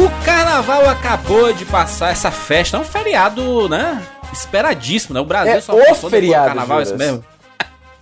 [0.00, 4.02] O carnaval acabou de passar essa festa, é um feriado, né?
[4.32, 5.20] Esperadíssimo, né?
[5.20, 7.22] O Brasil É só o feriado, carnaval, é isso mesmo?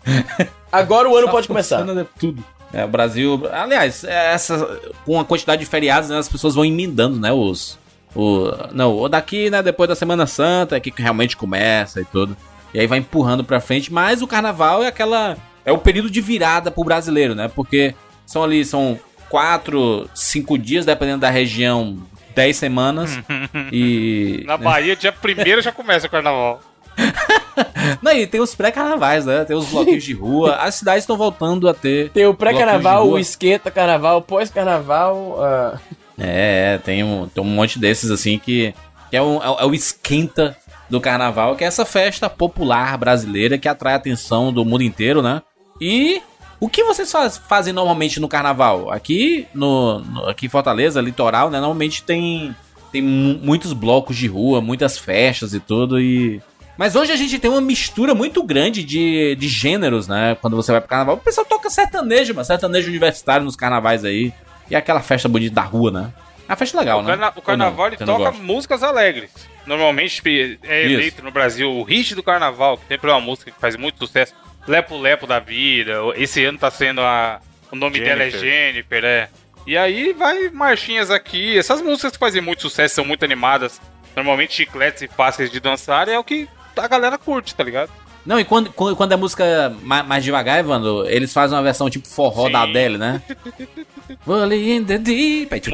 [0.71, 1.85] Agora o ano Só pode começar.
[2.17, 2.45] Tudo.
[2.73, 3.43] É, o Brasil.
[3.51, 7.33] Aliás, essa, com a quantidade de feriados, né, as pessoas vão emendando, né?
[7.33, 7.77] Os.
[8.15, 9.61] O, não, o daqui, né?
[9.61, 12.37] Depois da Semana Santa, é que realmente começa e tudo.
[12.73, 13.93] E aí vai empurrando pra frente.
[13.93, 15.37] Mas o carnaval é aquela.
[15.65, 17.51] É o período de virada pro brasileiro, né?
[17.53, 17.93] Porque
[18.25, 21.99] são ali, são quatro, cinco dias, dependendo da região,
[22.35, 23.19] dez semanas.
[23.73, 24.43] e.
[24.47, 26.61] Na Bahia, dia 1 já começa o carnaval.
[28.03, 29.45] Não, e tem os pré-carnavais, né?
[29.45, 30.57] Tem os bloqueios de rua.
[30.57, 32.11] As cidades estão voltando a ter.
[32.11, 35.39] Tem o pré-carnaval, o esquenta-carnaval, pós-carnaval.
[35.41, 35.79] ah,
[36.19, 38.75] É, tem um, tem um monte desses assim que,
[39.11, 40.57] que é, o, é é o esquenta
[40.91, 45.23] do carnaval, que é essa festa popular brasileira que atrai a atenção do mundo inteiro,
[45.23, 45.43] né?
[45.81, 46.21] E
[46.61, 48.91] o que vocês faz- fazem normalmente no carnaval?
[48.91, 51.59] Aqui no, no- aqui em Fortaleza, litoral, né?
[51.59, 52.55] Normalmente tem
[52.91, 56.41] tem mu- muitos blocos de rua, muitas festas e tudo e
[56.79, 60.37] mas hoje a gente tem uma mistura muito grande de, de gêneros, né?
[60.41, 61.17] Quando você vai pro carnaval.
[61.17, 62.45] O pessoal toca sertanejo, mano.
[62.45, 64.33] Sertanejo universitário nos carnavais aí.
[64.71, 66.13] E aquela festa bonita da rua, né?
[66.49, 67.09] É uma festa legal, o, né?
[67.09, 67.95] carna- o carnaval não?
[67.95, 69.31] ele toca músicas alegres.
[69.67, 70.23] Normalmente
[70.63, 70.95] é Isso.
[70.95, 73.99] eleito no Brasil o hit do carnaval, que sempre é uma música que faz muito
[73.99, 74.33] sucesso.
[74.67, 75.95] Lepo Lepo da vida.
[76.17, 77.41] Esse ano tá sendo a.
[77.71, 78.51] O nome dela é Jennifer.
[78.51, 79.29] Jennifer, é.
[79.67, 81.59] E aí vai marchinhas aqui.
[81.59, 83.81] Essas músicas que fazem muito sucesso, são muito animadas.
[84.17, 87.91] Normalmente chicletes e fáceis de dançar, é o que a galera curte, tá ligado?
[88.25, 92.47] Não, e quando, quando, é música mais, devagar, Evandro, eles fazem uma versão tipo forró
[92.47, 92.53] Sim.
[92.53, 93.23] da Adele, né?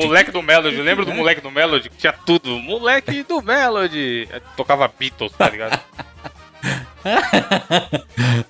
[0.06, 1.90] Moleque do Melody, lembra do moleque do Melody?
[1.90, 2.58] Que tinha tudo.
[2.60, 4.28] Moleque do Melody.
[4.56, 5.80] Tocava Beatles, tá ligado?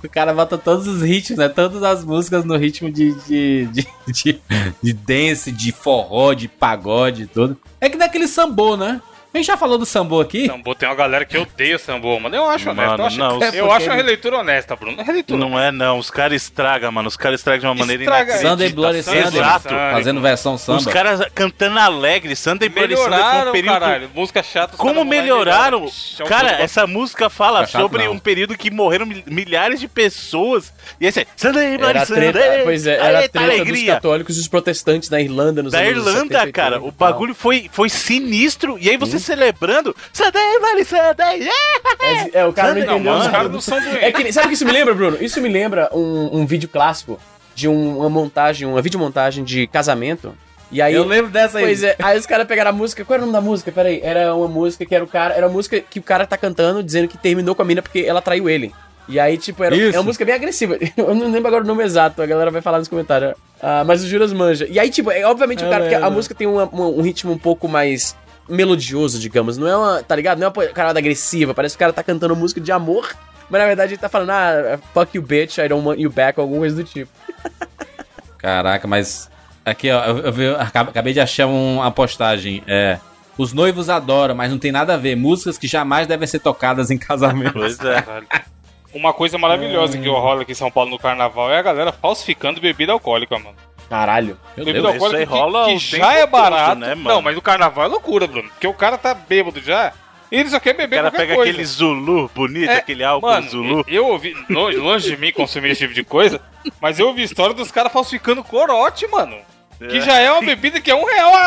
[0.02, 1.48] O cara bota todos os ritmos, né?
[1.48, 4.40] Todas as músicas no ritmo de, de, de, de,
[4.82, 7.56] de dance, de forró, de pagode tudo.
[7.80, 9.00] É que daquele sambô, né?
[9.34, 10.46] A gente já falou do sambô aqui.
[10.46, 12.36] Sambô tem uma galera que odeia sambô, mano.
[12.36, 13.00] Eu acho Mano, honesto.
[13.00, 15.00] Eu acho, não, eu é acho porque uma ele- releitura honesta, Bruno.
[15.00, 15.40] É releitura.
[15.40, 15.98] Não é, não.
[15.98, 17.08] Os caras estragam, mano.
[17.08, 18.50] Os caras estragam de uma maneira Estraga- inacreditável.
[18.56, 19.40] Sunday Bloody Sunday Sunday.
[19.40, 19.68] Exato.
[19.70, 20.78] Fazendo versão samba.
[20.78, 22.36] Os caras cantando alegre.
[22.36, 23.72] Sunday Bloody Sunday foi Melhoraram, um período...
[23.80, 24.10] caralho.
[24.14, 24.76] Música chata.
[24.76, 25.84] Como melhoraram?
[25.84, 28.12] é Cara, puta- essa música fala Fica chato, sobre não.
[28.12, 30.72] um período que morreram mil- milhares de pessoas.
[31.00, 32.30] E esse é Sunday Bloody Sunday.
[32.32, 33.94] treta, pois é, era a Eita, treta dos alegria.
[33.94, 37.34] católicos e os protestantes da Irlanda nos Da anos Irlanda, 70 cara, 80 o bagulho
[37.34, 38.78] foi, foi sinistro.
[38.80, 39.94] E aí você celebrando.
[40.12, 41.38] Sunday Bloody Sunday.
[41.40, 42.30] yeah!
[42.32, 43.00] É, é, o cara não entendeu.
[43.00, 44.22] não, os Os caras não são É doentes.
[44.22, 45.16] que, sabe o que isso me lembra, Bruno?
[45.20, 47.18] Isso me lembra um, um vídeo clássico
[47.54, 50.34] de um- uma montagem, uma videomontagem de casamento.
[50.72, 50.94] E aí.
[50.94, 51.64] Eu lembro dessa aí.
[51.64, 53.04] Pois é, aí os caras pegaram a música.
[53.04, 53.70] Qual era o nome da música?
[53.70, 54.00] Peraí.
[54.02, 55.34] Era uma música que era o cara.
[55.34, 58.00] Era uma música que o cara tá cantando dizendo que terminou com a mina porque
[58.00, 58.72] ela traiu ele.
[59.06, 59.94] E aí, tipo, era Isso.
[59.94, 60.78] é uma música bem agressiva.
[60.96, 63.34] Eu não lembro agora o nome exato, a galera vai falar nos comentários.
[63.62, 64.66] Ah, mas o Juras manja.
[64.68, 65.88] E aí, tipo, é, obviamente o Eu cara.
[65.88, 68.16] que a música tem uma- uma- um ritmo um pouco mais
[68.48, 69.56] melodioso, digamos.
[69.58, 70.02] Não é uma.
[70.02, 70.38] Tá ligado?
[70.38, 71.54] Não é uma parada agressiva.
[71.54, 73.14] Parece que o cara tá cantando música de amor.
[73.50, 76.40] Mas na verdade ele tá falando, ah, fuck you bitch, I don't want you back,
[76.40, 77.10] alguma coisa do tipo.
[78.38, 79.30] Caraca, mas.
[79.64, 82.62] Aqui, ó, eu, eu eu acab- acabei de achar um- uma postagem.
[82.66, 82.98] É.
[83.36, 85.16] Os noivos adoram, mas não tem nada a ver.
[85.16, 87.54] Músicas que jamais devem ser tocadas em casamento.
[87.54, 88.04] Pois é.
[88.94, 92.60] Uma coisa maravilhosa que rola aqui em São Paulo no carnaval é a galera falsificando
[92.60, 93.56] bebida alcoólica, mano.
[93.88, 94.38] Caralho.
[94.56, 95.04] Meu Bebida Deus.
[95.04, 96.74] Isso aí que, rola que o já tempo é todo, barato.
[96.76, 97.08] né, mano?
[97.16, 98.48] Não, mas o carnaval é loucura, Bruno.
[98.48, 99.92] Porque o cara tá bêbado já.
[100.32, 101.50] E ele só quer O beber cara qualquer pega coisa.
[101.50, 103.84] aquele Zulu bonito, É, aquele álcool Mano, Zulu.
[103.86, 106.40] eu ouvi, longe, longe de mim consumir esse tipo de coisa,
[106.80, 109.36] mas eu ouvi história dos caras falsificando corote, mano.
[109.78, 110.00] Que É.
[110.00, 111.40] já é uma bebida que é um real a,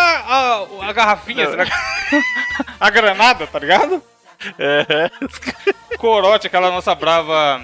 [0.84, 1.48] a, a garrafinha,
[2.80, 4.02] a granada, tá ligado?
[4.60, 5.10] É.
[5.98, 7.62] Corote, aquela nossa brava.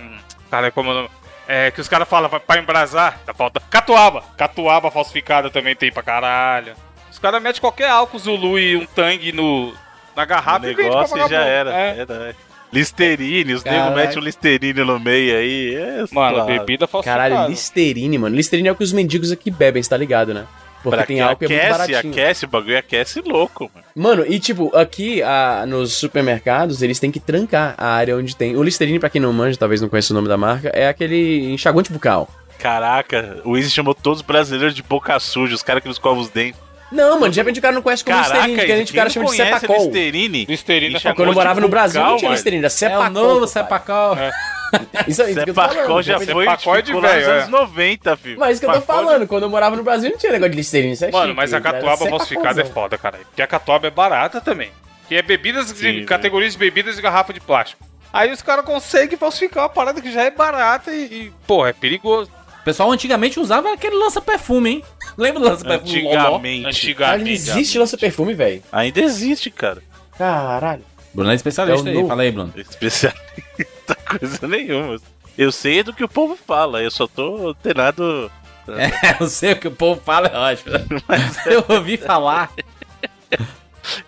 [0.49, 1.09] Cara, como é o nome?
[1.47, 3.61] É, que os caras falam pra, embrasar, tá falta.
[3.69, 4.23] Catuaba!
[4.37, 6.73] Catuaba falsificada também tem pra caralho.
[7.11, 9.73] Os caras metem qualquer álcool Zulu e um tangue no,
[10.15, 11.47] na O garrafa e vende pra negócio já vagabundo.
[11.49, 11.73] era.
[11.73, 11.99] É.
[11.99, 12.35] era.
[12.71, 15.75] Listerine, os negros metem um Listerine no meio aí.
[15.75, 16.45] É, Mano, claro.
[16.45, 17.29] bebida falsificada.
[17.29, 18.35] Caralho, Listerine, mano.
[18.35, 20.45] Listerine é o que os mendigos aqui bebem, você tá ligado, né?
[20.83, 22.13] Porque Pra tem álcool e é muito aquece, baratinho.
[22.13, 23.85] aquece, o bagulho aquece louco, mano.
[23.95, 28.55] Mano, e tipo, aqui ah, nos supermercados, eles têm que trancar a área onde tem.
[28.57, 31.51] O Listerine, pra quem não manja, talvez não conheça o nome da marca, é aquele
[31.53, 32.29] enxaguante bucal.
[32.59, 36.21] Caraca, o Easy chamou todos os brasileiros de boca suja, os caras que não escovam
[36.21, 36.59] os dentes.
[36.91, 39.09] Não, mano, de repente o cara não conhece como Caraca, Listerine, de repente o cara
[39.09, 39.75] chama de Cepacol.
[39.77, 40.45] Listerine?
[40.45, 42.31] Listerine é Enxaguante Quando eu morava no Brasil, não tinha.
[42.31, 43.09] Listerine, era É o Cepacol.
[43.11, 43.47] novo.
[43.47, 44.17] Cepacol.
[45.07, 46.01] Isso aí, isso que eu tô Cepacol falando.
[46.03, 47.51] já foi, Cepacol é de ficou lá nos velho, anos é.
[47.51, 48.39] 90, filho.
[48.39, 50.51] Mas isso que eu tô Cepacol falando, quando eu morava no Brasil não tinha negócio
[50.51, 53.23] de Listerine, isso é Mano, chique, mas a catuaba falsificada é foda, caralho.
[53.25, 54.71] Porque a catuaba é barata também.
[55.07, 57.83] Que é bebidas de Sim, categorias de bebidas de garrafa de plástico.
[58.11, 61.73] Aí os caras conseguem falsificar uma parada que já é barata e, e pô, é
[61.73, 62.31] perigoso.
[62.63, 64.83] O pessoal antigamente usava aquele lança-perfume, hein?
[65.17, 66.07] Lembra do lança-perfume?
[66.07, 66.47] Antigamente.
[66.47, 67.31] Ainda Antigamente.
[67.33, 68.63] existe lança-perfume, velho.
[68.71, 69.83] Ainda existe, cara.
[70.17, 70.81] Caralho.
[71.13, 72.53] Bruno é especialista É aí, fala aí, Bruno.
[72.55, 74.97] Especialista coisa nenhuma.
[75.37, 78.31] Eu sei do que o povo fala, eu só tô antenado.
[78.69, 80.71] É, eu sei o que o povo fala, é ótimo.
[81.45, 82.49] Eu ouvi falar.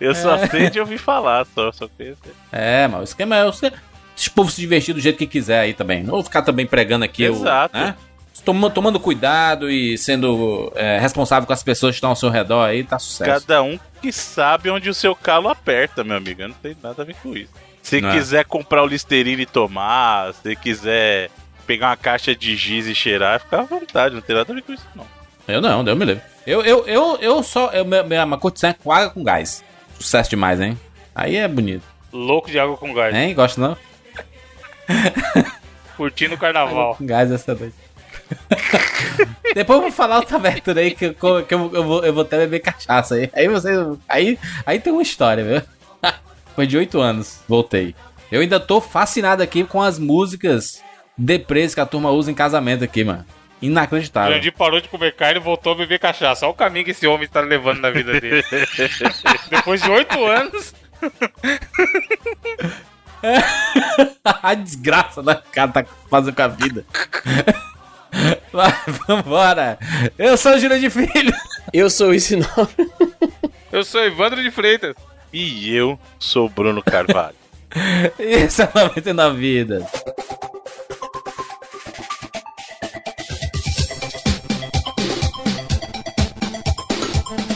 [0.00, 1.90] Eu só sei de ouvir falar, só, só.
[2.50, 3.70] É, mas o esquema é você.
[4.14, 6.02] Deixa o povo se divertir do jeito que quiser aí também.
[6.02, 7.76] Não vou ficar também pregando aqui Exato.
[7.76, 7.80] o.
[7.80, 7.94] Né?
[8.44, 12.64] Tomando, tomando cuidado e sendo é, responsável com as pessoas que estão ao seu redor
[12.64, 13.46] aí, tá sucesso.
[13.46, 16.42] Cada um que sabe onde o seu calo aperta, meu amigo.
[16.42, 17.52] Eu Não tem nada a ver com isso.
[17.82, 18.12] Se Não é.
[18.12, 21.30] quiser comprar o Listerine e tomar, se quiser
[21.66, 24.62] pegar uma caixa de giz e cheirar, fica à vontade, não tem nada a ver
[24.62, 25.06] com isso, não.
[25.48, 26.22] Eu não, Deus me livre.
[26.46, 27.70] Eu, eu, eu, eu só.
[27.70, 29.64] Eu, minha, minha curtição é com água com gás.
[29.98, 30.78] Sucesso demais, hein?
[31.14, 31.84] Aí é bonito.
[32.12, 33.14] Louco de água com gás.
[33.14, 33.34] Hein?
[33.34, 33.76] Gosta não?
[35.96, 36.94] Curtindo o carnaval.
[36.98, 37.74] Com gás essa noite.
[39.54, 42.22] Depois eu vou falar outra abertura aí que, eu, que eu, eu vou, eu vou
[42.22, 43.30] até beber cachaça aí.
[43.32, 43.70] Aí você.
[44.08, 45.62] Aí, aí tem uma história, viu?
[46.54, 47.94] Foi de 8 anos, voltei.
[48.30, 50.82] Eu ainda tô fascinado aqui com as músicas
[51.16, 53.24] deprês que a turma usa em casamento aqui, mano.
[53.62, 54.34] O Inacreditável.
[54.34, 56.44] Jandir parou de comer carne e voltou a beber cachaça.
[56.44, 58.44] Olha o caminho que esse homem está levando na vida dele.
[59.48, 60.74] Depois de oito anos,
[64.24, 65.32] a desgraça né?
[65.32, 66.84] o cara tá fazendo com a vida.
[68.52, 68.72] Vai,
[69.06, 69.78] vambora.
[70.18, 71.34] Eu sou o Júlio de Filho.
[71.72, 72.90] Eu sou esse nome.
[73.72, 74.94] eu sou Evandro de Freitas.
[75.32, 77.34] E eu sou o Bruno Carvalho.
[78.18, 79.84] E esse é 99 Vidas.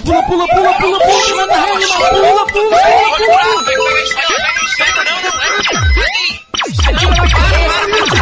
[0.05, 2.81] Pula, pula, pula, pula, pula, manda rede, pula, pula, pula,
[8.07, 8.20] pula.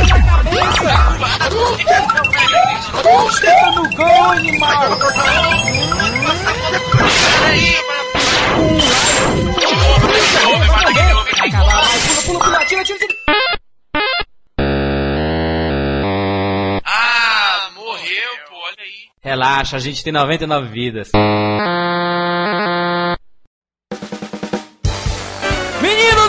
[16.85, 19.09] Ah, morreu, pô, olha aí.
[19.23, 21.11] Relaxa, a gente tem 99 vidas.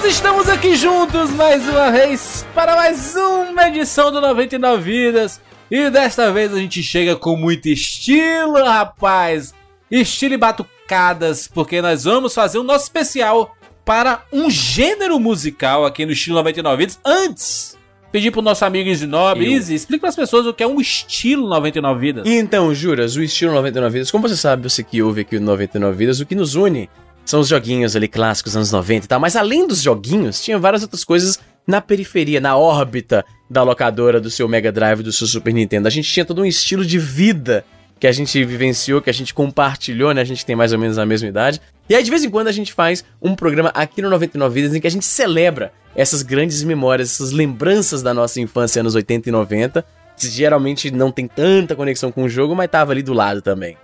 [0.09, 5.39] Estamos aqui juntos mais uma vez para mais uma edição do 99 Vidas.
[5.69, 9.53] E desta vez a gente chega com muito estilo, rapaz.
[9.89, 16.07] Estilo e batucadas, porque nós vamos fazer um nosso especial para um gênero musical aqui
[16.07, 16.99] no estilo 99 Vidas.
[17.05, 17.77] Antes,
[18.11, 19.51] pedir pro nosso amigo Easy Nobre, Eu.
[19.51, 22.27] Easy, explica para as pessoas o que é um estilo 99 Vidas.
[22.27, 25.95] Então, Juras, o estilo 99 Vidas, como você sabe, você que ouve aqui o 99
[25.95, 26.89] Vidas, o que nos une
[27.29, 30.81] são os joguinhos ali clássicos anos 90 e tal, mas além dos joguinhos, tinha várias
[30.81, 31.37] outras coisas
[31.67, 35.87] na periferia, na órbita da locadora do seu Mega Drive, do seu Super Nintendo.
[35.87, 37.63] A gente tinha todo um estilo de vida
[37.99, 40.21] que a gente vivenciou, que a gente compartilhou, né?
[40.21, 41.61] A gente tem mais ou menos a mesma idade.
[41.87, 44.75] E aí, de vez em quando, a gente faz um programa aqui no 99 Vidas
[44.75, 49.29] em que a gente celebra essas grandes memórias, essas lembranças da nossa infância, anos 80
[49.29, 49.85] e 90.
[50.17, 53.77] que Geralmente não tem tanta conexão com o jogo, mas tava ali do lado também.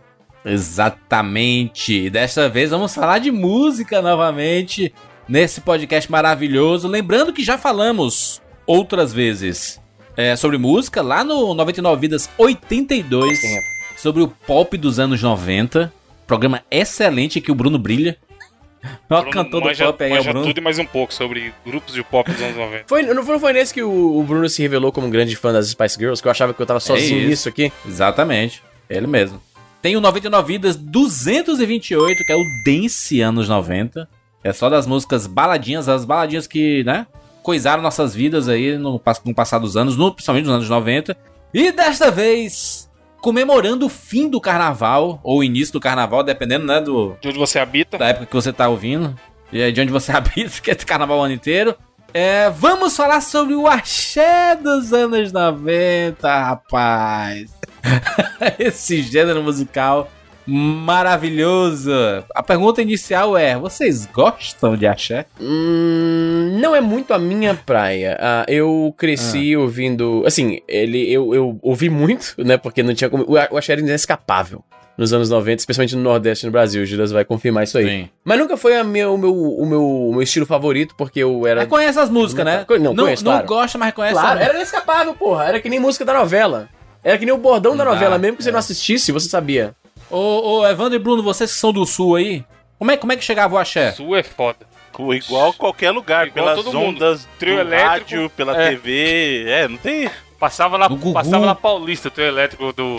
[0.46, 2.06] Exatamente.
[2.06, 4.94] E desta vez vamos falar de música novamente
[5.28, 6.88] nesse podcast maravilhoso.
[6.88, 9.82] Lembrando que já falamos outras vezes
[10.16, 13.66] é, sobre música lá no 99 Vidas 82, Tempo.
[13.98, 15.92] sobre o pop dos anos 90.
[16.28, 18.18] Programa excelente que o Bruno brilha.
[19.10, 20.48] Bruno cantor do manja, pop aí, é o manja Bruno.
[20.48, 22.86] tudo e mais um pouco sobre grupos de pop dos anos 90.
[22.88, 25.68] Foi, não, foi, nesse que o, o Bruno se revelou como um grande fã das
[25.70, 27.30] Spice Girls, que eu achava que eu tava sozinho isso.
[27.30, 27.72] nisso aqui.
[27.86, 29.42] Exatamente, ele mesmo.
[29.86, 34.10] Tem o 99 Vidas 228, que é o Dance anos 90.
[34.44, 37.06] É só das músicas baladinhas, as baladinhas que, né,
[37.44, 41.16] coisaram nossas vidas aí no, no passar dos anos, no- principalmente nos anos 90.
[41.54, 42.90] E desta vez,
[43.22, 47.38] comemorando o fim do carnaval, ou o início do carnaval, dependendo, né, do, De onde
[47.38, 47.96] você habita.
[48.00, 49.16] da época que você tá ouvindo
[49.54, 51.76] e é de onde você habita, que é carnaval o ano inteiro.
[52.18, 57.54] É, vamos falar sobre o axé dos anos 90, rapaz.
[58.58, 60.10] esse gênero musical
[60.48, 61.92] maravilhoso.
[62.34, 65.26] A pergunta inicial é: vocês gostam de axé?
[65.42, 68.18] Hum, não é muito a minha praia.
[68.18, 70.24] Ah, eu cresci ouvindo.
[70.26, 72.56] Assim, ele eu, eu ouvi muito, né?
[72.56, 73.26] Porque não tinha como.
[73.28, 74.64] O o axé era inescapável
[74.98, 76.84] nos anos 90, especialmente no Nordeste no Brasil.
[76.84, 77.88] O Juras vai confirmar isso aí.
[77.88, 78.10] Sim.
[78.24, 81.46] Mas nunca foi a meu, o, meu, o, meu, o meu estilo favorito, porque eu
[81.46, 81.62] era.
[81.62, 82.66] Mas conhece as músicas, né?
[82.70, 83.48] Não, não, conheço, não claro.
[83.48, 85.46] gosta, mas conhece Claro, era inescapável, porra.
[85.46, 86.70] Era que nem música da novela.
[87.04, 88.52] Era que nem o bordão da dá, novela, mesmo que você é.
[88.52, 89.76] não assistisse, você sabia.
[90.10, 92.44] Ô, ô, Evandro e Bruno, vocês que são do sul aí,
[92.80, 93.92] como é, como é que chegava o axé?
[93.92, 94.66] Sul é foda.
[94.98, 96.96] Igual qualquer lugar, Igual pelas todo mundo.
[96.96, 98.70] ondas Trio do elétrico, rádio, pela é.
[98.70, 99.46] TV.
[99.48, 100.10] É, não tem.
[100.40, 101.14] Passava Gugu.
[101.14, 102.98] passava na Paulista, teu elétrico do.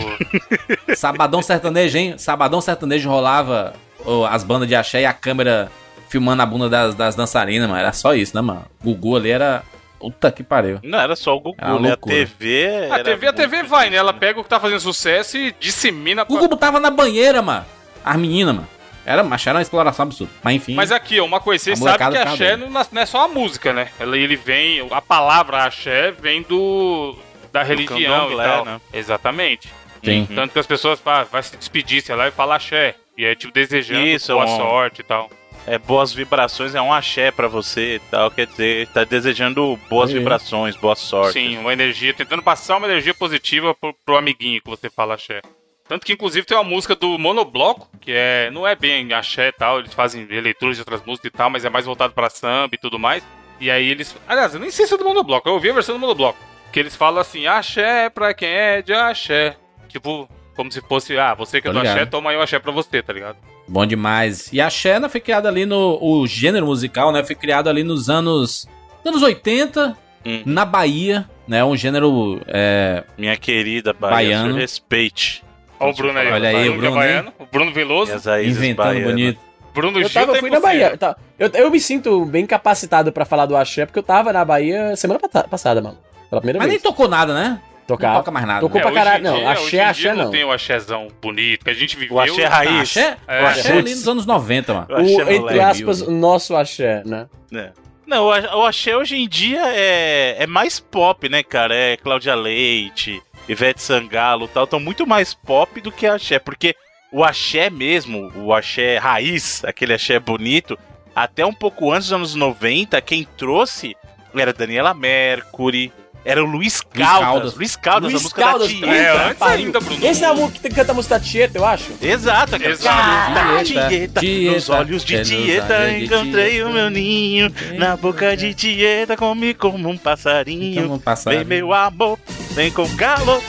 [0.95, 2.17] Sabadão sertanejo, hein?
[2.17, 5.71] Sabadão sertanejo rolava ô, as bandas de axé e a câmera
[6.09, 7.79] filmando a bunda das, das dançarinas, mano.
[7.79, 8.65] Era só isso, né, mano?
[8.83, 9.63] Gugu ali era.
[9.99, 10.79] Puta que pariu.
[10.83, 11.93] Não era só o Gugu, uma né?
[11.93, 11.97] A.
[11.97, 12.87] TV.
[12.91, 13.97] A era TV, a TV vai, né?
[13.97, 16.23] Ela pega o que tá fazendo sucesso e dissemina.
[16.25, 17.65] pra- Gugu tava na banheira, mano.
[18.05, 18.67] As meninas, mano.
[19.07, 20.33] Era, mas era uma exploração absurda.
[20.43, 20.75] Mas enfim.
[20.75, 23.71] Mas aqui, ó, uma coisa, vocês sabem que axé não, não é só a música,
[23.71, 23.87] né?
[23.99, 24.85] Ele, ele vem.
[24.91, 27.15] A palavra axé vem do.
[27.51, 28.65] Da religião e tal.
[28.65, 28.81] né?
[28.93, 29.69] Exatamente.
[30.03, 30.27] Sim.
[30.33, 32.95] Tanto que as pessoas vai, vai se despedir, sei lá, e fala axé.
[33.17, 35.29] E é tipo desejando Isso, boa é um- sorte e tal.
[35.65, 38.31] É, boas vibrações, é um axé pra você e tal.
[38.31, 40.17] Quer dizer, tá desejando boas Aí.
[40.17, 41.33] vibrações, boa sorte.
[41.33, 45.41] Sim, uma energia, tentando passar uma energia positiva pro, pro amiguinho que você fala axé.
[45.89, 49.51] Tanto que, inclusive, tem uma música do Monobloco, que é não é bem axé e
[49.51, 52.75] tal, eles fazem releituras de outras músicas e tal, mas é mais voltado pra samba
[52.75, 53.23] e tudo mais.
[53.59, 54.15] E aí eles.
[54.27, 56.37] Aliás, eu nem sei se é do Monobloco, eu ouvi a versão do Monobloco.
[56.77, 59.55] Que eles falam assim, axé é pra quem é de axé.
[59.89, 62.71] Tipo, como se fosse, ah, você que é do axé, toma aí o axé pra
[62.71, 63.35] você, tá ligado?
[63.67, 64.53] Bom demais.
[64.53, 65.97] E a Xena foi criada ali no.
[65.99, 67.23] O gênero musical, né?
[67.23, 68.67] Foi criado ali nos anos.
[69.03, 70.43] Anos 80, Hum.
[70.45, 71.65] na Bahia, né?
[71.65, 72.39] Um gênero.
[72.45, 74.53] É, Minha querida Bahia, Baiano.
[74.55, 75.43] respeite.
[75.79, 78.11] Ó o Bruno aí, Olha o aí, Bruno o é Bruno, baiano, o Bruno Veloso,
[78.43, 79.03] inventando baianas.
[79.09, 79.39] bonito.
[79.73, 80.59] Bruno Eu, tava, eu fui na.
[80.59, 80.95] Bahia.
[80.95, 81.15] tá.
[81.39, 84.95] Eu, eu me sinto bem capacitado pra falar do axé, porque eu tava na Bahia
[84.95, 85.19] semana
[85.49, 85.97] passada, mano.
[86.29, 86.83] Pela primeira Mas nem vez.
[86.83, 87.61] tocou nada, né?
[87.87, 88.15] Não Tocar.
[88.17, 88.59] toca mais nada.
[88.59, 88.81] Tocou né?
[88.81, 89.23] pra caralho.
[89.23, 90.31] Não, dia- axé, axé não não.
[90.31, 92.17] tem o axézão bonito, que a gente viveu.
[92.17, 92.71] O axé raiz.
[92.77, 93.71] Ah, axé, É, o axé axé.
[93.77, 94.87] ali nos anos 90, mano.
[94.89, 97.27] O axé O, entre aspas, o nosso axé, né?
[97.53, 97.71] É.
[98.05, 101.73] Não, o axé hoje em dia é, é mais pop, né, cara?
[101.75, 104.65] É Cláudia Leite, Ivete Sangalo e tal.
[104.65, 106.39] Estão muito mais pop do que axé.
[106.39, 106.75] Porque
[107.11, 110.77] o axé mesmo, o axé raiz, aquele axé bonito,
[111.15, 113.95] até um pouco antes dos anos 90, quem trouxe
[114.35, 115.91] era Daniela Mercury,
[116.27, 117.19] era o Luiz Caldas.
[117.21, 117.55] Caldas.
[117.55, 118.95] Luiz Caldas, a Luiz música Caldas, da Tieta.
[118.95, 120.05] É, ainda, Bruno.
[120.05, 121.85] Esse é a música que canta a música da Tieta, eu acho.
[122.01, 123.63] Exato, aquela Exato.
[123.63, 126.67] Tieta, Tieta, Tieta, Tieta, nos olhos de Tieta encontrei Tieta.
[126.67, 130.81] o meu ninho, na boca de Tieta comi como um passarinho.
[130.83, 131.45] Como um passarinho.
[131.45, 132.19] Vem meu amor,
[132.51, 133.41] vem com calor.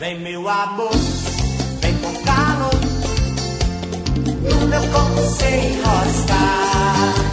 [0.00, 0.90] Vem meu amor,
[1.80, 2.74] vem com calor
[4.42, 7.23] No meu corpo sem enroscar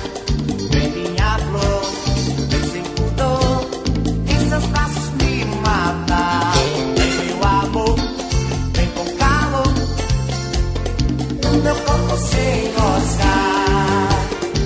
[12.22, 14.10] sem enroscar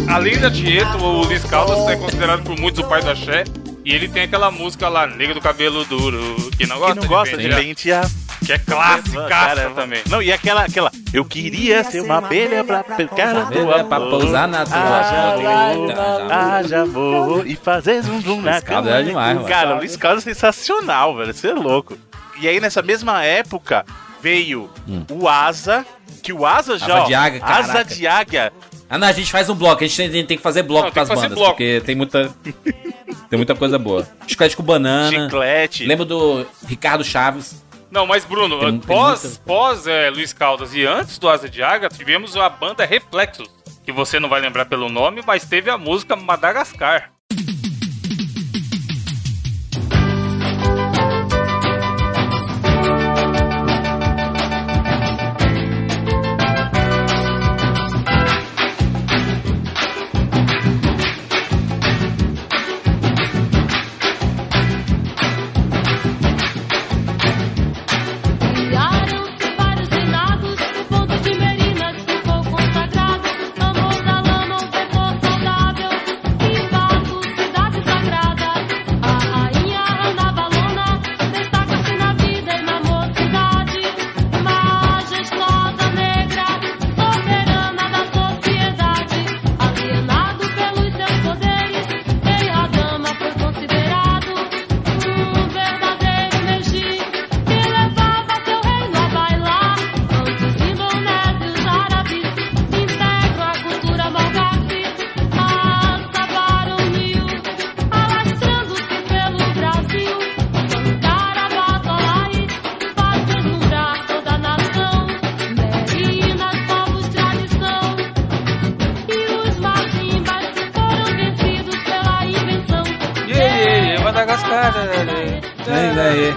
[0.10, 3.44] Além da Tieto, o Luiz Caldas é considerado por muitos o pai do axé.
[3.84, 6.18] E ele tem aquela música lá, Nega do Cabelo Duro,
[6.58, 8.10] que não Que gosta, não gosta de pentear, pentear.
[8.46, 10.02] Que é clássica Cara, também.
[10.10, 10.92] Não, e aquela, aquela.
[11.14, 15.74] Eu queria ser uma abelha pra pegar a tua Abelha pra pousar na tua Ah,
[15.76, 16.34] boca.
[16.34, 18.90] Haja amor e fazer zum zum na cama.
[18.90, 19.48] é demais, mano.
[19.48, 21.34] Cara, o Luiz Caldas é sensacional, velho.
[21.34, 21.98] Você é louco.
[22.40, 23.86] E aí, nessa mesma época,
[24.26, 24.68] veio
[25.12, 25.86] o Asa,
[26.24, 26.86] que o Asa já.
[26.88, 26.90] Hum.
[26.90, 28.54] Asa ó, de águia, Asa de águia.
[28.90, 29.84] Ah, não, a gente faz um bloco.
[29.84, 31.52] A gente tem, tem que fazer bloco Não, tem pras que fazer bandas, bloco.
[31.54, 32.36] porque tem muita.
[33.30, 34.08] tem muita coisa boa.
[34.28, 35.12] Chiclete com banana.
[35.26, 35.86] Chiclete.
[35.86, 37.64] Lembro do Ricardo Chaves.
[37.92, 41.48] Não, mas Bruno, Tem- tem pós, muita- pós é, Luiz Caldas e antes do Asa
[41.48, 43.48] de Águia, tivemos a banda Reflexos,
[43.86, 47.12] que você não vai lembrar pelo nome, mas teve a música Madagascar.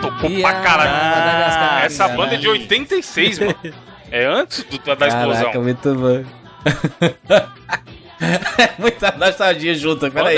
[0.01, 1.85] Tocou pra caralho.
[1.87, 3.55] Essa banda é de 86, mano.
[4.11, 5.41] É antes do- da, da explosão.
[5.43, 6.25] Caraca, muito bom.
[8.79, 10.37] Muita nostalgia junto, peraí.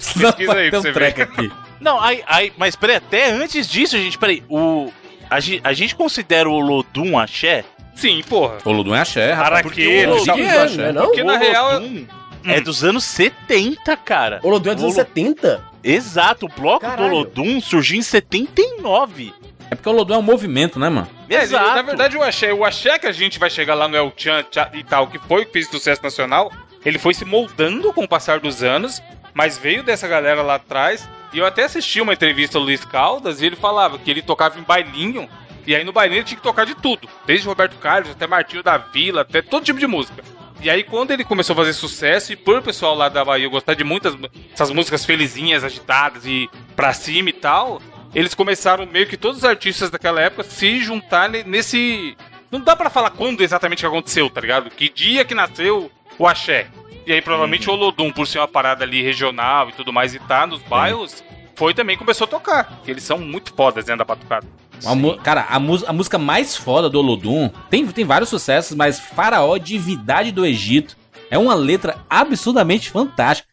[0.00, 1.22] Senão Pesquisa aí pra um você ver.
[1.22, 1.50] aqui.
[1.80, 4.90] Não, aí, aí, mas peraí, até antes disso, gente, peraí, o.
[5.30, 7.64] A, a gente considera o Lodum axé?
[7.94, 8.58] Sim, porra.
[8.64, 9.64] O Ludum é axé, rapaz.
[9.64, 10.34] Araqueiro, Porque o.
[10.34, 11.02] Que é, não é não?
[11.06, 11.72] Porque na real.
[11.80, 12.06] Lodum
[12.44, 14.38] é dos anos 70, cara.
[14.42, 15.64] O Lodum é dos anos O Lo- 70?
[15.86, 17.08] Exato, o bloco Caralho.
[17.08, 19.32] do Lodum surgiu em 79.
[19.70, 21.08] É porque o Ludum é um movimento, né, mano?
[21.28, 21.74] É, Exato.
[21.74, 24.44] na verdade, o axé, o axé que a gente vai chegar lá no El Chan
[24.74, 26.52] e tal, que foi o que fez sucesso nacional,
[26.84, 29.02] ele foi se moldando com o passar dos anos,
[29.32, 31.08] mas veio dessa galera lá atrás.
[31.32, 34.58] E eu até assisti uma entrevista do Luiz Caldas e ele falava que ele tocava
[34.58, 35.28] em bailinho,
[35.66, 38.62] e aí no bailinho ele tinha que tocar de tudo, desde Roberto Carlos até Martinho
[38.62, 40.22] da Vila, até todo tipo de música.
[40.60, 43.48] E aí quando ele começou a fazer sucesso, e por o pessoal lá da Bahia
[43.48, 44.16] gostar de muitas
[44.52, 47.80] essas músicas felizinhas, agitadas e pra cima e tal,
[48.14, 52.16] eles começaram meio que todos os artistas daquela época se juntarem nesse.
[52.50, 54.70] Não dá pra falar quando exatamente que aconteceu, tá ligado?
[54.70, 56.68] Que dia que nasceu o axé.
[57.06, 60.18] E aí provavelmente o Olodum, por ser uma parada ali regional e tudo mais e
[60.18, 61.22] tá nos bairros,
[61.54, 62.80] foi também começou a tocar.
[62.86, 64.46] Eles são muito fodas dentro da batucada.
[64.84, 69.56] Uma cara, a, a música mais foda do Olodum tem, tem vários sucessos, mas Faraó,
[69.58, 70.96] Divindade do Egito,
[71.30, 73.48] é uma letra absurdamente fantástica.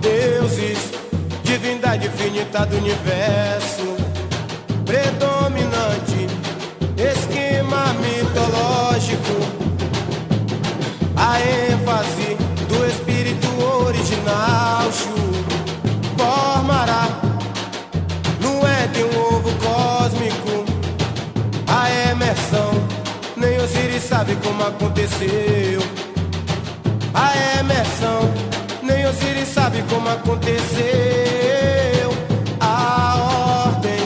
[0.00, 0.90] deuses,
[1.44, 3.96] divindade infinita do universo,
[4.84, 5.29] predominante,
[24.20, 25.80] sabe como aconteceu.
[27.14, 28.20] A emersão,
[28.82, 30.60] nem Osiris sabe como aconteceu.
[32.60, 33.98] A ordem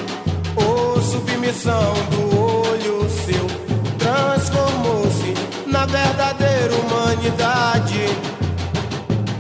[0.55, 3.45] ou submissão do olho seu
[3.99, 5.35] transformou-se
[5.67, 8.05] na verdadeira humanidade.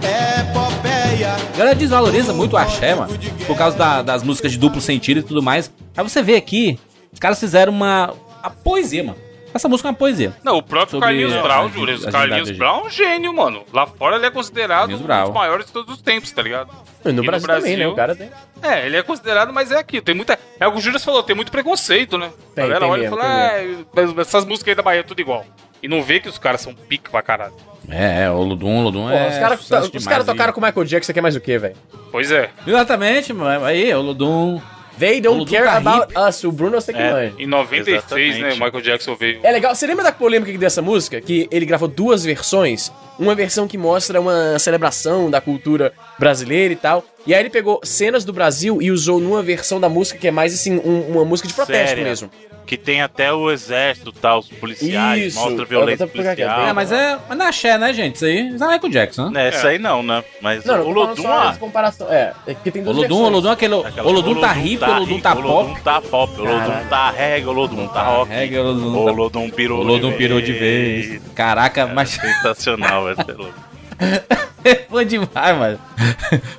[0.03, 1.35] Epopeia.
[1.55, 3.17] A galera desvaloriza muito o axé, mano,
[3.47, 5.71] por causa da- das músicas de duplo sentido e tudo mais.
[5.97, 6.81] Aí você vê aqui,
[7.13, 8.13] os caras fizeram uma
[8.43, 9.24] a poesia, mano.
[9.55, 10.35] Essa música é uma poesia.
[10.43, 12.11] Não, o próprio Sobre Carlinhos Brown, Júlio.
[12.11, 13.65] Carlinhos Brown é um gênio, mano.
[13.73, 16.71] Lá fora ele é considerado um dos maiores de todos os tempos, tá ligado?
[17.05, 17.87] E no, no Brasil, também, né?
[17.87, 18.31] O cara tem.
[18.61, 20.01] É, ele é considerado, mas é aqui.
[20.01, 20.37] Tem muita.
[20.59, 22.33] É o que o Júlio falou, tem muito preconceito, né?
[22.55, 25.05] Tem, a galera tem olha mesmo, e fala, ah, essas músicas aí da Bahia é
[25.05, 25.47] tudo igual.
[25.81, 27.55] E não vê que os caras são pica pra caralho.
[27.89, 29.29] É, é, o Ludum, o Ludum Porra, é.
[29.29, 30.35] os caras aí.
[30.35, 31.77] tocaram com o Michael Jackson, você quer mais o quê, velho?
[32.11, 32.51] Pois é.
[32.67, 33.65] Exatamente, mano.
[33.65, 34.61] Aí, o Ludum.
[34.99, 36.29] They don't care about hippie.
[36.29, 36.45] us.
[36.45, 37.11] O Bruno eu sei que É.
[37.13, 37.35] manja.
[37.39, 38.27] Em 96, né?
[38.51, 38.61] Exatamente.
[38.61, 39.41] O Michael Jackson veio.
[39.43, 39.75] É legal.
[39.75, 41.21] Você lembra da polêmica que deu essa música?
[41.21, 42.93] Que ele gravou duas versões.
[43.19, 47.05] Uma versão que mostra uma celebração da cultura brasileira e tal.
[47.27, 50.31] E aí ele pegou cenas do Brasil e usou numa versão da música que é
[50.31, 52.05] mais assim, um- uma música de protesto Séria.
[52.05, 52.31] mesmo.
[52.67, 55.39] Que tem até o exército, tal, os policiais, Isso.
[55.39, 56.67] mostra violência policial.
[56.67, 57.19] É, mas é.
[57.29, 58.17] Mas não é axé, né, gente?
[58.17, 58.49] Isso aí.
[58.55, 59.45] Isso é Michael Jackson, né?
[59.45, 60.25] É, essa aí não, né?
[60.41, 62.07] Mas Não, não, o Lodum, ah, comparação.
[62.11, 63.29] É, é que tem O Ludum, o.
[63.29, 63.75] Ludum é aquele.
[63.81, 65.81] aquela- O Ludum tá hippie, o Ludum tá O Lodum pop.
[65.83, 68.31] tá pop, o Lodum tá reggae, o Lodum tá rock.
[68.33, 71.21] reggae, o Lodum O tá- Lodum pirou O Ludum pirou de vez.
[71.35, 72.11] Caraca, mas.
[72.11, 73.55] Sensacional, é louco.
[74.89, 75.79] Foi demais, mano.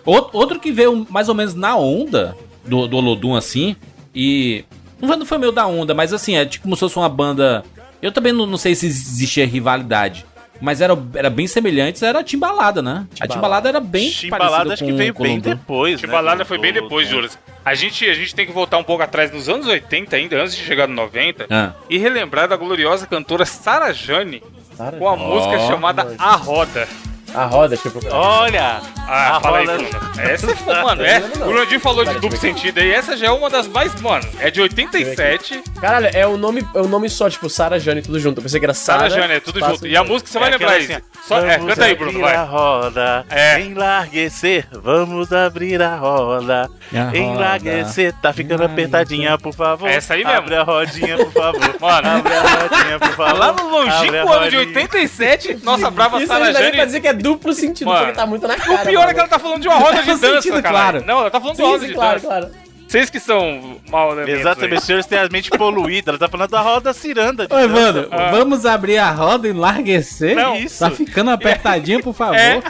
[0.05, 3.75] Outro, outro que veio mais ou menos na onda do, do Olodum, assim,
[4.13, 4.63] e.
[5.01, 7.63] Não foi, meio da onda, mas assim, é tipo como se fosse uma banda.
[8.01, 10.25] Eu também não, não sei se existia rivalidade.
[10.61, 13.05] Mas era, era bem semelhante, era a Timbalada, né?
[13.19, 16.07] A Timbalada era bem Timbalada acho que veio bem depois, né?
[16.07, 17.23] Timbalada foi bem depois, Lodum.
[17.27, 17.37] Júlio.
[17.63, 20.55] A gente, a gente tem que voltar um pouco atrás, nos anos 80 ainda, antes
[20.55, 21.73] de chegar no 90, Ah.
[21.89, 24.41] e relembrar da gloriosa cantora Sara Jane
[24.77, 26.87] Sarah com a música chamada A Roda.
[27.35, 27.99] A roda, tipo.
[28.11, 28.81] Olha!
[29.07, 29.99] Ah, A fala aí, roda- Bruno.
[30.19, 31.19] Essa é, foda, mano, é.
[31.19, 34.49] O Brunadinho falou de duplo sentido aí, essa já é uma das mais, mano, é
[34.49, 35.61] de 87.
[35.79, 38.39] Caralho, é o nome, é o nome só, tipo, Sarah Jane, tudo junto.
[38.39, 39.21] Eu pensei que era Sara Sarah.
[39.21, 39.85] Jane, é tudo junto.
[39.87, 40.91] E a música você vai É lembrar isso.
[40.93, 42.35] assim, Só, é, canta aí, Bruno, abrir vai.
[42.35, 43.59] a roda, É.
[43.61, 49.89] enlarguecer, vamos abrir a roda, A enlarguecer, tá ficando apertadinha, por favor.
[49.89, 50.39] É essa aí mesmo.
[50.39, 51.61] Abre a rodinha, por favor.
[51.79, 52.07] Mano.
[52.09, 53.37] abre a rodinha, por favor.
[53.39, 54.59] Lá no longínquo ano de rodinha.
[54.59, 56.71] 87, nossa brava Isso Sara Jane.
[56.71, 58.83] pra dizer que é duplo sentido, Mano, porque tá muito na cara.
[58.83, 60.69] O pior é que ela tá falando de uma roda de dança, sentido cara.
[60.69, 61.03] claro.
[61.05, 62.27] Não, ela tá falando de uma Sim, roda sim, de claro, dança.
[62.27, 62.64] claro.
[62.95, 66.11] Vocês que são mal né, Exatamente, os senhores têm a mente poluída.
[66.11, 67.45] Ela tá falando da roda ciranda.
[67.45, 67.65] de Ô, dança.
[67.65, 70.33] Evandro, vamos abrir a roda e enlarguecer?
[70.33, 70.55] Não.
[70.55, 70.79] Isso.
[70.79, 72.37] Tá ficando apertadinho, por favor.
[72.37, 72.61] É.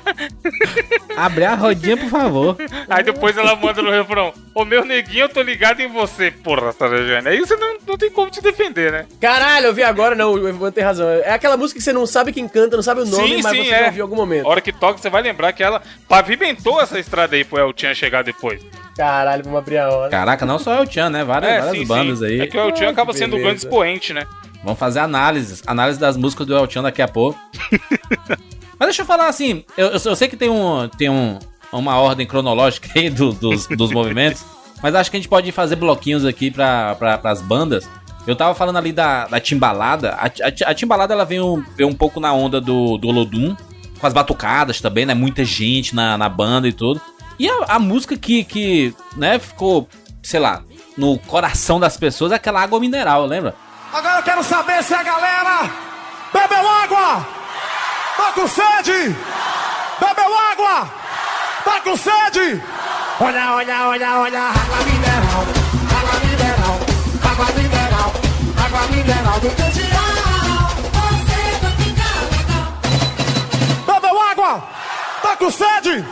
[1.15, 2.57] Abrir a rodinha, por favor.
[2.89, 6.71] Aí depois ela manda no refrão: Ô meu neguinho, eu tô ligado em você, porra,
[6.71, 7.27] Sara Jane.
[7.27, 9.05] Aí você não, não tem como te defender, né?
[9.21, 11.07] Caralho, eu vi agora, não, o Evandro tem razão.
[11.07, 13.55] É aquela música que você não sabe quem canta, não sabe o nome, Sim, mas
[13.55, 13.79] sim, você é.
[13.79, 14.47] já ouviu em algum momento.
[14.47, 17.71] A hora que toca, você vai lembrar que ela pavimentou essa estrada aí pro El
[17.75, 18.63] Chan chegar depois.
[18.95, 20.09] Caralho, vamos abrir a hora.
[20.15, 21.23] Caraca, não só é o Tchan, né?
[21.23, 22.39] Várias, várias bandas aí.
[22.39, 23.67] É que o El Chan Ah, acaba sendo o grande beleza.
[23.67, 24.25] expoente, né?
[24.63, 25.61] Vamos fazer análises.
[25.67, 27.37] Análise das músicas do El Chan daqui a pouco.
[28.79, 31.37] Mas deixa eu falar assim, eu, eu, eu sei que tem, um, tem um,
[31.71, 34.43] uma ordem cronológica aí do- dos, dos movimentos,
[34.83, 37.87] mas acho que a gente pode fazer bloquinhos aqui para pra, as bandas.
[38.27, 40.11] Eu tava falando ali da, da Timbalada.
[40.13, 43.55] A, a, a Timbalada ela veio, veio um pouco na onda do, do Olodum,
[43.99, 45.13] com as batucadas também, né?
[45.13, 46.99] Muita gente na, na banda e tudo.
[47.39, 49.87] E a, a música que, que, né, ficou,
[50.25, 50.63] sei lá,
[50.97, 53.55] no coração das pessoas aquela água mineral, lembra?
[53.93, 55.69] Agora eu quero saber se a galera
[56.33, 57.27] bebeu água!
[58.17, 59.15] Tá com sede?
[59.99, 60.89] Bebeu água!
[61.63, 62.59] Tá com sede?
[63.19, 65.45] Olha, olha, olha, olha, água mineral,
[65.95, 66.79] água mineral,
[67.31, 68.11] água mineral,
[68.65, 69.49] água mineral do
[73.85, 74.63] Bebeu água!
[75.21, 76.03] Tá com sede?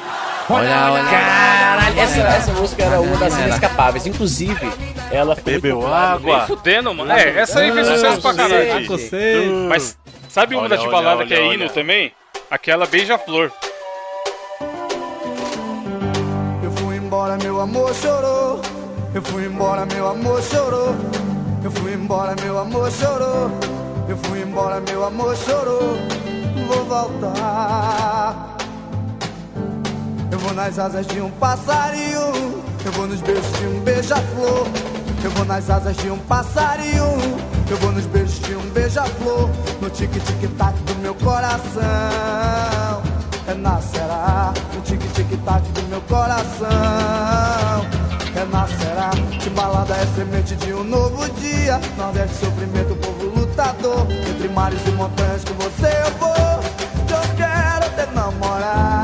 [0.53, 4.05] Olha, olha, Caralho, essa, essa música era uma das inescapáveis.
[4.05, 4.71] Inclusive,
[5.11, 6.37] ela foi Bebeu água.
[6.39, 7.11] Nem fudendo, mano.
[7.11, 8.87] É, essa aí fez sucesso pra caralho.
[9.69, 9.97] Mas
[10.29, 11.69] sabe uma Olha, da Timbalada olha, que é hino olha.
[11.69, 12.11] também?
[12.49, 13.51] Aquela Beija-Flor.
[16.63, 18.61] Eu fui embora, meu amor chorou.
[19.13, 20.95] Eu fui embora, meu amor chorou.
[21.63, 23.51] Eu fui embora, meu amor chorou.
[24.09, 25.97] Eu fui embora, meu amor chorou.
[26.67, 28.57] Vou voltar.
[30.33, 32.63] Eu vou nas asas de um passarinho.
[32.83, 34.67] Eu vou nos beijos de um beija-flor.
[35.23, 37.05] Eu vou nas asas de um passarinho.
[37.69, 39.47] Eu vou nos beijos de um beija-flor.
[39.79, 41.83] No tique-tic-tac do meu coração.
[43.45, 46.67] Renascerá no tique-tic-tac do meu coração.
[48.33, 51.79] Renascerá, Timbalada é semente de um novo dia.
[51.95, 54.07] Nordeste, sofrimento, povo lutador.
[54.09, 56.33] Entre mares e montanhas com você eu vou.
[57.13, 59.02] Eu quero te namorar,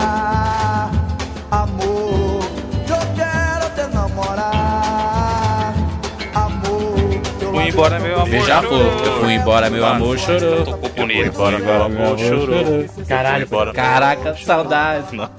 [7.69, 8.29] embora, meu amor.
[8.29, 8.85] Beija-flor.
[9.05, 10.65] Eu fui embora, meu amor chorou.
[10.65, 11.27] Tocou bonito.
[11.27, 12.85] Embora, meu amor, chorou.
[13.07, 13.73] Caralho, Embora.
[13.73, 15.15] Caraca, saudade.
[15.15, 15.29] Não,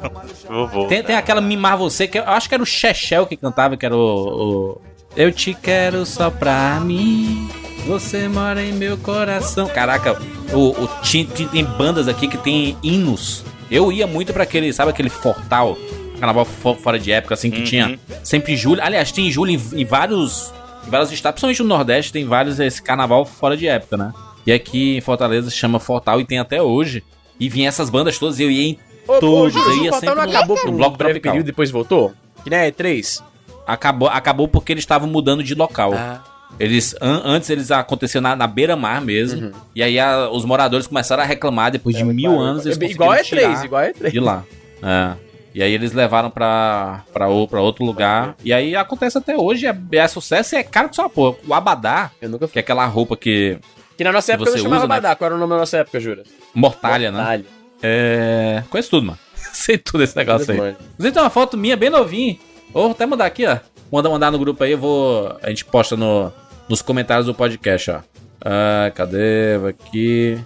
[0.66, 0.86] vovô.
[0.86, 3.84] Tem, tem aquela Mimar Você, que eu acho que era o Chechel que cantava, que
[3.86, 4.80] era o, o-
[5.16, 7.48] Eu te quero só pra mim,
[7.86, 9.66] você mora em meu coração.
[9.68, 10.16] Caraca,
[10.52, 13.44] o, o, ti- tem bandas aqui que tem hinos.
[13.70, 15.76] Eu ia muito pra aquele, sabe aquele Fortal,
[16.18, 18.82] carnaval fo- fora de época, assim, que tinha sempre em julho.
[18.82, 20.52] Aliás, tem em julho em, em vários,
[20.88, 24.12] vários estados, principalmente no Nordeste, tem vários esse carnaval fora de época, né?
[24.46, 27.02] E aqui em Fortaleza se chama Fortal e tem até hoje.
[27.38, 29.52] E vinha essas bandas todas e eu ia em Ô, ô, todos.
[29.54, 31.70] Júlio, eu o ia Fatal não sempre acabou no por um bloco breve período depois
[31.70, 32.12] voltou?
[32.42, 33.22] Que nem é E3?
[33.66, 35.92] Acabou, acabou porque eles estavam mudando de local.
[35.94, 36.22] Ah.
[36.58, 39.46] Eles an- antes eles aconteciam na, na beira-mar mesmo.
[39.46, 39.52] Uhum.
[39.74, 42.66] E aí a- os moradores começaram a reclamar depois de mil anos.
[42.66, 44.10] Eles É igual E3, tirar igual E3.
[44.10, 44.44] de lá.
[44.82, 45.12] É.
[45.54, 48.36] E aí eles levaram pra, pra, o- pra outro lugar.
[48.44, 49.66] E aí acontece até hoje.
[49.66, 51.36] É, é sucesso e é caro que só uma porra.
[51.46, 53.58] O Abadá, Eu nunca que é aquela roupa que.
[53.96, 54.94] Que na nossa Que época não chamava usa, né?
[55.00, 55.16] Badá.
[55.16, 56.22] Qual era o nome da nossa época, Jura?
[56.54, 57.18] Mortalha, né?
[57.18, 57.44] Mortalha.
[57.82, 58.62] É.
[58.70, 59.18] Conheço tudo, mano.
[59.52, 60.58] Sei tudo esse negócio aí.
[60.92, 62.36] Inclusive tem uma foto minha bem novinha.
[62.72, 63.58] Vou até mandar aqui, ó.
[63.90, 65.36] Manda mandar no grupo aí, eu vou.
[65.42, 66.32] A gente posta no,
[66.68, 68.00] nos comentários do podcast, ó.
[68.44, 69.58] Ah, cadê?
[69.58, 70.38] Vou Aqui.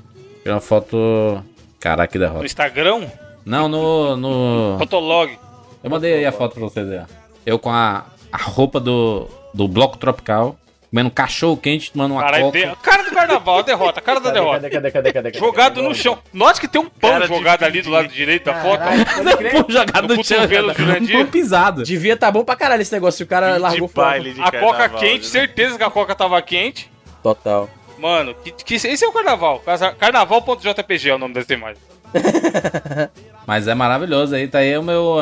[0.43, 1.43] Tem uma foto.
[1.79, 2.47] Caraca, que No derrota.
[2.47, 3.03] Instagram,
[3.45, 4.17] Não, no.
[4.17, 4.79] no...
[4.79, 5.39] Fotolog.
[5.83, 7.05] Eu mandei aí a foto pra vocês aí, ó.
[7.45, 10.57] Eu com a, a roupa do, do Bloco Tropical,
[10.89, 12.59] comendo um cachorro quente, tomando uma Caralho, coca.
[12.59, 12.77] de...
[12.77, 14.61] cara do carnaval, a derrota, a cara da derrota.
[14.61, 15.39] cadê, cadê, cadê, cadê, cadê?
[15.39, 16.19] Jogado no chão.
[16.33, 18.83] Note que tem um pão Cara de jogado ali do lado direito da foto.
[18.83, 21.19] Pô, jogado No no chão, do Jurandir.
[21.19, 21.83] um pisado.
[21.83, 23.19] Devia tá bom pra caralho esse negócio.
[23.19, 24.21] Se o cara largou de fora.
[24.21, 25.31] de A coca quente, né?
[25.31, 26.91] certeza que a coca tava quente.
[27.23, 27.69] Total.
[27.99, 29.63] Mano, que, que, esse é o carnaval.
[29.99, 31.77] Carnaval.jpg é o nome dessa imagem.
[33.47, 35.17] Mas é maravilhoso aí, tá aí o meu.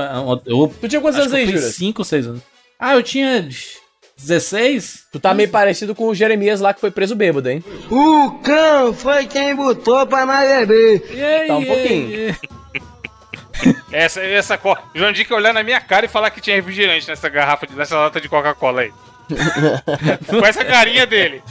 [0.47, 2.43] Eu, Tu tinha quantos anos aí, fiz 5, 6 anos.
[2.79, 3.49] Ah, eu tinha
[4.19, 5.07] 16?
[5.13, 7.65] Tu tá meio parecido com o Jeremias lá que foi preso bêbado, hein?
[7.91, 11.47] O cão foi quem botou pra nós beber.
[11.47, 12.37] Tá um pouquinho.
[13.93, 14.83] Essa, essa coca.
[14.93, 17.77] O Jandir que olhar na minha cara e falar que tinha refrigerante nessa garrafa, de-
[17.77, 18.93] nessa lata de Coca-Cola aí.
[20.29, 21.43] Com essa carinha dele.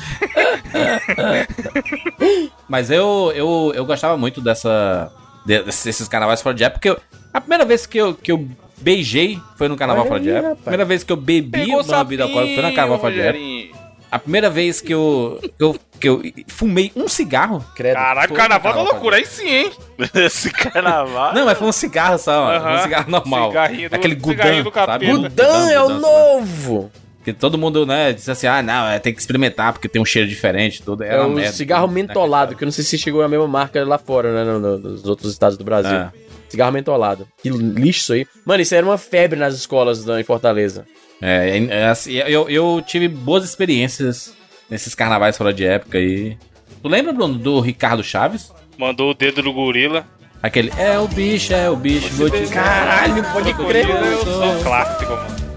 [2.68, 5.12] Mas eu, eu, eu gostava muito dessa.
[5.46, 6.80] De- desses carnavais fora de época.
[6.80, 7.00] Porque eu-
[7.34, 8.48] a primeira vez que eu, que eu
[8.80, 10.46] beijei foi no carnaval Olha fora de época.
[10.46, 10.62] A rapaz.
[10.64, 13.82] primeira vez que eu bebi uma bebida alcoólica foi no carnaval fora de época.
[14.12, 17.64] A primeira vez que eu, que eu, que eu fumei um cigarro.
[17.74, 17.94] Credo.
[17.96, 19.16] Caralho, Foi carnaval da carnaval, loucura.
[19.16, 19.72] Aí sim, hein?
[20.16, 21.34] Esse carnaval.
[21.34, 22.60] Não, mas foi um cigarro só, mano.
[22.66, 22.76] Aham.
[22.76, 23.48] Um cigarro normal.
[23.52, 25.30] Cigarrinho do- Aquele cigarrinho Gudan, do.
[25.30, 26.92] Gudan é o Gudan, novo.
[27.22, 30.06] Porque todo mundo, né, disse assim, ah, não, é, tem que experimentar porque tem um
[30.06, 31.04] cheiro diferente, tudo.
[31.04, 31.52] É Era o uma merda.
[31.54, 34.44] cigarro mentolado, que eu não sei se chegou a mesma marca lá fora, né?
[34.52, 35.92] no- no- nos outros estados do Brasil.
[35.96, 36.10] É.
[36.50, 37.28] Cigarro mentolado.
[37.44, 38.28] Que lixo isso aí.
[38.44, 40.84] Mano, isso era uma febre nas escolas da- em Fortaleza.
[41.22, 44.34] É, é, é assim, eu, eu tive boas experiências
[44.68, 46.36] nesses carnavais fora de época aí.
[46.82, 48.52] Tu lembra, Bruno, do Ricardo Chaves?
[48.80, 50.08] Mandou o dedo do gorila.
[50.42, 52.48] Aquele, é o bicho, é o bicho, vou te...
[52.48, 53.88] Caralho, pode crer.
[53.88, 55.51] Eu sou clássico, mano.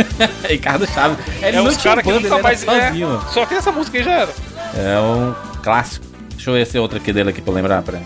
[0.48, 1.18] Ricardo Chaves.
[1.42, 3.20] Ele é não tinha banda, nunca ele mais era é, sozinho.
[3.30, 4.30] Só tem essa música aí já era.
[4.76, 6.06] É um clássico.
[6.30, 7.82] Deixa eu ver se é outra aqui dele aqui pra eu lembrar.
[7.82, 7.98] Pra...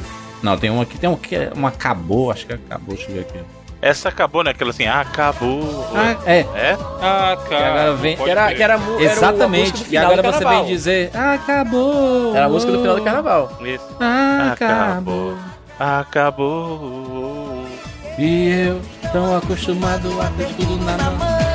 [0.42, 3.14] Não, tem uma aqui, tem um que é uma acabou, acho que acabou, deixa eu
[3.14, 3.38] ver aqui.
[3.82, 4.50] Essa acabou, né?
[4.50, 5.88] Aquela assim, acabou.
[5.94, 6.40] Ah, é.
[6.54, 6.76] É?
[7.00, 7.66] Ah, E cara.
[7.66, 9.86] agora vem- pode Que era, que era, era Exatamente.
[9.88, 12.36] E agora do você vem dizer, acabou.
[12.36, 13.58] Era a música do final do carnaval.
[13.62, 13.84] Isso.
[14.52, 15.34] Acabou.
[15.78, 17.64] Acabou.
[18.18, 18.80] E eu,
[19.12, 21.49] tão acostumado a ter tudo na mão.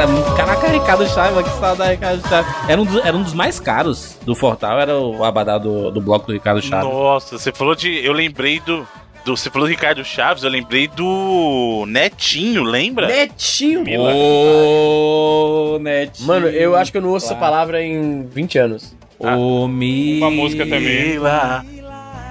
[0.00, 2.54] Cara, caraca, Ricardo Chaves, que saudade, Ricardo Chaves.
[2.66, 6.00] Era um, dos, era um dos mais caros do Fortal, era o abadá do, do
[6.00, 6.90] bloco do Ricardo Chaves.
[6.90, 8.02] Nossa, você falou de.
[8.02, 8.88] Eu lembrei do.
[9.26, 13.08] do você falou do Ricardo Chaves, eu lembrei do Netinho, lembra?
[13.08, 13.84] Netinho.
[14.00, 16.26] Ô, Netinho.
[16.26, 17.52] Mano, eu acho que eu não ouço essa Claro.
[17.52, 18.96] palavra em 20 anos.
[19.18, 20.16] Ô, mi...
[20.16, 21.10] Uma música também.
[21.10, 21.62] Mila,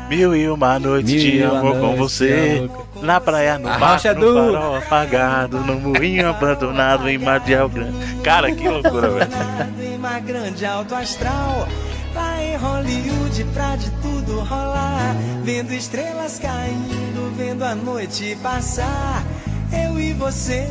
[0.09, 2.67] mil e uma noites Mil de amor com você.
[2.99, 7.17] De Na praia, no A bar, rocha no do- farol apagado, no moinho abandonado em
[7.17, 8.15] Madiel Grande.
[8.23, 9.31] Cara, que loucura, velho.
[9.81, 11.67] Em mar grande alto astral.
[12.13, 15.15] Lá em Hollywood pra de tudo rolar.
[15.43, 19.23] Vendo estrelas caindo, vendo a noite passar.
[19.71, 20.67] Eu e você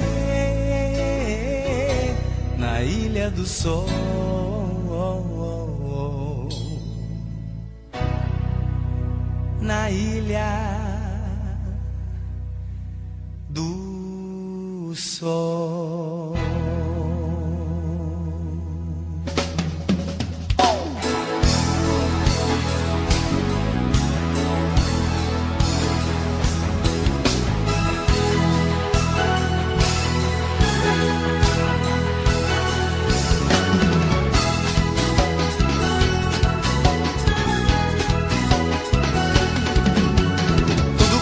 [2.59, 3.87] na ilha do sol.
[9.61, 10.98] Na ilha
[13.59, 16.35] do sol.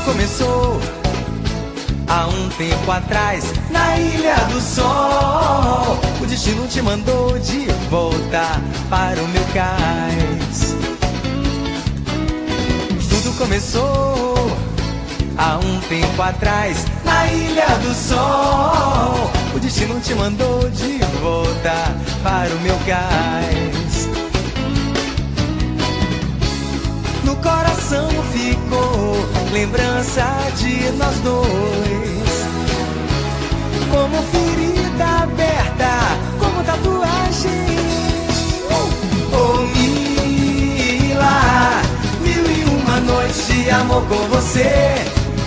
[0.05, 0.96] Começou
[2.09, 5.99] há um tempo atrás na Ilha do Sol.
[6.21, 10.77] O destino te mandou de volta para o meu cais.
[13.09, 14.57] Tudo começou
[15.37, 19.31] há um tempo atrás na Ilha do Sol.
[19.55, 23.76] O destino te mandou de volta para o meu cais.
[27.27, 29.17] No coração ficou
[29.53, 30.25] lembrança
[30.59, 32.47] de nós dois.
[33.91, 35.91] Como ferida aberta,
[36.39, 37.51] como tatuagem.
[39.33, 41.41] Oh, Mila,
[42.21, 44.95] mil e uma noites de amor com você.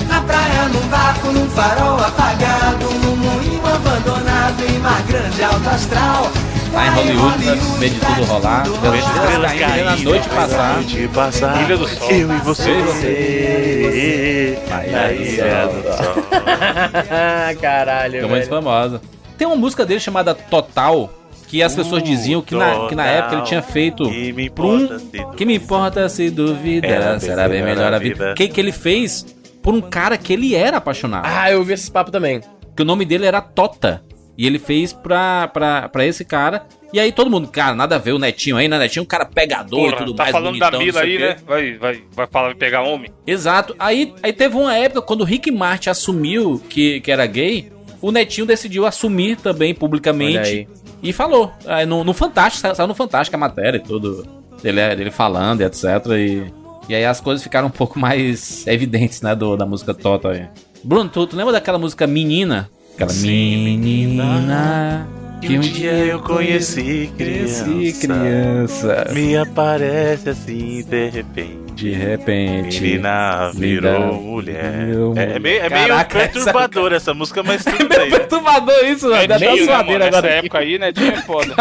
[0.10, 6.30] Na praia, num barco, num farol apagado, num moinho abandonado em mar grande alto astral.
[6.74, 10.74] Lá em Hollywood, pra ver de tudo rolar, ver as estrelas caindo, na noite passar.
[10.76, 11.64] noite passar.
[11.64, 12.12] Ilha do Sol.
[12.12, 12.70] Eu e você.
[12.72, 14.60] Eu e você.
[14.92, 16.24] Na ilha do sol.
[17.62, 18.62] Caralho, Ficou muito velho.
[18.64, 19.02] famosa.
[19.38, 21.12] Tem uma música dele chamada Total,
[21.48, 24.66] que as pessoas diziam que na, que na época ele tinha feito Que me por
[24.66, 24.78] um...
[24.84, 28.34] importa se Que me importa se duvida, Era será bem melhor a vida.
[28.36, 29.26] Que, que ele fez
[29.64, 31.26] por um cara que ele era apaixonado.
[31.26, 32.42] Ah, eu ouvi esse papo também.
[32.76, 34.02] Que o nome dele era Tota.
[34.40, 36.66] E ele fez pra, pra, pra esse cara.
[36.94, 38.80] E aí todo mundo, cara, nada a ver o Netinho aí, né?
[38.80, 40.32] Netinho é um cara pegador e Porra, tudo tá mais.
[40.32, 41.36] falando bonitão, da Mila aí, né?
[41.46, 43.12] Vai, vai, vai falar, pegar homem.
[43.28, 43.76] Exato.
[43.78, 47.70] Aí, aí teve uma época quando o Rick Martin assumiu que, que era gay,
[48.02, 50.70] o Netinho decidiu assumir também publicamente
[51.04, 51.52] e falou.
[51.66, 54.26] Aí no, no Fantástico, saiu- no Fantástico a matéria e tudo.
[54.64, 55.84] Dele, dele falando e etc.
[56.18, 56.46] E,
[56.88, 60.48] e aí as coisas ficaram um pouco mais evidentes, né, do, da música Tota aí.
[60.82, 62.70] Bruno, tu, tu lembra daquela música Menina?
[63.00, 65.08] Aquela Sim, menina.
[65.40, 69.06] Que um dia eu conheci Cresci criança.
[69.06, 69.08] criança.
[69.14, 71.72] Me aparece assim de repente.
[71.76, 72.82] De repente.
[72.82, 74.88] Menina virou mulher.
[74.88, 78.10] virou É, é meio, é meio Caraca, perturbador essa música, mas tudo Meio bem.
[78.10, 79.28] perturbador isso, velho.
[79.30, 80.00] Dá né, suadeira mano?
[80.00, 80.34] Nessa agora.
[80.34, 80.92] época aí, né?
[80.92, 81.56] Tinha foda.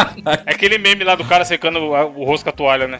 [0.45, 2.99] É aquele meme lá do cara secando o, rosto com a toalha, né?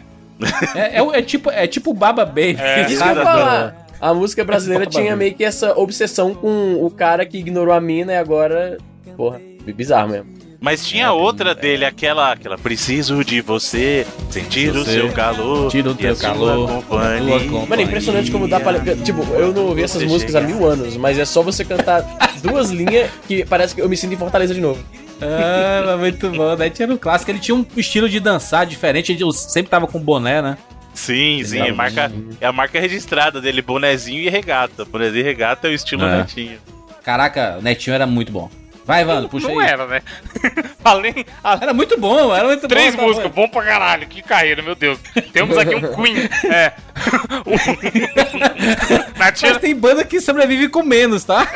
[0.73, 2.55] É, é, é tipo, é tipo Baba Baby.
[2.57, 3.88] É, Isso que eu.
[4.01, 8.13] A música brasileira tinha meio que essa obsessão com o cara que ignorou a mina
[8.13, 8.77] e agora.
[9.17, 9.41] Porra,
[9.75, 10.39] bizarro mesmo.
[10.61, 15.89] Mas tinha outra dele, aquela, aquela preciso de você, sentir o Você, seu calor, tira
[15.89, 17.39] o e teu a sua calor, companhia.
[17.39, 17.65] companhia.
[17.65, 18.77] Mano, é impressionante como dá pra.
[18.97, 22.01] Tipo, eu não ouvi essas músicas há mil anos, mas é só você cantar
[22.43, 24.83] duas linhas que parece que eu me sinto em Fortaleza de novo.
[25.21, 26.55] Ah, mas muito bom.
[26.57, 27.31] Netinho era um clássico.
[27.31, 29.13] Ele tinha um estilo de dançar diferente.
[29.13, 30.57] Ele sempre tava com boné, né?
[30.99, 34.83] Sim, sim, é, marca, é a marca registrada dele, bonezinho e regata.
[34.83, 36.17] Bonezinho e regata é o estilo É.
[36.17, 36.59] netinho.
[37.03, 38.51] Caraca, o Netinho era muito bom.
[38.85, 39.67] Vai, Vando, puxa não aí.
[39.67, 40.01] era, né?
[40.83, 43.01] Além, além Era muito bom, era muito Três bom.
[43.01, 44.99] tá músicas, bom pra caralho, que carreira, meu Deus.
[45.31, 46.15] Temos aqui um Queen.
[46.51, 46.73] É.
[49.17, 51.47] Mas tem banda que sobrevive com menos, tá?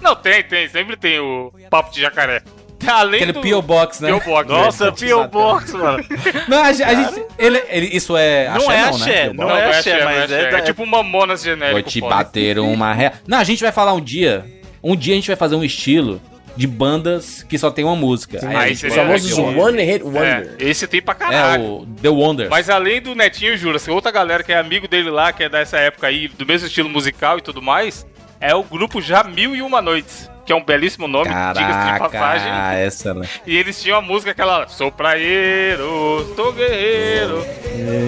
[0.00, 2.40] Não, tem, tem, sempre tem o Papo de Jacaré.
[2.92, 3.40] Além Aquele do...
[3.40, 3.62] P.O.
[3.62, 4.08] Box, né?
[4.08, 4.20] P.O.
[4.20, 4.92] Box, Nossa, né?
[4.98, 5.28] P.O.
[5.28, 6.04] Box, mano.
[6.48, 7.24] Não, a, gente- a gente.
[7.38, 8.48] Ele, ele- isso é.
[8.56, 8.88] Não é né?
[8.88, 9.58] axé, não Box?
[9.58, 10.50] é não axé, axé, mas é axé.
[10.50, 11.72] da- É tipo uma Mamonas genérico.
[11.80, 13.12] Vou te bater uma ré.
[13.26, 14.44] Não, a gente vai falar um dia.
[14.82, 16.20] Um dia a gente vai fazer um estilo
[16.56, 18.38] de bandas que só tem uma música.
[18.56, 19.38] Aí seria Os famosos.
[19.38, 20.54] One Hit Wonder.
[20.60, 21.64] É, esse tem pra É caralho.
[21.64, 22.48] o The Wonders.
[22.50, 25.48] Mas além do Netinho, jura, se outra galera que é amigo dele lá, que é
[25.48, 28.06] dessa época aí, do mesmo estilo musical e tudo mais,
[28.40, 31.98] é o grupo Já Mil e Uma Noites, que é um belíssimo nome, diga-se de
[31.98, 32.52] passagem.
[32.84, 33.28] essa, né?
[33.46, 37.44] E eles tinham a música aquela Sou praieiro, tô guerreiro.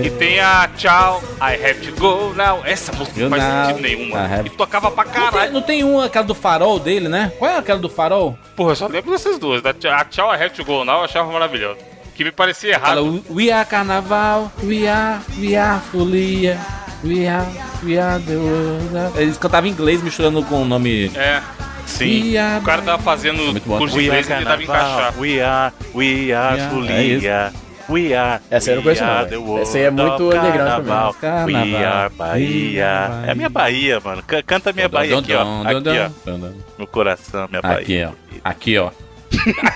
[0.04, 2.60] E tem a Tchau, I have to go now.
[2.64, 4.34] Essa música não faz sentido nenhum, I mano.
[4.34, 5.52] have- E tocava pra Não tem, caralho.
[5.52, 7.32] não tem uma, aquela do farol dele, né?
[7.38, 8.38] Qual é aquela do farol?
[8.54, 9.62] Porra, eu só lembro dessas duas.
[9.62, 11.78] Da Tchau- A Tchau, I have to go now eu achava maravilhosa.
[12.14, 13.24] Que me parecia Fala, errado.
[13.30, 16.58] we are carnaval, we are, we are folia,
[17.04, 17.46] we are,
[17.82, 19.20] we are the world.
[19.20, 21.10] Eles cantavam em inglês misturando com o nome.
[21.14, 21.42] É.
[21.86, 22.34] Sim.
[22.58, 23.78] O cara tava fazendo Muito bom.
[23.78, 25.18] curso de inglês e tentava carnaval, encaixar.
[25.18, 27.52] we are, we are folia,
[27.88, 30.58] we are, Essa eu não conheço, não, Essa aí é muito underground pra mim.
[30.58, 31.14] carnaval.
[31.14, 31.64] Carnaval.
[31.64, 33.10] We are Bahia.
[33.26, 34.22] É a minha Bahia, mano.
[34.26, 35.42] Ca- Canta a minha Bahia aqui, ó.
[35.62, 35.88] Aqui,
[36.28, 36.38] ó.
[36.76, 37.78] No coração, minha Bahia.
[37.78, 38.10] Aqui, ó.
[38.44, 38.90] Aqui, ó.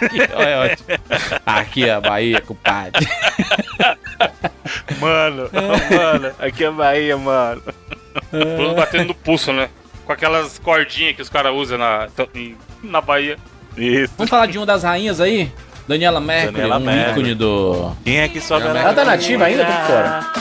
[0.03, 0.89] Aqui, ó, é ótimo.
[1.47, 3.07] Aqui, ó, Bahia, compadre.
[5.01, 7.63] Mano, mano, aqui é a Bahia, mano.
[8.31, 9.69] Bruno batendo no pulso, né?
[10.11, 12.09] Com aquelas cordinhas que os caras usam na,
[12.83, 13.39] na Bahia.
[13.77, 14.13] Isso.
[14.19, 15.53] Vamos falar de uma das rainhas aí?
[15.87, 17.11] Daniela Mercury, Daniela um Mercury.
[17.13, 17.93] ícone do.
[18.03, 19.65] Quem é que sobe Ela Ela tá nativa ainda?
[19.65, 20.33] Tô fora.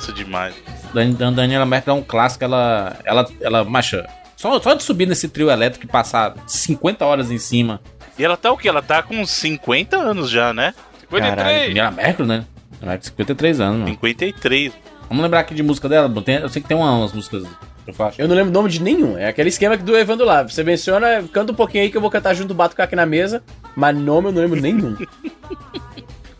[0.00, 0.54] Sucesso demais.
[0.94, 2.96] Dan- Dan- Daniela Mercury é um clássico, ela.
[3.04, 3.26] Ela.
[3.40, 4.06] ela macha.
[4.36, 7.80] Só, só de subir nesse trio elétrico e passar 50 horas em cima.
[8.18, 8.68] E ela tá o quê?
[8.68, 10.74] Ela tá com 50 anos já, né?
[11.00, 11.68] 53.
[11.68, 12.44] Daniela Mercury, né?
[12.82, 13.88] Ela é de 53 anos, mano.
[13.92, 14.72] 53.
[15.08, 16.10] Vamos lembrar aqui de música dela?
[16.22, 17.44] Tem- eu sei que tem uma- umas músicas.
[17.86, 18.20] Eu faço.
[18.20, 19.16] Eu não lembro o nome de nenhum.
[19.16, 20.42] É aquele esquema do Evandro lá.
[20.42, 23.06] Você menciona, canta um pouquinho aí que eu vou cantar junto, bato com aqui na
[23.06, 23.42] mesa.
[23.76, 24.96] Mas nome eu não lembro nenhum.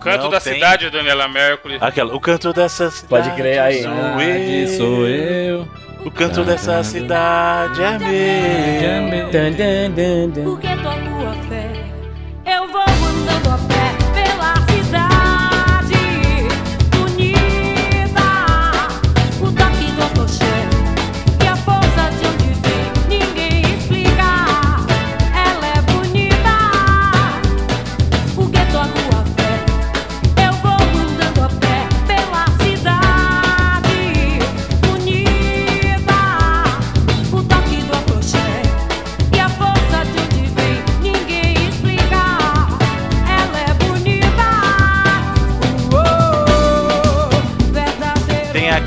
[0.06, 0.54] Canto Não da tem.
[0.54, 1.78] cidade, Daniela Mercury.
[1.80, 3.08] Aquela, o canto dessa cidade.
[3.08, 3.82] Pode crer aí.
[3.82, 4.68] Sou Cidade eu.
[4.78, 5.68] sou eu.
[6.04, 9.28] O canto dessa cidade é meu.
[10.44, 11.72] Porque toco a fé,
[12.46, 13.75] eu vou andando a pé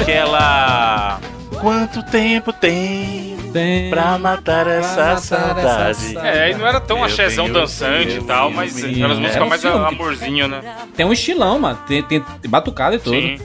[0.01, 1.19] aquela.
[1.61, 3.89] Quanto tempo tem Tem.
[3.89, 6.17] pra matar essa saudade?
[6.19, 9.19] É, e não era tão achezão dançante e tal, mas Sim, aquelas é.
[9.19, 9.85] músicas Era um mais filme.
[9.87, 10.61] amorzinho, né?
[10.95, 11.77] Tem um estilão, mano.
[11.87, 13.15] Tem, tem, batucada e tudo.
[13.19, 13.39] Sim.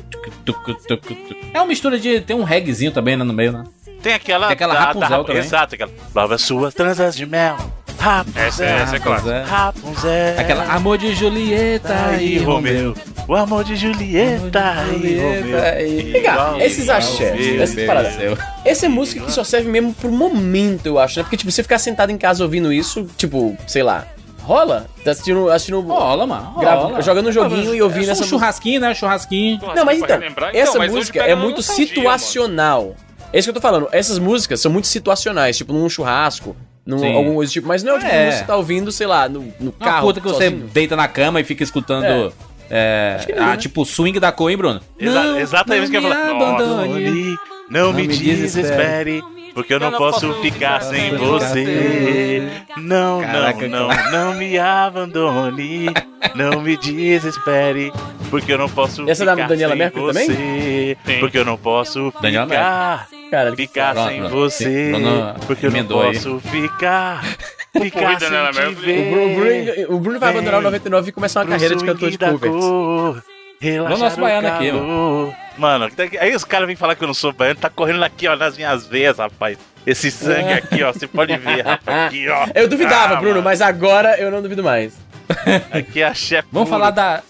[1.53, 2.21] É uma mistura de.
[2.21, 3.65] Tem um reggaezinho também né, no meio, né?
[4.01, 4.47] Tem aquela.
[4.49, 5.39] Tem aquela da- Rapunzel da- também.
[5.43, 5.91] Exato, aquela.
[6.15, 7.57] Lava suas tranças de mel.
[8.05, 8.43] Rapunzel.
[8.47, 9.45] Essa é- essa é clássica.
[9.45, 10.39] Rapunzel.
[10.39, 12.95] Aquela Amor de Julieta e e Romeu.
[13.27, 16.13] O amor de Julieta e Romeu.
[16.13, 17.87] Legal, esses axés, essas Deus.
[17.87, 18.39] paradas.
[18.65, 21.23] Essa é música que só serve mesmo pro momento, eu acho, né?
[21.25, 24.07] Porque, tipo, você ficar sentado em casa ouvindo isso, tipo, sei lá,
[24.43, 24.87] rola?
[25.03, 25.51] Tá assistindo.
[25.51, 26.55] assistindo Rola, mano.
[26.59, 27.03] grava- rola.
[27.03, 28.95] jogando um joguinho e ouvindo é essa um churrasquinho, né?
[28.95, 29.59] Churrasquinho.
[29.75, 32.95] Não, mas então, relembrar, essa hoje música pega é muito situacional.
[33.33, 33.89] É isso que eu tô falando.
[33.91, 36.55] Essas músicas são muito situacionais, tipo num churrasco,
[36.87, 37.15] num Sim.
[37.15, 37.67] algum coisa tipo.
[37.69, 38.29] Mas não é o tipo É.
[38.31, 40.07] que você tá ouvindo, sei lá, no, no Uma carro.
[40.09, 40.69] puta que você sozinho.
[40.73, 42.33] deita na cama e fica escutando.
[42.71, 43.57] É, não, ah, né?
[43.59, 44.81] tipo swing da cor, hein, Bruno?
[44.99, 46.31] Exa exatamente isso que eu ia falar.
[46.31, 47.37] abandone.
[47.69, 49.23] Não, me me desespere,
[49.55, 52.43] porque eu não, posso ficar sem ficar você.
[52.77, 55.87] Não, Caraca, não, não, não me abandone.
[56.35, 57.93] Não me desespere,
[58.31, 60.97] porque eu não posso Essa é da ficar Daniela sem Mercury você.
[61.07, 61.21] Sim.
[61.21, 64.35] Porque eu não posso Daniela ficar, Cara, ficar Pronto, sem pronto.
[64.35, 64.93] você.
[65.47, 66.15] Porque eu não emendou aí.
[66.15, 67.25] posso ficar,
[67.81, 68.99] ficar sem te Mercury.
[68.99, 69.65] o, Bruno, o ver.
[69.75, 72.19] Bruno- o Bruno vai abandonar o 99 e começar uma Pro carreira de cantor de
[72.19, 73.34] covers.
[73.71, 75.35] Relaxar nosso o baiano aqui, calor.
[75.57, 75.89] Mano,
[76.21, 78.57] aí os caras vêm falar que eu não sou baiano, tá correndo aqui, ó, nas
[78.57, 79.59] minhas veias, rapaz.
[79.87, 82.07] Esse sangue aqui, ó, você pode ver, rapaz.
[82.07, 82.47] Aqui, ó.
[82.55, 84.97] Eu duvidava, Ah, Bruno, mano, mas agora eu não duvido mais.
[85.73, 86.49] Aqui é a chefe.
[86.53, 87.23] Vamos falar da.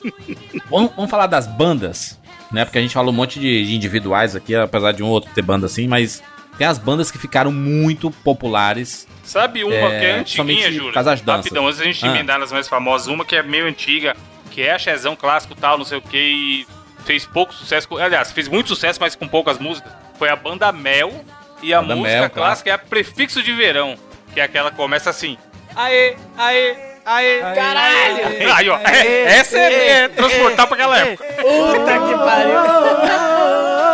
[0.71, 2.21] vamos, vamos falar das bandas,
[2.51, 2.65] né?
[2.65, 5.43] Porque a gente falou um monte de, de individuais aqui, apesar de um outro ter
[5.43, 6.23] banda assim, mas
[6.59, 9.07] tem as bandas que ficaram muito populares.
[9.25, 10.93] Sabe uma É, que é antiguinha, Júlio?
[10.93, 11.45] das danças.
[11.47, 12.09] Rapidão, antes da gente Ah.
[12.09, 14.15] emendar nas mais famosas, uma que é meio antiga,
[14.51, 16.67] que é a Chezão clássico tal, não sei o que, e
[17.05, 17.89] fez pouco sucesso.
[17.99, 19.93] Aliás, fez muito sucesso, mas com poucas músicas.
[20.19, 21.25] Foi a banda Mel,
[21.63, 23.97] e a Banda música Mel, clássica é a Prefixo de Verão,
[24.33, 25.37] que é aquela que começa assim.
[25.75, 28.17] Aê, aê, aê, caralho!
[28.55, 31.25] Aí, ó, é- essa é, é transportar pra aquela época.
[31.25, 32.55] Puta que pariu.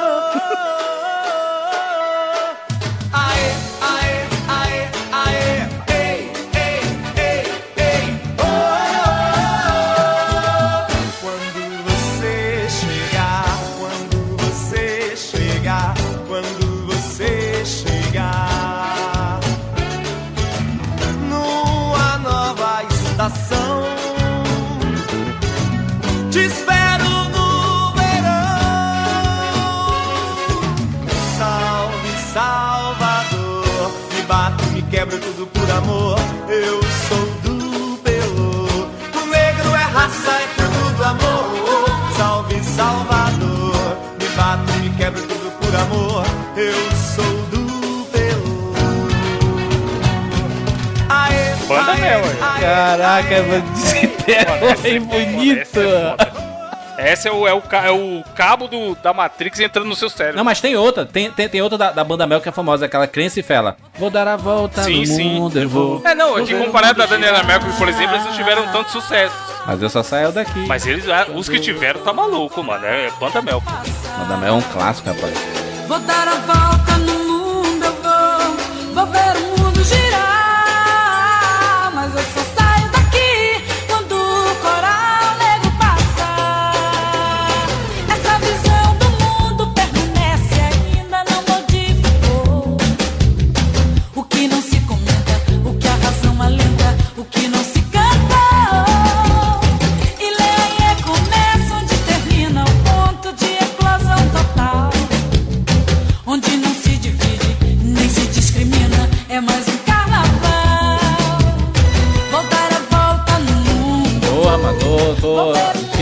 [52.11, 52.61] Mel, ué.
[52.61, 55.80] Caraca, mano, essa é é bonito.
[56.98, 60.11] Essa é, é o, é o, é o cabo do, da Matrix entrando no seu
[60.11, 60.36] cérebro.
[60.36, 62.84] Não, mas tem outra, tem, tem, tem outra da, da banda Mel que é famosa,
[62.84, 63.76] aquela Crença e Fela.
[63.98, 65.34] Vou dar a volta Sim, no sim.
[65.34, 66.02] mundo, eu vou.
[66.04, 69.34] É, não, de comparado da Daniela Mercury, por exemplo, eles não tiveram tanto sucesso.
[69.66, 70.66] Mas eu só saio daqui.
[70.66, 72.84] Mas eles, ah, os que tiveram, tá maluco, mano.
[72.84, 73.62] É banda Mel.
[74.18, 75.32] Banda Mel é um clássico, rapaz.
[75.86, 79.49] Vou dar a volta no mundo, eu vou, vou ver o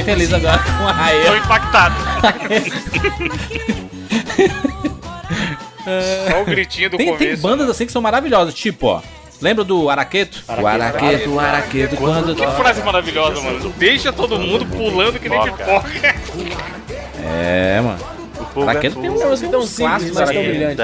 [0.08, 1.36] feliz agora com a Tô Raia.
[1.36, 1.94] impactado.
[6.30, 7.42] Só o gritinho do Tem, tem começo.
[7.42, 9.02] bandas assim que são maravilhosas, tipo, ó.
[9.40, 10.42] Lembra do Araqueto?
[10.48, 12.34] O Araqueto, o Araqueto, quando.
[12.34, 13.72] Que frase maravilhosa, mano.
[13.76, 16.14] Deixa todo mundo pulando que nem pipoca.
[17.22, 17.98] É, mano.
[18.62, 20.82] Araqueto tem um música tão simples, mas tão brilhante.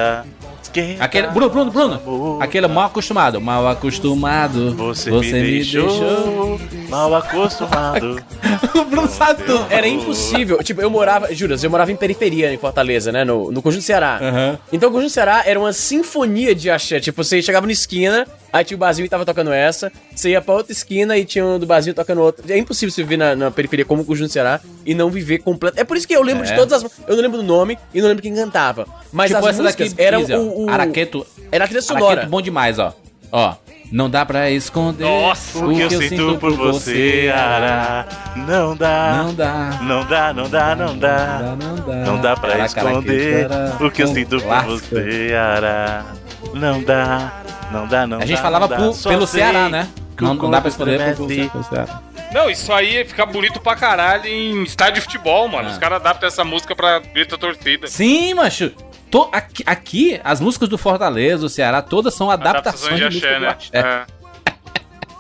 [1.00, 2.38] Aquele, Bruno, Bruno, Bruno.
[2.42, 3.40] Aquele mal acostumado.
[3.40, 4.74] Mal acostumado.
[4.74, 8.22] Você, me, deixou, mal acostumado.
[8.74, 9.66] o Bruno sabe tudo.
[9.70, 10.62] Era impossível.
[10.62, 13.24] Tipo, eu morava, juras, eu morava em periferia em Fortaleza, né?
[13.24, 14.18] No, no Conjunto Ceará.
[14.20, 14.58] Aham.
[14.72, 17.00] Então o Conjunto Ceará era uma sinfonia de axé.
[17.00, 19.90] Tipo, você chegava na esquina, aí tinha o Brasil e tava tocando essa.
[20.14, 22.44] Você ia pra outra esquina e tinha um do Brasil tocando outra.
[22.54, 25.78] É impossível você viver na, na periferia como o Conjunto Ceará e não viver completo.
[25.78, 26.46] É por isso que eu lembro É.
[26.50, 26.90] de todas as.
[27.06, 28.86] Eu não lembro do nome e não lembro quem cantava.
[29.12, 30.36] Mas Tipo as essa músicas eram ó.
[30.38, 30.70] o, o.
[30.70, 31.26] Araqueto.
[31.50, 32.06] Era a trilha sonora.
[32.12, 32.94] Araqueto bom demais, ó.
[33.32, 33.54] Ó.
[33.92, 39.22] Não dá pra esconder Nossa, O que eu sinto por você, Ara, não dá.
[39.22, 39.78] Não dá.
[39.82, 41.56] Não dá, não dá, não dá.
[41.56, 41.94] Não dá.
[41.96, 46.04] Não dá pra esconder era o que eu sinto por você, Ara.
[46.54, 47.32] Não dá.
[47.72, 49.88] Não dá, não A gente dá, falava Só pelo sei Ceará, né?
[50.20, 52.00] Não, não dá pra Ceará.
[52.32, 55.68] Não, isso aí ia ficar bonito pra caralho em estádio de futebol, mano.
[55.68, 55.72] Ah.
[55.72, 57.86] Os caras adaptam essa música pra grita torcida.
[57.86, 58.70] Sim, macho.
[59.10, 63.46] Tô- aqui, aqui, as músicas do Fortaleza, do Ceará, todas são adaptações de, música do
[63.46, 63.68] axé.
[63.72, 64.04] É.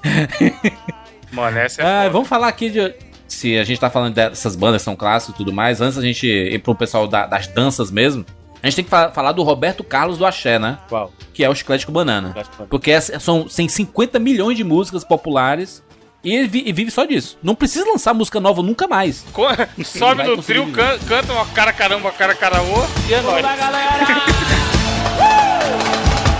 [1.32, 2.10] Mano, essa é Ah, foda.
[2.10, 2.94] vamos falar aqui de.
[3.26, 6.02] Se a gente tá falando dessas bandas que são clássicas e tudo mais, antes da
[6.02, 8.24] gente ir pro pessoal da- das danças mesmo,
[8.64, 10.78] a gente tem que fa- falar do Roberto Carlos do Axé, né?
[10.88, 11.12] Qual?
[11.32, 12.28] Que é o Chiclete com Banana.
[12.28, 12.50] Chiclete.
[12.70, 15.82] Porque essa- são tem 50 milhões de músicas populares
[16.22, 17.36] e ele vi- e vive só disso.
[17.42, 19.24] Não precisa lançar música nova nunca mais.
[19.32, 19.46] Co-
[19.84, 23.44] Sobe no trio, can- canta uma cara caramba, cara caraô e é nóis.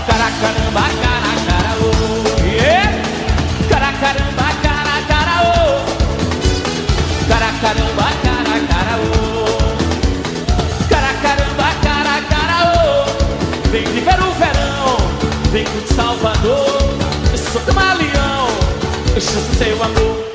[0.07, 2.45] Cara caramba, cara cara ô.
[2.47, 2.91] Yeah.
[3.69, 5.53] Cara caramba, cara cara ô.
[7.27, 8.34] Cara caramba, cara cara
[15.55, 16.67] vem de Salvador.
[17.31, 18.47] Eu sou camaleão,
[19.15, 20.25] eu sou seu amor.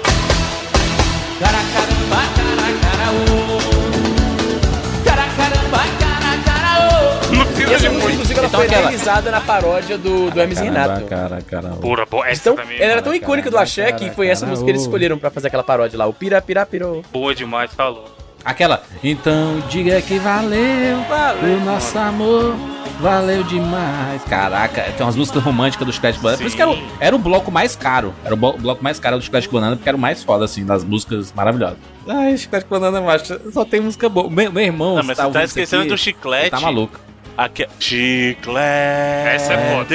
[1.39, 5.05] Cara caramba, cara cara ô.
[5.05, 7.35] Cara caramba, cara cara ô.
[7.37, 8.11] Não precisa de muito.
[8.13, 11.05] inclusive, ela Então foi aquela- realizada na paródia do, do Hermes Renato.
[11.05, 11.69] cara, cara.
[11.81, 12.27] Pura, boa.
[12.27, 14.83] Essa Então, também ela era tão icônica do Axé que foi essa música que eles
[14.83, 17.03] escolheram pra fazer aquela paródia lá, o Pira Pira Pirou.
[17.13, 18.20] boa demais, tá louco.
[18.45, 18.83] Aquela.
[19.05, 20.99] Então diga que valeu,
[21.43, 22.55] o nosso amor.
[23.01, 24.23] Valeu demais.
[24.25, 26.37] Caraca, tem umas músicas românticas do Chiclete Banana.
[26.37, 28.13] Por isso que era o, era o bloco mais caro.
[28.23, 30.67] Era o blo- bloco mais caro do Chiclete Banana, porque era o mais foda, assim,
[30.67, 31.79] das músicas maravilhosas.
[32.07, 34.29] Ai, Chiclete Banana, macho, só tem música boa.
[34.29, 36.51] Meu, meu irmão, Não, mas tá você tá esquecendo aqui, do chiclete.
[36.51, 37.01] Tá maluco.
[37.39, 39.29] Aqui, chiclete.
[39.29, 39.95] Essa é foda.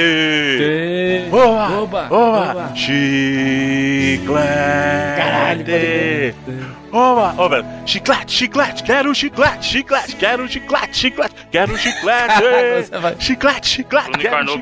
[1.30, 2.72] Boa, Oba, boa, oba.
[2.74, 4.26] chiclete.
[5.16, 5.64] Caralho,
[6.96, 12.42] Oba, oba, chiclete, chiclete, quero chiclete, chiclete, quero chiclete, chiclete, quero chiclete.
[12.88, 14.60] Você vai- chiclete, chiclete, Bruno quero encarnou o.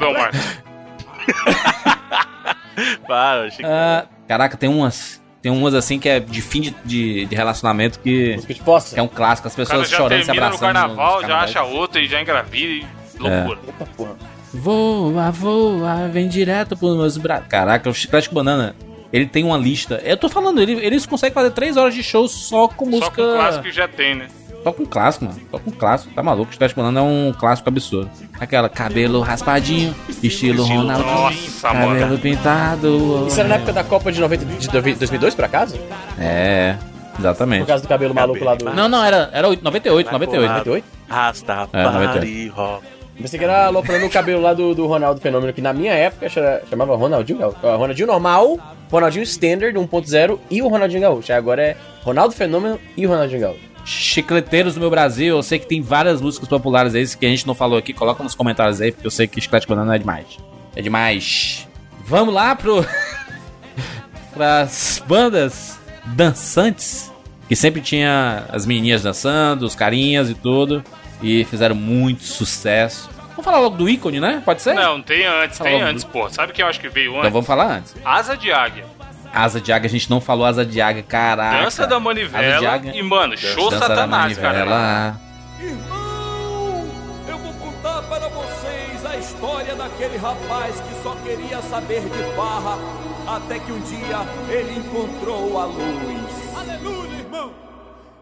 [3.06, 3.70] Para, chiclete.
[3.72, 5.22] Ah, caraca, tem umas.
[5.40, 8.94] Tem umas assim que é de fim de, de, de relacionamento que, Música de fossa.
[8.94, 10.72] que é um clássico, as pessoas chorando, se termina no abraçando.
[10.72, 12.86] carnaval, já acha outra e já engravida e
[13.18, 13.60] loucura.
[13.68, 14.16] Opa, porra.
[14.52, 17.46] Voa, voa, vem direto pros meus braços.
[17.46, 18.74] Caraca, o Chiclete com Banana,
[19.16, 20.00] ele tem uma lista.
[20.04, 23.22] Eu tô falando, ele, eles conseguem fazer 3 horas de show só com Só música.
[23.22, 24.26] com o clássico que já tem, né?
[24.64, 25.38] Só com clássico, mano.
[25.50, 26.14] Só com clássico.
[26.14, 26.48] Tá maluco?
[26.48, 28.10] O Chiclete com Banana é um clássico absurdo.
[28.40, 31.06] Aquela cabelo raspadinho, estilo, Estilo Ronaldinho.
[31.06, 32.18] Nossa, cabelo mano.
[32.18, 33.24] pintado.
[33.28, 35.78] Isso era na época da Copa de, 90, de 2002, por acaso?
[36.18, 36.76] É,
[37.12, 37.66] Por exatamente.
[37.66, 38.64] causa do cabelo maluco lá do...
[38.72, 40.48] Não, não, era, era 98, 98.
[40.50, 40.84] 98?
[41.08, 42.84] Rasta, É, pari, rock.
[43.20, 46.28] Pensei que era aloprando o cabelo lá do, do Ronaldo Fenômeno, que na minha época
[46.28, 47.58] chama- chamava Ronaldinho Gaúcho.
[47.62, 48.58] Ó, Ronaldinho normal,
[48.94, 51.32] Ronaldinho Standard 1.0 e o Ronaldinho Gaúcho.
[51.32, 53.60] Agora é Ronaldo Fenômeno e o Ronaldinho Gaúcho.
[53.84, 57.44] Chicleteiros do meu Brasil, eu sei que tem várias músicas populares aí que a gente
[57.44, 60.38] não falou aqui, coloca nos comentários aí, porque eu sei que Chiclete Banana é demais.
[60.76, 61.68] É demais.
[62.06, 62.86] Vamos lá pro.
[64.32, 65.76] pras bandas
[66.06, 67.12] dançantes,
[67.48, 70.84] que sempre tinha as menininhas dançando, os carinhas e tudo,
[71.20, 73.10] e fizeram muito sucesso.
[73.44, 74.40] Vamos falar logo do ícone, né?
[74.42, 74.72] Pode ser?
[74.74, 76.30] Não, tem antes, Tá tem antes, pô.
[76.30, 77.32] Sabe quem eu acho que veio Então antes?
[77.32, 77.94] vamos falar antes.
[78.02, 78.86] Asa de Águia.
[79.34, 81.62] Asa de Águia, a gente não falou Asa de Águia, caraca.
[81.64, 82.92] Dança da Asa de Manivela Águia.
[82.96, 84.58] e, mano, show Dança da satanás, cara.
[84.64, 85.20] Manivela.
[85.60, 86.86] Irmão,
[87.28, 92.78] eu vou contar para vocês a história daquele rapaz que só queria saber de farra,
[93.26, 96.56] até que um dia ele encontrou a luz.
[96.58, 97.50] Aleluia, irmão!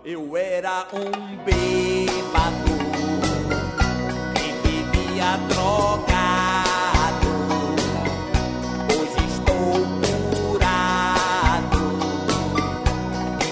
[0.04, 2.81] Eu era um bêbado
[5.22, 7.28] vivia drogado.
[8.90, 9.72] Hoje estou
[10.50, 11.78] curado.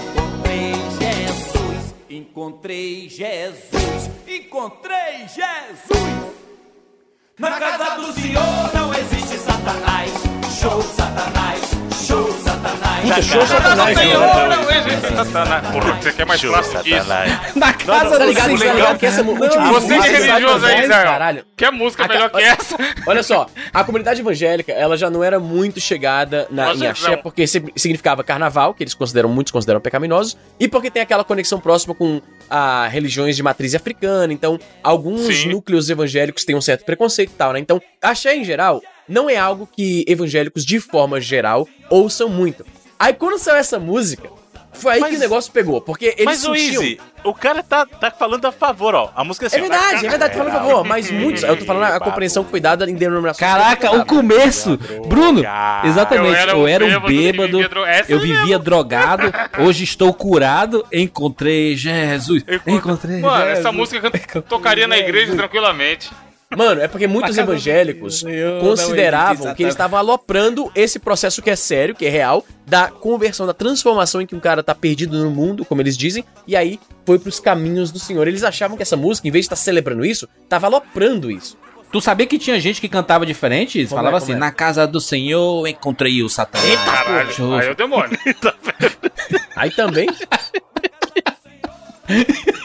[0.09, 6.01] Encontrei Jesus, encontrei Jesus, encontrei Jesus.
[7.39, 10.11] Na casa do Senhor não existe Satanás.
[10.59, 11.40] Show Satanás,
[12.01, 13.01] show Satanás.
[13.01, 15.67] Puta, show Satanás, não Satanás.
[15.71, 17.07] Porra, você quer mais Show, clássico que isso?
[17.55, 20.87] Na casa Tá do ligado, tá ligado que essa última Você que é religioso aí,
[20.87, 21.45] caralho.
[21.55, 22.75] Quer música melhor que essa?
[23.05, 27.17] Olha só, a comunidade evangélica, ela já não era muito chegada na, em axé, não.
[27.21, 31.59] porque sig- significava carnaval, que eles consideram, muitos consideram pecaminosos, e porque tem aquela conexão
[31.59, 35.49] próxima com a religiões de matriz africana, então alguns Sim.
[35.49, 37.59] núcleos evangélicos têm um certo preconceito e tal, né?
[37.59, 38.81] Então, axé em geral
[39.11, 42.65] não é algo que evangélicos, de forma geral, ouçam muito.
[42.97, 44.29] Aí quando saiu essa música,
[44.73, 46.81] foi aí Mas- que o negócio pegou, porque eles Mas o sentiam...
[46.81, 49.11] Easy, o cara tá, tá falando a favor, ó.
[49.15, 51.43] A música é assim, É verdade, é verdade, falando a favor, mas muitos.
[51.43, 53.39] Eu tô falando a compreensão que foi dada em denominações.
[53.39, 54.77] Caraca, o começo!
[55.07, 55.43] Bruno,
[55.83, 56.39] exatamente.
[56.47, 57.59] Eu Eu era um bêbado
[58.07, 62.43] eu vivia drogado, hoje estou curado, encontrei Jesus.
[62.65, 63.59] Encontrei Mano, Jesus.
[63.59, 64.09] essa música
[64.47, 66.09] tocaria na igreja tranquilamente.
[66.55, 68.23] Mano, é porque muitos evangélicos
[68.59, 73.47] consideravam que eles estavam aloprando esse processo que é sério, que é real, da conversão,
[73.47, 76.79] da transformação em que um cara tá perdido no mundo, como eles dizem, e aí
[77.05, 78.27] foi pros caminhos do Senhor.
[78.27, 81.57] Eles achavam que essa música, em vez de estar celebrando isso, tava aloprando isso.
[81.91, 83.77] Tu sabia que tinha gente que cantava diferente?
[83.77, 84.35] Eles Como falavam é, assim, é?
[84.35, 86.79] na casa do Senhor encontrei o Satanás.
[86.85, 87.53] Caralho, Show.
[87.53, 88.17] aí é o demônio.
[89.57, 90.07] Aí também,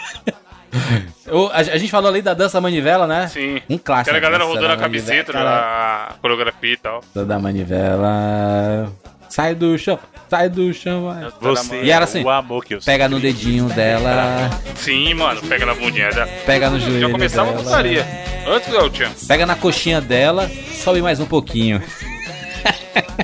[1.53, 3.29] a, a gente falou ali da dança manivela, né?
[3.29, 3.61] Sim.
[3.68, 4.11] Um clássico.
[4.16, 7.01] Aquela galera Dança rodando a camiseta, a coreografia e tal.
[7.14, 8.93] Dança da manivela.
[9.29, 9.99] Sai do chão,
[10.31, 11.07] sai do chão.
[11.12, 11.31] vai.
[11.41, 15.41] Você E era é assim, o amor que eu Pega no dedinho dela, Sim, mano,
[15.43, 16.29] pega na bundinha dela.
[16.47, 18.07] pega no joelho Já começava a putaria.
[18.47, 19.11] Antes do Chan.
[19.27, 20.49] pega na coxinha dela,
[20.83, 21.83] sobe mais um pouquinho.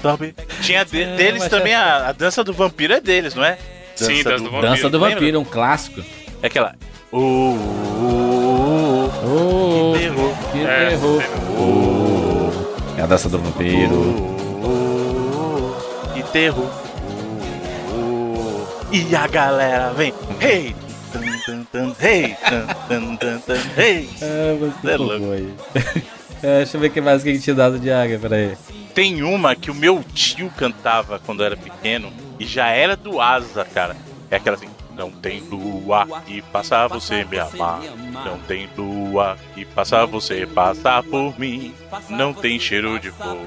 [0.02, 0.34] Sobe.
[0.62, 3.56] Tinha de- deles também, a, a dança do vampiro é deles, não é?
[3.94, 4.62] Sim, dança do vampiro.
[4.62, 5.14] Dança do lembra?
[5.14, 6.02] vampiro, um clássico.
[6.42, 6.74] É aquela.
[7.12, 7.56] Uh, uh,
[8.02, 10.34] uh, uh, Oh, que terror.
[10.52, 11.22] que É, terror.
[11.58, 13.94] Oh, é a dança do vampiro.
[14.64, 15.74] Uh,
[16.14, 16.70] que terror.
[17.90, 20.14] Uh, e a galera vem.
[20.40, 20.74] Hey!
[21.44, 22.34] Tan, tan, hey!
[22.48, 24.08] Tan, tan, tan, tan, hey!
[24.22, 25.32] É, você É louco.
[25.32, 25.52] aí.
[26.44, 28.56] É, deixa eu ver o que mais que a gente tinha dado de águia, peraí.
[28.92, 33.20] Tem uma que o meu tio cantava quando eu era pequeno e já era do
[33.20, 33.96] Asa, cara.
[34.28, 34.66] É aquela assim.
[34.96, 37.80] Não tem lua que passa você me amar.
[38.24, 41.74] Não tem lua que passa você passar por mim.
[42.08, 43.38] Não tem cheiro de flor,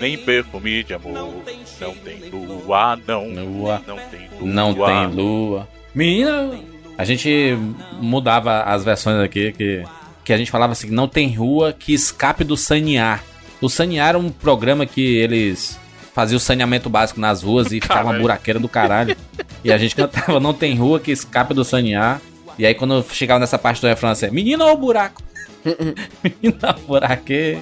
[0.00, 1.42] nem perfume de amor.
[1.80, 3.28] Não tem lua, não.
[3.28, 3.82] Lua.
[3.86, 4.52] Não tem lua.
[4.52, 5.68] Não tem lua.
[5.94, 6.58] Menina,
[6.96, 7.56] a gente
[8.00, 9.84] mudava as versões aqui que,
[10.24, 13.24] que a gente falava assim: não tem rua que escape do sanear.
[13.60, 15.78] O sanear era um programa que eles
[16.14, 19.16] faziam o saneamento básico nas ruas e ficava uma buraqueira do caralho.
[19.64, 22.20] E a gente cantava: não tem rua que escape do sanear.
[22.58, 25.22] E aí quando chegava nessa parte do refrão assim: menina ou buraco?
[26.22, 27.58] menina ou buraque?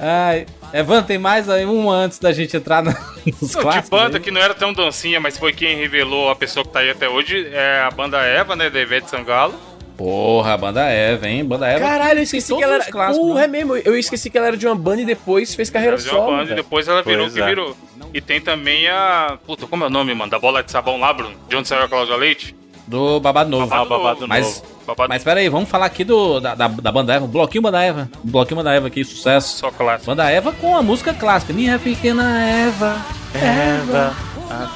[0.00, 3.90] Ai, Evan, tem mais aí um antes da gente entrar no- nos Não, de clássicos.
[3.90, 4.22] banda aí?
[4.22, 7.08] que não era tão dancinha, mas foi quem revelou a pessoa que tá aí até
[7.08, 9.54] hoje, é a banda Eva, né, da Ivete Sangalo.
[9.96, 11.44] Porra, banda Eva, hein?
[11.44, 11.80] Banda Eva.
[11.86, 12.82] Caralho, eu esqueci que ela era.
[12.84, 13.44] os clássicos, Porra, né?
[13.44, 13.76] é mesmo.
[13.76, 16.18] Eu esqueci que ela era de uma banda e depois fez carreira Ela de uma
[16.18, 16.36] solo.
[16.36, 17.46] banda e depois ela virou o Pois que é.
[17.46, 17.76] virou.
[18.12, 19.38] E tem também a.
[19.46, 20.30] Puta, como é o nome, mano?
[20.30, 21.34] Da bola de sabão lá, Bruno?
[21.48, 22.56] De onde saiu a Cláudia Leite?
[22.86, 23.72] Do Babado Novo.
[23.72, 24.62] Ah, babado mas, novo.
[24.86, 27.26] Babado mas pera aí, vamos falar aqui do, da, da, da Banda Eva.
[27.26, 28.10] Bloquinho Banda Eva.
[28.22, 29.56] Bloquinho Banda Eva aqui, sucesso.
[29.58, 30.06] só clássico.
[30.10, 31.52] Banda Eva com a música clássica.
[31.54, 33.00] Minha pequena Eva,
[33.32, 34.14] Eva,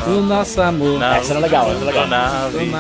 [0.07, 0.99] o nosso amor.
[0.99, 2.07] Na Essa era legal, essa era legal.
[2.07, 2.71] nave.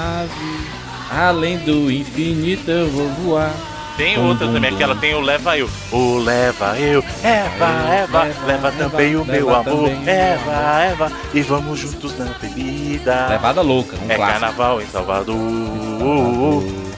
[1.10, 3.52] Além do infinito eu vou voar.
[3.96, 4.76] Tem Bum, outra bum, também, bum.
[4.76, 5.68] aquela tem o Leva Eu.
[5.90, 9.90] O Leva Eu, Eva, Eva, Leva, leva também o leva meu amor.
[10.06, 13.26] Eva, Eva, e vamos juntos na bebida.
[13.28, 14.40] Levada louca, um É clássico.
[14.40, 15.34] carnaval em Salvador.
[15.36, 16.88] Louco.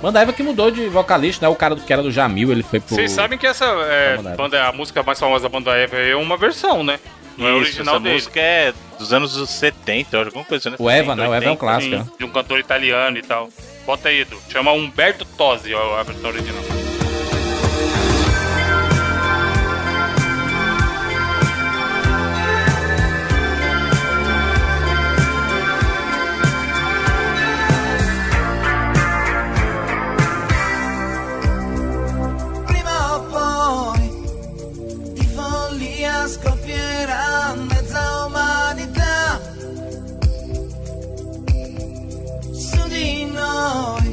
[0.00, 1.52] Banda Eva que mudou de vocalista, né?
[1.52, 2.94] O cara do, que era do Jamil, ele foi pro.
[2.94, 6.36] Vocês sabem que essa é, banda, a música mais famosa da banda Eva é uma
[6.36, 6.98] versão, né?
[7.36, 8.14] Não é Isso, original essa dele.
[8.14, 10.76] música é dos anos 70, eu acho, alguma coisa, né?
[10.78, 11.28] O Eva, né?
[11.28, 11.56] O Eva é um 80.
[11.60, 11.92] clássico.
[11.96, 12.06] Sim, né?
[12.18, 13.48] de um cantor italiano e tal.
[13.84, 14.38] Bota aí, Edu.
[14.48, 16.62] Chama Humberto Tosi, ó, a versão original.
[32.66, 36.26] Prima o poi di follia
[37.14, 39.40] scoppierà mezza umanità.
[42.52, 44.06] Su di noi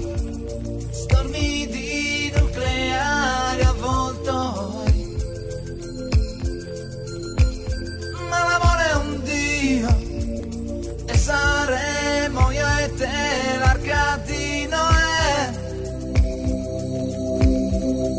[0.92, 5.20] stormi di nucleari avvoltoi
[8.30, 9.90] ma l'amore è un dio
[11.06, 15.60] e saremo io e te l'arca di Noè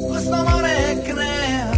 [0.09, 1.71] questo amore crea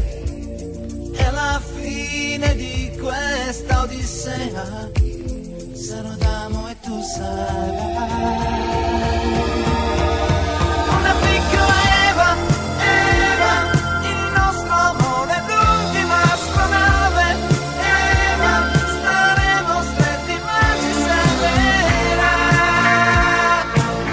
[1.17, 2.74] è la fine di
[3.05, 4.91] questa odissea
[5.75, 7.73] se lo damo e tu sarai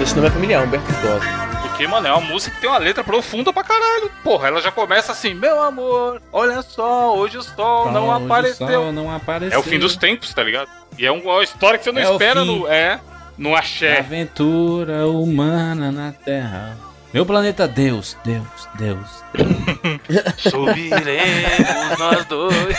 [0.02, 1.41] Esse nome é familiar, Humberto Tosi.
[1.82, 4.08] Porque, mano, é uma música que tem uma letra profunda pra caralho.
[4.22, 8.24] Porra, ela já começa assim, meu amor, olha só, hoje o sol não Hoje o
[8.24, 8.68] apareceu.
[8.68, 9.56] sol não apareceu.
[9.56, 10.68] É o fim dos tempos, tá ligado?
[10.96, 12.68] E é uma história que você não É espera no.
[12.68, 13.00] É.
[13.36, 13.98] No axé.
[13.98, 16.76] Aventura humana na Terra.
[17.12, 19.24] Meu planeta Deus, Deus, Deus.
[20.38, 22.78] Subiremos nós dois.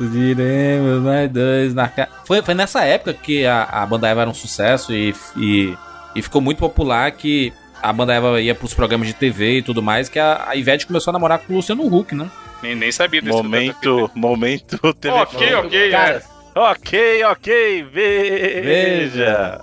[0.00, 2.08] Diremos nós dois na ca...
[2.24, 5.76] foi, foi nessa época que a, a banda Eva era um sucesso e, e,
[6.18, 7.52] e ficou muito popular que
[7.82, 10.86] a banda Eva ia pros programas de TV e tudo mais, que a, a Ivete
[10.86, 12.28] começou a namorar com o Luciano Huck, né?
[12.62, 15.44] Nem, nem sabia desse Momento, momento telefone.
[15.46, 16.16] Ok, ok, Cara,
[16.56, 16.58] é.
[16.58, 19.60] ok, ok, veja.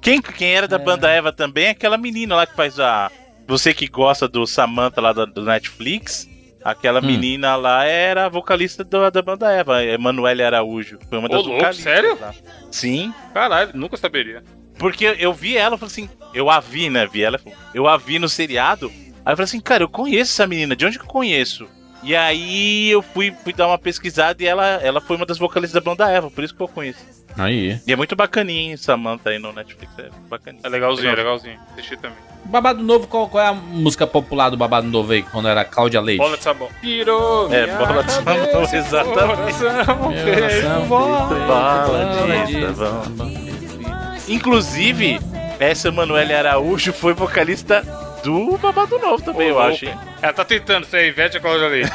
[0.00, 3.10] Quem, quem era da banda Eva também é aquela menina lá que faz a.
[3.48, 6.28] Você que gosta do Samantha lá da- do Netflix.
[6.62, 7.06] Aquela Hum.
[7.06, 10.98] menina lá era a vocalista da, da banda Eva, Emanuele Araújo.
[11.10, 11.84] Foi uma Ô, das louco, vocalistas.
[11.84, 12.18] sério?
[12.18, 12.32] lá.
[12.70, 13.12] Sim.
[13.34, 14.42] Caralho, nunca saberia.
[14.78, 17.06] Porque eu vi ela, eu falei assim, eu a vi, né?
[17.06, 17.40] Vi ela,
[17.72, 18.90] eu a vi no seriado.
[19.24, 21.66] Aí eu falei assim, cara, eu conheço essa menina, de onde que eu conheço?
[22.02, 25.82] E aí eu fui, fui dar uma pesquisada e ela, ela foi uma das vocalistas
[25.82, 27.02] da banda Eva, por isso que eu conheço.
[27.36, 27.80] Aí.
[27.86, 30.62] E é muito bacaninho Samantha aí no Netflix, é bacaninho.
[30.64, 31.24] É legalzinho, é Legal.
[31.24, 31.58] legalzinho.
[31.72, 32.18] Assisti também.
[32.44, 36.00] Babado Novo, qual, qual é a música popular do Babado Novo aí, quando era Cláudia
[36.00, 36.18] Leite?
[36.18, 36.68] Bola de sabão.
[36.80, 37.52] Pirou.
[37.52, 39.58] É, bola de sabão, exatamente.
[39.58, 41.46] coração, feito bola.
[41.46, 43.53] Bala de sabão.
[44.28, 45.20] Inclusive,
[45.60, 47.82] essa Emanuele Araújo foi vocalista
[48.24, 49.84] do Babado Novo também, eu Ô, acho.
[49.84, 49.94] hein?
[50.22, 51.90] Ela tá tentando ser a Ivete a Cláudia Leite.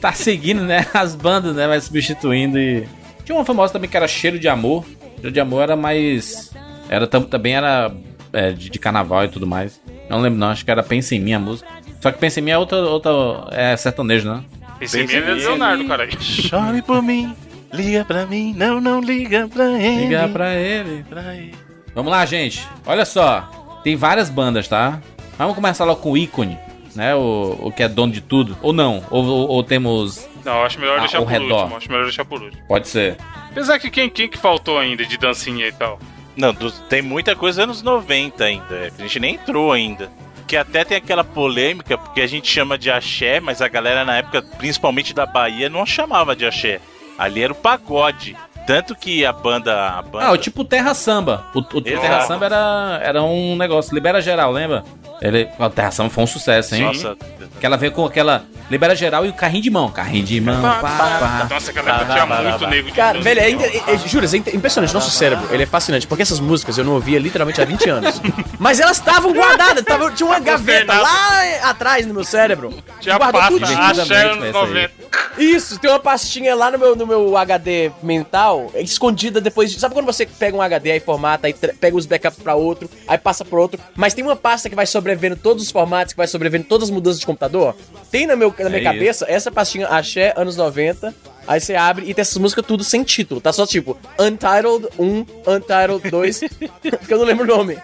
[0.00, 0.84] Tá seguindo, né?
[0.92, 1.66] As bandas, né?
[1.68, 2.86] Vai substituindo e.
[3.24, 4.84] Tinha uma famosa também que era Cheiro de Amor.
[5.16, 6.52] Cheiro de Amor era mais.
[6.88, 7.92] Era tam- também era
[8.32, 9.80] é, de, de carnaval e tudo mais.
[10.10, 10.48] Não lembro, não.
[10.48, 11.68] Acho que era Pensa em Mim a música.
[12.00, 12.78] Só que Pensa em Mim é outra.
[12.78, 13.10] outra
[13.52, 14.42] é sertanejo, né?
[14.80, 16.08] Menino é do Leonardo, cara.
[16.20, 17.34] Chore por mim,
[17.72, 20.04] liga pra mim, não, não liga pra ele.
[20.06, 21.04] Liga pra ele.
[21.08, 21.54] pra ele.
[21.94, 22.66] Vamos lá, gente.
[22.86, 23.80] Olha só.
[23.82, 25.00] Tem várias bandas, tá?
[25.38, 26.58] Vamos começar logo com o ícone,
[26.94, 27.14] né?
[27.14, 28.56] O, o que é dono de tudo.
[28.62, 29.02] Ou não.
[29.10, 30.28] Ou, ou- ou temos.
[30.44, 31.60] Não, acho melhor Ah, deixar por redor.
[31.62, 31.76] último.
[31.76, 32.62] Acho melhor deixar por último.
[32.66, 33.16] Pode ser.
[33.50, 35.98] Apesar que quem, quem que faltou ainda de dancinha e tal?
[36.36, 40.10] Não, do- tem muita coisa anos 90 ainda, é, a gente nem entrou ainda.
[40.46, 44.18] Que até tem aquela polêmica, porque a gente chama de axé, mas a galera na
[44.18, 46.78] época, principalmente da Bahia, não chamava de axé.
[47.18, 48.36] Ali era o pagode.
[48.66, 49.90] Tanto que a banda.
[49.90, 51.44] A banda Ah, o tipo Terra Samba.
[51.54, 51.80] O, o.
[51.80, 53.94] Terra Samba era, era um negócio.
[53.94, 54.82] Libera geral, lembra?
[55.20, 56.82] Ele, o Terra Samba foi um sucesso, hein?
[56.82, 57.16] Nossa,
[57.58, 58.44] Que ela veio com aquela.
[58.68, 59.90] Libera geral e o carrinho de mão.
[59.90, 61.46] Carrinho de mão, pá, pá.
[61.48, 64.92] Nossa, aquela época tinha muito nego de Cara, velho, é, é, é, juro, é impressionante.
[64.92, 66.06] Nosso cérebro, ele é fascinante.
[66.06, 68.20] Porque essas músicas eu não ouvia literalmente há 20 anos.
[68.58, 69.84] Mas elas estavam guardadas.
[69.84, 72.74] Tava, tinha uma gaveta lá atrás no meu cérebro.
[73.00, 73.64] Tinha guardou pasta, tudo.
[73.64, 74.52] anos vai sair.
[74.52, 74.90] 90.
[75.38, 79.78] Isso, tem uma pastinha lá no meu, no meu HD mental, escondida depois de...
[79.78, 83.18] Sabe quando você pega um HD aí formata, aí pega os backups pra outro, aí
[83.18, 86.26] passa pro outro, mas tem uma pasta que vai sobrevivendo todos os formatos, que vai
[86.26, 87.76] sobrevivendo todas as mudanças de computador?
[88.10, 91.14] Tem na, meu, na minha É cabeça essa pastinha Axé, anos 90,
[91.46, 95.26] aí você abre e tem essas músicas tudo sem título, tá só tipo Untitled 1,
[95.46, 96.40] Untitled 2,
[97.06, 97.78] que eu não lembro o nome.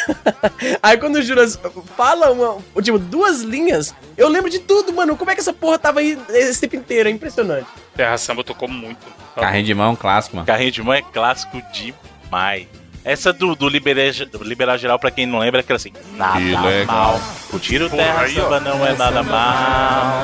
[0.82, 1.58] aí quando o Juras
[1.96, 5.78] fala uma, tipo, duas linhas, eu lembro de tudo, mano, como é que essa porra
[5.78, 7.66] tava aí esse tempo inteiro, é impressionante.
[7.96, 9.00] Terra Samba tocou muito.
[9.34, 10.46] Carrinho de mão, é um clássico, mano.
[10.46, 12.66] Carrinho de mão é clássico demais.
[13.04, 16.38] Essa do, do, liberar, do liberar geral, pra quem não lembra, é aquela assim: Nada
[16.38, 16.86] Que legal.
[16.86, 17.20] mal.
[17.52, 18.42] O tiro Porra, terra aí, ó.
[18.44, 20.22] samba não é nada mal.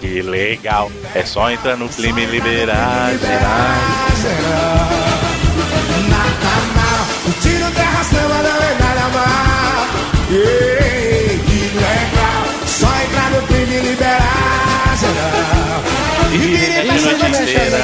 [0.00, 0.90] Que legal.
[1.14, 4.80] É só entrar no clima e liberar geral.
[7.42, 9.86] Tiro terra samba não é nada mal.
[10.28, 12.44] Que legal.
[12.66, 15.80] Só entrar no crime e liberar geral.
[16.32, 16.86] E
[17.18, 17.78] na esteira,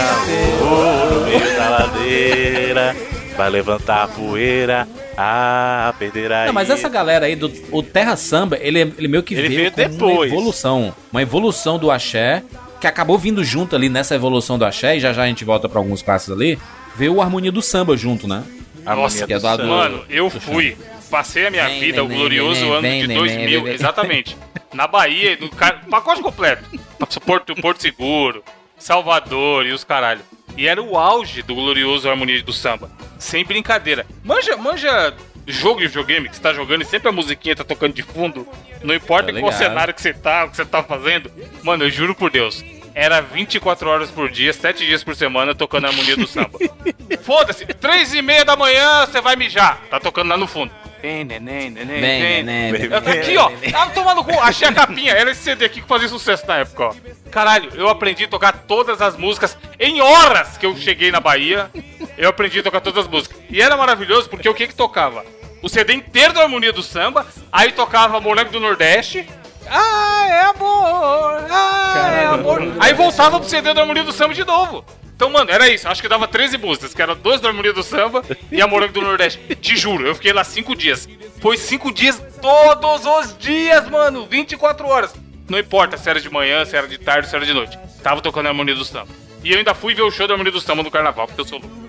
[0.62, 2.96] ouro no meio da ladeira.
[3.36, 6.46] Vai levantar a poeira, a perder aí.
[6.46, 9.58] Não, mas essa galera aí do o Terra Samba, ele, ele meio que Ele veio,
[9.58, 10.32] veio com uma depois.
[10.32, 10.94] evolução.
[11.12, 12.42] Uma evolução do axé,
[12.80, 15.68] que acabou vindo junto ali nessa evolução do axé, e já já a gente volta
[15.68, 16.58] pra alguns classes ali.
[16.96, 18.42] Veio o Harmonia do Samba junto, né?
[18.84, 20.76] Nossa, que é do mano, eu fui.
[21.10, 23.74] Passei a minha Vem, vida, o glorioso vem, ano de vem, 2000, vem, vem.
[23.74, 24.36] exatamente.
[24.72, 25.48] Na Bahia, no
[25.90, 26.64] pacote completo.
[27.24, 28.42] Porto, Porto Seguro,
[28.76, 30.20] Salvador e os caralho.
[30.56, 32.90] E era o auge do glorioso Harmonia do Samba.
[33.18, 34.06] Sem brincadeira.
[34.24, 35.14] Manja, manja
[35.46, 38.46] jogo de videogame que você tá jogando e sempre a musiquinha tá tocando de fundo.
[38.82, 41.30] Não importa Tá em qual cenário que você tá, o que você tá fazendo.
[41.62, 42.64] Mano, eu juro por Deus.
[42.94, 46.58] Era 24 horas por dia, 7 dias por semana tocando a harmonia do samba.
[47.22, 49.80] Foda-se, 3 e meia da manhã você vai mijar.
[49.90, 50.72] Tá tocando lá no fundo.
[51.06, 52.42] Vem, neném, neném, Vem, vem.
[52.42, 52.90] neném, vem.
[52.90, 53.48] Eu tô aqui, ó.
[53.70, 54.40] Tava tomando cu.
[54.40, 55.12] Achei a capinha.
[55.12, 56.94] Era esse CD aqui que fazia sucesso na época, ó.
[57.30, 61.70] Caralho, eu aprendi a tocar todas as músicas em horas que eu cheguei na Bahia.
[62.18, 63.38] Eu aprendi a tocar todas as músicas.
[63.48, 65.24] E era maravilhoso porque o que que tocava?
[65.62, 67.24] O CD inteiro da harmonia do samba.
[67.52, 69.28] Aí tocava Moleque do Nordeste.
[69.70, 71.46] Ah, é amor.
[71.48, 72.62] Ah, é amor.
[72.80, 74.84] Aí voltava pro CD da harmonia do samba de novo.
[75.16, 75.88] Então, mano, era isso.
[75.88, 78.92] Acho que dava 13 músicas, que era duas da harmonia do samba e a Morango
[78.92, 79.40] do Nordeste.
[79.56, 81.08] Te juro, eu fiquei lá cinco dias.
[81.40, 84.26] Foi cinco dias todos os dias, mano.
[84.26, 85.14] 24 horas.
[85.48, 87.78] Não importa se era de manhã, se era de tarde, se era de noite.
[88.02, 89.08] Tava tocando a harmonia do samba.
[89.42, 91.44] E eu ainda fui ver o show da harmonia do samba no carnaval, porque eu
[91.46, 91.86] sou louco.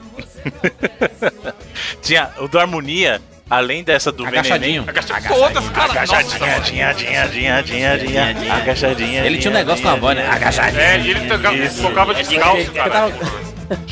[2.01, 4.83] Tinha o do Harmonia, além dessa do Agachadinho.
[4.83, 6.59] Veneném, Agacha- Todas, cara.
[6.59, 9.25] dinha, dinha, agachadinha.
[9.25, 10.27] Ele tinha um negócio com a voz, né?
[10.29, 10.81] Agachadinho.
[10.81, 11.81] É, e ele tocava, Isso.
[11.81, 13.11] tocava descalço, cara.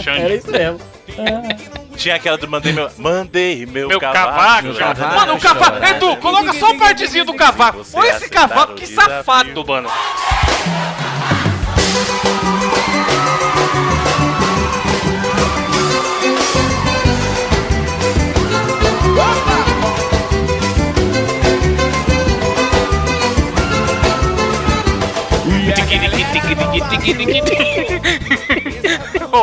[0.07, 0.79] Era isso mesmo.
[1.95, 4.73] Tinha aquela do mandei meu, mandei meu, Meu cavaco.
[4.73, 5.85] cavaco, Mano, o cavaco.
[5.85, 7.85] Edu, coloca só a partezinha do cavaco.
[7.93, 9.89] Olha esse cavaco, que safado, mano.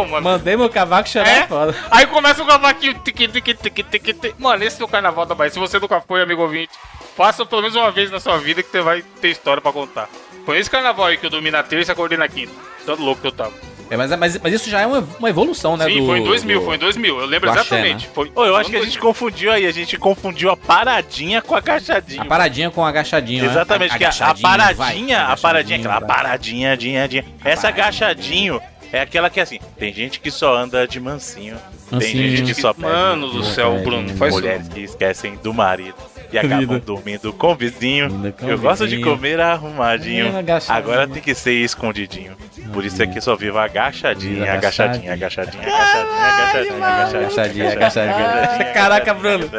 [0.09, 0.23] Mano.
[0.23, 1.47] Mandei meu cavaco chorar É?
[1.47, 1.75] foda.
[1.91, 2.95] Aí começa o cavaquinho.
[2.95, 4.35] Tiqui, tiqui, tiqui, tiqui, tiqui.
[4.39, 5.51] Mano, esse é o carnaval da Bahia.
[5.51, 6.73] Se você nunca foi, amigo ouvinte,
[7.17, 10.09] faça pelo menos uma vez na sua vida que você vai ter história pra contar.
[10.45, 12.53] Foi esse carnaval aí que eu dormi na terça e acordei na quinta.
[12.85, 13.53] Tanto louco que eu tava.
[13.93, 15.85] É, mas, mas, mas isso já é uma, uma evolução, né?
[15.85, 17.21] Sim, do- foi em 2000, do- foi em 2000.
[17.21, 18.09] Eu lembro axé, exatamente.
[18.09, 21.55] Foi, Ô, eu acho que a gente confundiu aí, a gente confundiu a paradinha com
[21.55, 22.23] a agachadinha.
[22.23, 23.51] A paradinha com o agachadinho, né?
[23.51, 27.25] Exatamente, que a, a paradinha, vai, a paradinha, aquela paradinha, dinha, dinha.
[27.45, 31.59] Essa agachadinho é aquela que é assim, tem gente que só anda de mansinho,
[31.99, 32.37] tem Mansinho.
[32.37, 34.43] gente que só pega Mano do céu, Bruno, faz isso.
[34.43, 35.95] mulheres que esquecem do marido
[36.33, 38.33] e acabam dormindo com o vizinho.
[38.39, 39.15] Com Eu o gosto de vizinho.
[39.17, 42.37] comer arrumadinho, É, agora tem que ser escondidinho.
[42.73, 45.13] Por isso é que só vivo agachadinho, Agachadinho.
[45.13, 48.73] agachadinho, agachadinho, agachadinho, agachadinho, Agachadinho, agachadinho, agachadinho.
[48.75, 49.51] Caraca, Bruno.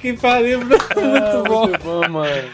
[0.00, 0.78] Que pariu, Bruno.
[0.96, 1.66] Muito bom.
[1.68, 2.48] Muito bom, mano.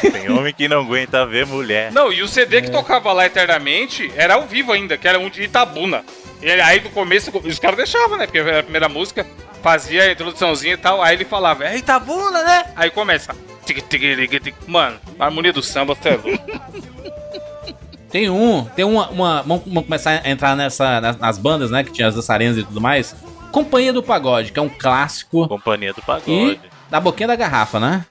[0.00, 1.90] Tem homem que não aguenta ver mulher.
[1.92, 5.28] Não, e o CD que tocava lá eternamente era ao vivo ainda, que era um
[5.28, 6.04] de Itabuna.
[6.44, 8.26] E ele- aí no começo os caras deixavam, né?
[8.26, 9.26] Porque era a primeira música,
[9.62, 11.02] fazia a introduçãozinha e tal.
[11.02, 12.64] Aí ele falava, é Itabuna, né?
[12.76, 13.34] Aí começa.
[14.66, 16.74] Mano, a harmonia do samba, você é louco.
[18.10, 21.90] Tem um, tem uma, uma vamos, começar a entrar nessa, nas, nas bandas, né, que
[21.90, 23.12] tinha as dançarinas e tudo mais.
[23.50, 26.60] Companhia do Pagode, que é um clássico Companhia do e Pagode.
[26.88, 28.04] da boquinha da garrafa, né?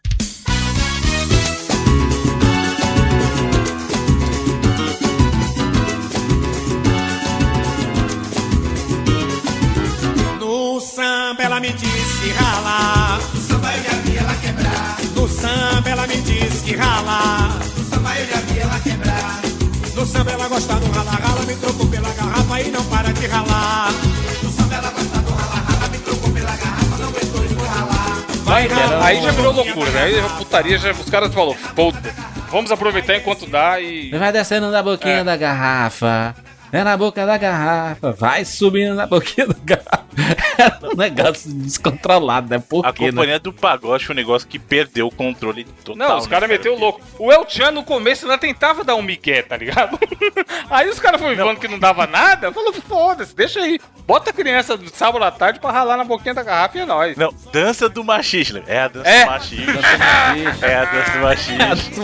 [16.74, 17.60] Que ralar.
[17.78, 19.42] No samba eu já vi ela quebrar.
[19.96, 23.28] No samba ela gosta do rala rala, me trocou pela garrafa e não para de
[23.28, 23.92] ralar.
[24.42, 28.22] No samba ela gosta do rala rala, me trocou pela garrafa, não aguentou de ralar.
[28.44, 29.06] Vai ralar.
[29.06, 30.04] Aí já virou loucura, né?
[30.04, 32.14] Aí a putaria, já, os caras falaram, foda
[32.52, 34.12] vamos aproveitar enquanto dá e...
[34.12, 35.24] Vai descendo na boquinha É.
[35.24, 36.36] da garrafa.
[36.74, 38.12] É na boca da garrafa.
[38.14, 40.04] Vai subindo na boquinha da garrafa.
[40.58, 42.58] Era um negócio descontrolado, né?
[42.68, 43.12] Por A quê, né?
[43.12, 45.96] companhia do pagode foi um negócio que perdeu o controle total.
[46.10, 47.00] Não, os né, caras meteu o louco.
[47.20, 50.00] O El Chan no começo ainda tentava dar um migué, tá ligado?
[50.68, 53.80] aí os caras foram vendo que não dava nada, falou, foda-se, deixa aí.
[54.08, 56.86] Bota a criança do sábado à tarde pra ralar na boquinha da garrafa e é
[56.86, 57.16] nóis.
[57.16, 58.64] Não, dança do machismo.
[58.68, 59.24] É a dança É.
[59.26, 59.80] do machismo.
[60.62, 61.20] É a dança do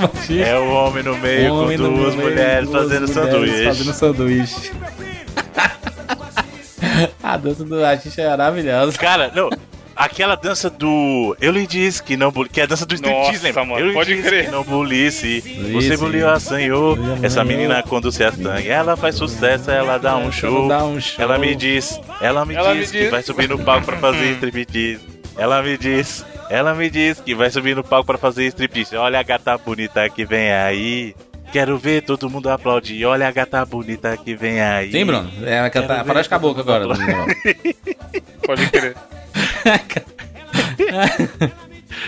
[0.01, 0.43] machismo.
[0.45, 3.65] É o homem no meio Homem com no duas meio, mulheres duas fazendo mulheres sanduíche.
[3.65, 4.59] Fazendo sanduíche.
[7.24, 8.97] A dança do artista é maravilhosa.
[8.97, 9.49] Cara, não.
[9.95, 11.36] Aquela dança do.
[11.41, 12.53] Eu lhe disse que não bulisse.
[12.53, 13.66] Que é a dança do striptease, Nossa, lembra?
[13.66, 14.45] mano, Eu lhe pode disse crer.
[14.45, 15.41] que não bulisse.
[15.74, 16.95] Você buliu a sanhou.
[16.95, 20.70] Bulliu, Essa menina quando se astanha, ela faz sucesso, ela dá um show.
[20.70, 21.22] dá um show.
[21.22, 23.12] Ela me diz, ela me Ela diz me que diz.
[23.12, 25.01] vai subir no palco pra fazer striptease.
[25.38, 28.95] Ela me diz, ela me diz que vai subir no palco pra fazer striptease.
[28.95, 31.14] Olha a gata bonita que vem aí.
[31.52, 33.06] Quero ver todo mundo aplaudir.
[33.06, 34.91] Olha a gata bonita que vem aí.
[34.91, 35.32] Sim, Bruno.
[35.43, 36.86] É, vai cantar ver Caboclo agora.
[38.45, 38.95] Pode crer.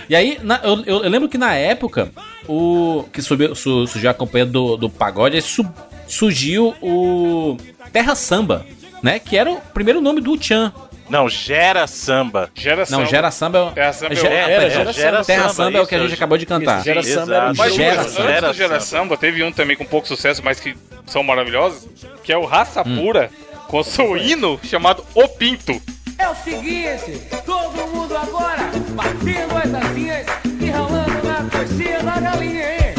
[0.08, 2.12] E aí, na- eu, eu- eu lembro que na época,
[2.48, 5.68] o que subiu, su- surgiu a companhia do, do pagode, aí su-
[6.08, 7.58] surgiu o
[7.92, 8.66] Terra Samba,
[9.02, 9.20] né?
[9.20, 10.72] Que era o primeiro nome do Chan.
[11.12, 12.50] Não, gera samba.
[12.56, 13.06] Gera Não, samba.
[13.06, 13.72] Gera Samba é o.
[13.72, 15.26] Terra Samba é é, Era, Gera Gera Samba.
[15.26, 16.84] Terra Samba, Samba é o que a isso, gente acabou de cantar.
[16.84, 18.30] Gera Samba era um Mas Gera antes, Samba.
[18.30, 19.18] antes do Gera Samba.
[19.18, 21.86] Teve um também com pouco sucesso, mas que são maravilhosos,
[22.24, 22.96] que é o Raça Hum.
[22.96, 23.30] Pura,
[23.68, 25.82] com seu hino chamado O Pinto.
[26.18, 30.26] É o seguinte, todo mundo agora batendo as asinhas
[30.62, 32.94] e ralando na coxinha da galinha, hein?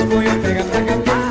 [0.00, 1.23] O boi pega pra capar,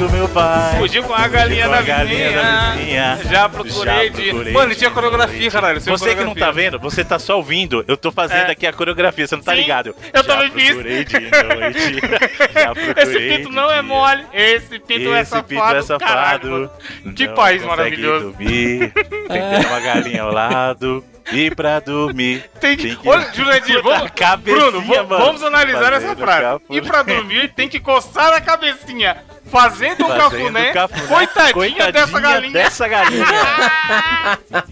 [0.00, 0.08] mesmo.
[0.08, 0.76] do meu pai.
[0.78, 3.18] Fugiu com a galinha Fugiu da com a galinha da vizinha.
[3.30, 4.22] Já procurei Já de.
[4.30, 5.80] procurei Mano, de tinha coreografia, caralho.
[5.80, 6.52] Você que não tá coreografia.
[6.52, 7.84] vendo, você tá só ouvindo.
[7.88, 8.52] Eu tô fazendo É.
[8.52, 9.94] aqui a coreografia, você não tá Sim, ligado.
[10.12, 10.74] eu Já também fiz.
[10.74, 11.12] noite.
[12.54, 13.82] Já procurei Esse pinto não é dia.
[13.82, 14.24] mole.
[14.32, 15.48] Esse pinto é Esse safado.
[15.48, 15.98] pinto é safado.
[16.04, 16.70] Caralho, mano.
[17.14, 18.30] Que Não país maravilhoso.
[18.32, 19.02] Dormir, tem
[19.42, 21.04] que ter uma galinha ao lado.
[21.30, 22.42] E pra dormir.
[22.58, 22.84] Tem que.
[22.88, 24.10] Tem que- Olha, Jurandir, vamos.
[24.42, 25.06] Bruno, mano.
[25.06, 26.60] vamos analisar essa frase.
[26.70, 29.14] E pra dormir, tem que coçar a cabecinha.
[29.50, 30.72] Fazendo um Fazendo cafuné.
[30.72, 31.06] cafuné.
[31.06, 32.52] Coitadinha, Coitadinha dessa galinha.
[32.52, 33.24] dessa galinha.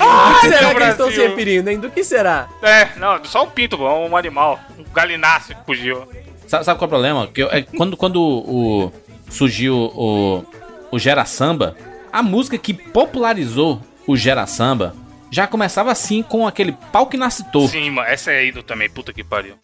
[0.00, 1.28] O que será que eles estão se Brasil.
[1.30, 1.78] referindo, hein?
[1.78, 2.48] Do que será?
[2.62, 4.58] É, não, só um pinto, um animal.
[4.78, 6.08] Um galináceo que fugiu.
[6.46, 7.26] Sabe, sabe qual é o problema?
[7.28, 8.92] Que eu- é quando quando o,
[9.28, 10.44] surgiu o,
[10.90, 11.76] o Gera Samba,
[12.12, 14.94] a música que popularizou o Gera Samba
[15.30, 17.68] já começava assim com aquele pau que nasce torto.
[17.68, 19.54] Sim, mano, essa é ido também, puta que pariu.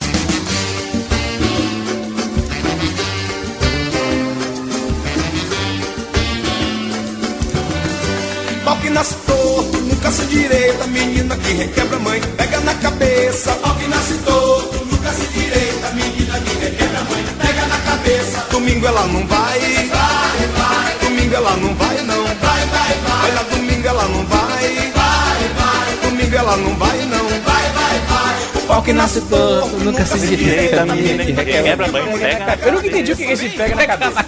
[8.67, 13.53] Pau que nasce torto, nunca se direita, menina que requebra mãe, pega na cabeça.
[13.63, 18.45] Pau que nasce torto, nunca se direita, menina que requebra mãe, pega na cabeça.
[18.51, 20.99] Domingo ela não vai, vai, vai.
[21.01, 23.31] Domingo ela não vai, não, vai, vai, vai.
[23.31, 26.11] Olha, domingo ela não vai, vai, vai.
[26.11, 28.63] Domingo ela não vai, não, vai, vai, vai.
[28.63, 32.67] O pau que nasce torto, nunca se direita, menina que requebra a mãe, pega na
[32.67, 34.25] Eu nunca entendi o que é esse pega na cabeça.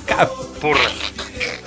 [0.61, 0.93] Porra.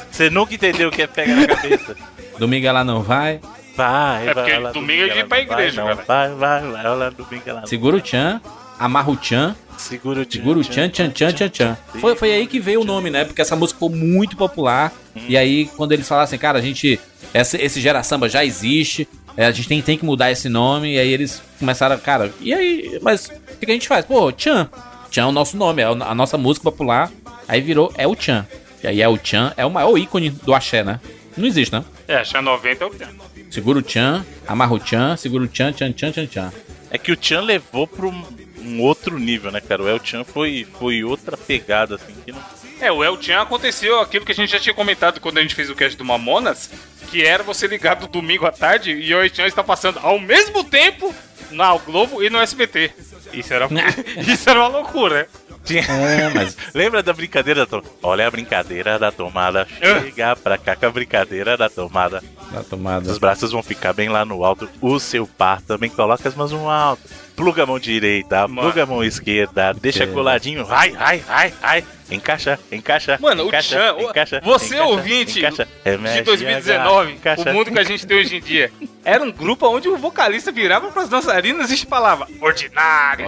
[0.09, 1.97] Você nunca entendeu o que é pega na cabeça.
[2.41, 3.39] Domingo ela não vai.
[3.77, 4.43] Vai, É vai.
[4.43, 5.95] porque lá, domingo é de ir pra não vai, igreja, não.
[5.95, 6.03] cara.
[6.07, 6.85] Vai, vai, vai.
[6.87, 8.41] Olha, domingo ela não Segura o tchan,
[8.79, 11.77] amarra o tchan, Segura o tchan, segura o tchan, tchan, tchan, tchan, tchan.
[11.99, 13.25] Foi, foi aí que veio o nome, né?
[13.25, 14.91] Porque essa música ficou muito popular.
[15.15, 16.99] E aí, quando eles falaram assim, cara, a gente.
[17.33, 19.07] Esse, esse Gera Samba já existe.
[19.37, 20.95] é, a gente tem, tem que mudar esse nome.
[20.95, 22.99] E aí eles começaram, cara, e aí?
[23.03, 24.03] Mas o que, que a gente faz?
[24.03, 24.67] Pô, Tchan.
[25.11, 27.11] Tchan é o nosso nome, é a nossa música popular.
[27.47, 28.45] Aí virou É o Tchan.
[28.83, 30.99] E aí É o Tchan é o maior ícone do axé, né?
[31.41, 31.83] Não existe, né?
[32.07, 33.25] É, achar 90 é o tempo.
[33.49, 36.53] Segura o Tchan, amarra o Tchan, segura o Tchan, Tchan, Tchan, Tchan, Tchan.
[36.91, 38.23] É que o Chan levou pra um,
[38.59, 39.81] um outro nível, né, cara?
[39.81, 42.41] O El Chan foi, foi outra pegada, assim, que não.
[42.79, 45.55] É, o El Chan aconteceu aquilo que a gente já tinha comentado quando a gente
[45.55, 46.69] fez o cast do Mamonas,
[47.09, 50.19] que era você ligar do domingo à tarde e o El Chan está passando ao
[50.19, 51.13] mesmo tempo
[51.49, 52.91] na Globo e no SBT.
[53.33, 53.67] Isso era,
[54.27, 55.27] isso era uma loucura, né?
[55.63, 55.83] Tinha...
[55.83, 56.57] É, mas.
[56.73, 57.89] Lembra da brincadeira da tomada?
[58.01, 59.67] Olha a brincadeira da tomada.
[59.79, 62.23] Chega pra cá com a brincadeira da tomada.
[62.51, 63.09] Da tomada.
[63.09, 64.69] Os braços vão ficar bem lá no alto.
[64.81, 67.01] O seu par também coloca as mãos no alto.
[67.41, 70.13] Pluga a mão direita, pluga a mão esquerda, deixa Esquerda.
[70.13, 70.63] coladinho.
[70.65, 71.83] Vai, vai, vai, vai.
[72.11, 73.17] Encaixa, encaixa.
[73.21, 75.65] Mano, o encaixa, Chan, o- encaixa, você encaixa, ouvinte encaixa.
[75.65, 77.49] de Remexe, 2019, encaixa.
[77.49, 78.71] o mundo que a gente tem hoje em dia,
[79.03, 83.27] era um grupo onde o vocalista virava pras dançarinas e falava ordinária.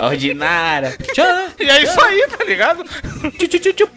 [0.00, 0.96] Ordinária.
[1.12, 1.48] Tchan!
[1.60, 2.84] E é isso aí, tá ligado?
[2.84, 3.88] Tchu,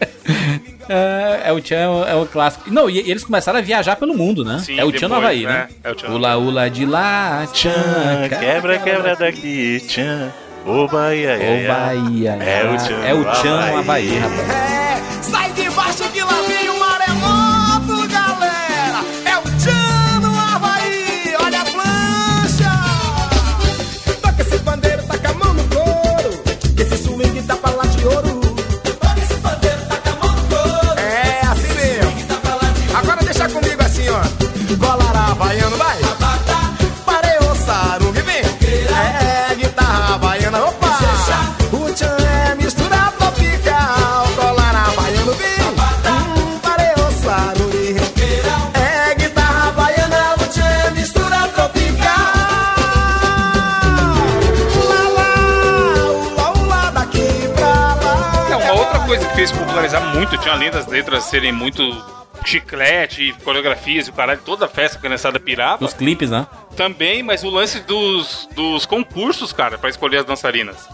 [0.86, 1.76] É, é o Tchan,
[2.06, 2.70] é o, é clássico.
[2.70, 4.58] Não, e, e eles começaram a viajar pelo mundo, né?
[4.58, 5.52] Sim, é o Tchan no depois, Havaí, né?
[5.52, 5.68] né?
[5.82, 7.70] É o Tchan no Ula, ula de lá, Tchan.
[7.70, 10.30] Tchan, quebra, quebra daqui, tchan.
[10.66, 12.32] Ô Bahia, Ô, Bahia.
[12.32, 13.78] É o Tchan É o Tchan no.
[13.78, 14.50] Havaí, rapaz.
[14.50, 16.43] É, sai de baixo que lá
[59.94, 61.82] popularizar muito, tinha além das letras serem muito
[62.44, 65.84] chiclete, coreografias e o caralho, toda a festa que a criançada pirava.
[65.84, 66.46] Os clipes, né?
[66.76, 70.88] Também, mas o lance dos, dos concursos, cara, pra escolher as dançarinas.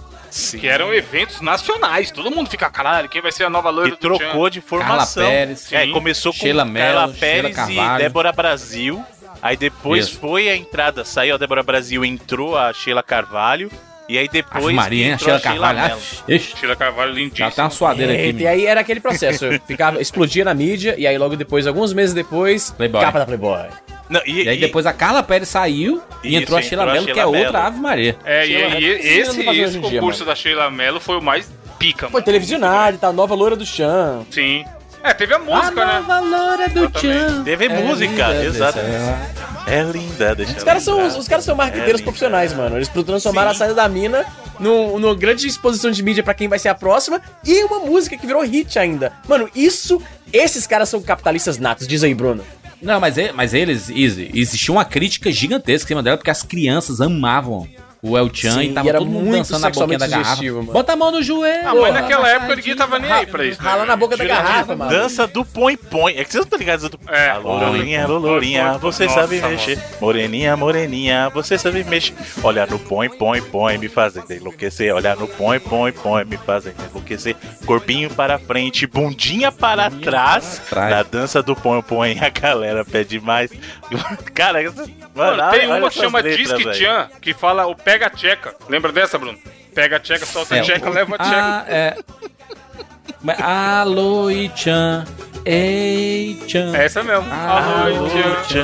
[0.60, 2.12] Que eram eventos nacionais.
[2.12, 4.50] Todo mundo fica, caralho, quem vai ser a nova loira E do trocou Tchan?
[4.50, 5.24] de formação.
[5.24, 5.92] Carla Pérez, é, sim.
[5.92, 7.98] começou com Sheila Mello, Carla Sheila Pérez e Carvalho.
[7.98, 9.04] Débora Brasil.
[9.42, 10.20] Aí depois Isso.
[10.20, 13.72] foi a entrada, saiu a Débora Brasil, entrou a Sheila Carvalho.
[14.10, 15.10] E aí depois Ave Maria, hein?
[15.12, 15.96] A entrou Sheila Carvalho.
[16.40, 17.48] Sheila Carvalho lindíssima.
[17.48, 18.36] já tem uma suadeira aqui.
[18.42, 22.12] E aí era aquele processo, ficava, explodia na mídia, e aí logo depois, alguns meses
[22.12, 23.00] depois, Playboy.
[23.02, 23.68] capa da Playboy.
[24.08, 27.06] Não, e, E aí e- depois a Carla Pérez saiu e entrou a Sheila Mello,
[27.06, 27.60] que é outra.
[27.60, 28.16] Ave Maria.
[28.24, 30.30] É, e, Sheila- e esse, não faz esse dia, concurso mano.
[30.32, 31.48] da Sheila Mello foi o mais
[31.78, 32.24] pica, Foi mano.
[32.24, 34.26] televisionado e tal, nova loira do chão.
[34.28, 34.64] Sim.
[35.02, 36.20] É, teve a música, né?
[36.20, 36.90] loura do.
[36.90, 37.42] Tchan.
[37.44, 38.78] Teve é música, exato.
[39.66, 42.76] É linda, deixa Os caras são, os, os caras são marqueteiros É, profissionais, mano.
[42.76, 44.24] Eles transformaram a saída da mina
[44.58, 48.16] num- numa grande exposição de mídia pra quem vai ser a próxima e uma música
[48.16, 49.12] que virou hit ainda.
[49.28, 50.02] Mano, isso.
[50.32, 52.44] Esses caras são capitalistas natos, diz aí, Bruno.
[52.80, 57.00] Não, mas, mas eles, Easy, existia uma crítica gigantesca em cima dela, porque as crianças
[57.00, 57.68] amavam
[58.02, 60.06] o El Chan Sim, e tava e era todo mundo muito dançando na boquinha da
[60.06, 60.42] garrafa.
[60.44, 60.72] mano.
[60.72, 61.68] Bota a mão no joelho.
[61.68, 63.62] Ah, mas naquela época ninguém tava nem aí pra isso.
[63.62, 64.90] né, Rala na boca da garrafa, mano.
[64.90, 66.12] Dança do põe põe.
[66.16, 66.98] É que vocês não estão ligados do.
[67.08, 67.30] É.
[67.30, 69.52] Alô, lourinha, alô, lourinha, você nossa, sabe mano.
[69.52, 69.78] mexer.
[70.00, 72.14] Moreninha, moreninha, você sabe mexer.
[72.42, 74.94] Olha no põe, põe, põe, me fazendo enlouquecer.
[74.94, 77.36] Olha no põe, põe, põe, me fazendo enlouquecer.
[77.66, 80.60] Corpinho para frente, bundinha para trás.
[80.70, 80.90] trás.
[80.90, 83.50] Na dança do põe, põe, a galera pede mais.
[84.34, 84.60] Cara,
[85.14, 86.74] Mano, mano, tem olha uma que chama Disque.
[86.74, 88.54] Chan, que fala o pega a tcheca.
[88.68, 89.38] Lembra dessa, Bruno?
[89.74, 91.24] Pega a tcheca, solta a É, tcheca, o- leva a Ah,
[91.64, 91.74] tcheca.
[91.74, 91.96] é.
[93.22, 95.04] Mas, Alô, Ichan.
[95.44, 96.76] Ei, Chan.
[96.76, 97.26] É essa mesmo.
[97.32, 98.06] Alô.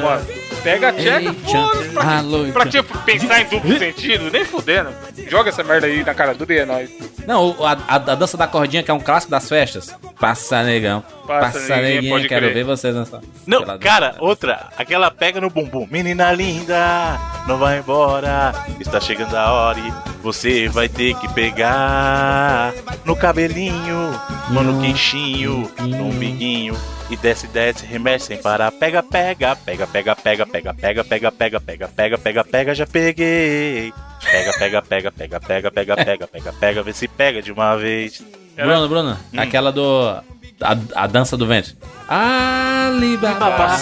[0.01, 0.27] Mano,
[0.63, 1.89] Pega a tcheca, foda-se.
[1.91, 2.67] Pra, Alô, pra
[3.05, 4.31] pensar em duplo sentido?
[4.31, 4.91] Nem fudendo.
[5.29, 6.91] Joga essa merda aí na cara do e é nóis.
[7.27, 9.95] Não, a, a, a dança da cordinha, que é um clássico das festas.
[10.21, 11.03] Passa, negão.
[11.27, 12.55] Passa, Passa, neguinho, neguinho, pode quero crer.
[12.55, 13.21] ver você dançar.
[13.47, 14.23] Não, Aquela cara, dança.
[14.25, 15.87] outra, aquela pega no bumbum.
[15.91, 18.53] Menina linda, não vai embora.
[18.81, 22.73] Está chegando a hora e você vai ter que pegar
[23.05, 24.11] no cabelinho,
[24.51, 26.77] no queixinho, no umbiguinho.
[27.09, 28.73] E desce, desce, remexe sem parar.
[28.73, 33.93] Pega, pega, pega, pega, pega, pega, pega, pega, pega, pega, pega, pega, pega, já peguei.
[34.25, 38.25] Pega, pega, pega, pega, pega, pega, pega, pega, pega, vê se pega de uma vez.
[38.57, 40.17] Bruno, Bruno, aquela do.
[40.61, 41.77] A, a dança do vento.
[42.09, 43.77] Alibaba.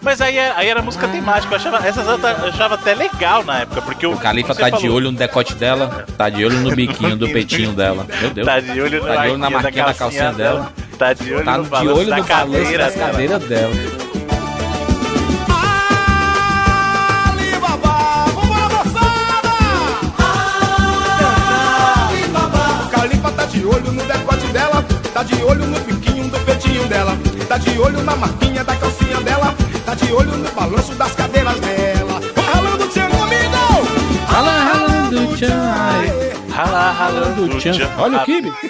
[0.00, 1.52] Mas aí, é- aí era música temática.
[1.52, 5.10] Eu achava, essas eu achava até legal na época, porque O Califa tá de olho
[5.10, 8.06] no decote dela, tá de olho no biquinho do peitinho dela.
[8.20, 8.46] Meu Deus.
[8.46, 10.72] Tá de olho, Tá de olho na marquinha da calcinha dela.
[10.98, 13.10] Tá de olho Tá no de olho da no balanço cadeira das dela.
[13.10, 13.74] cadeiras dela.
[25.22, 27.16] Tá de olho no biquinho do peitinho dela,
[27.48, 29.54] tá de olho na marquinha da calcinha dela,
[29.84, 32.20] tá de olho no balanço das cadeiras dela.
[32.34, 34.26] Vai ralando tchan comigo!
[34.26, 35.72] Rala, ralando tchan.
[35.76, 36.32] ai.
[36.50, 37.72] Rala, ralando Do tchan.
[37.72, 37.90] tchan.
[37.98, 38.52] Olha o Kibe.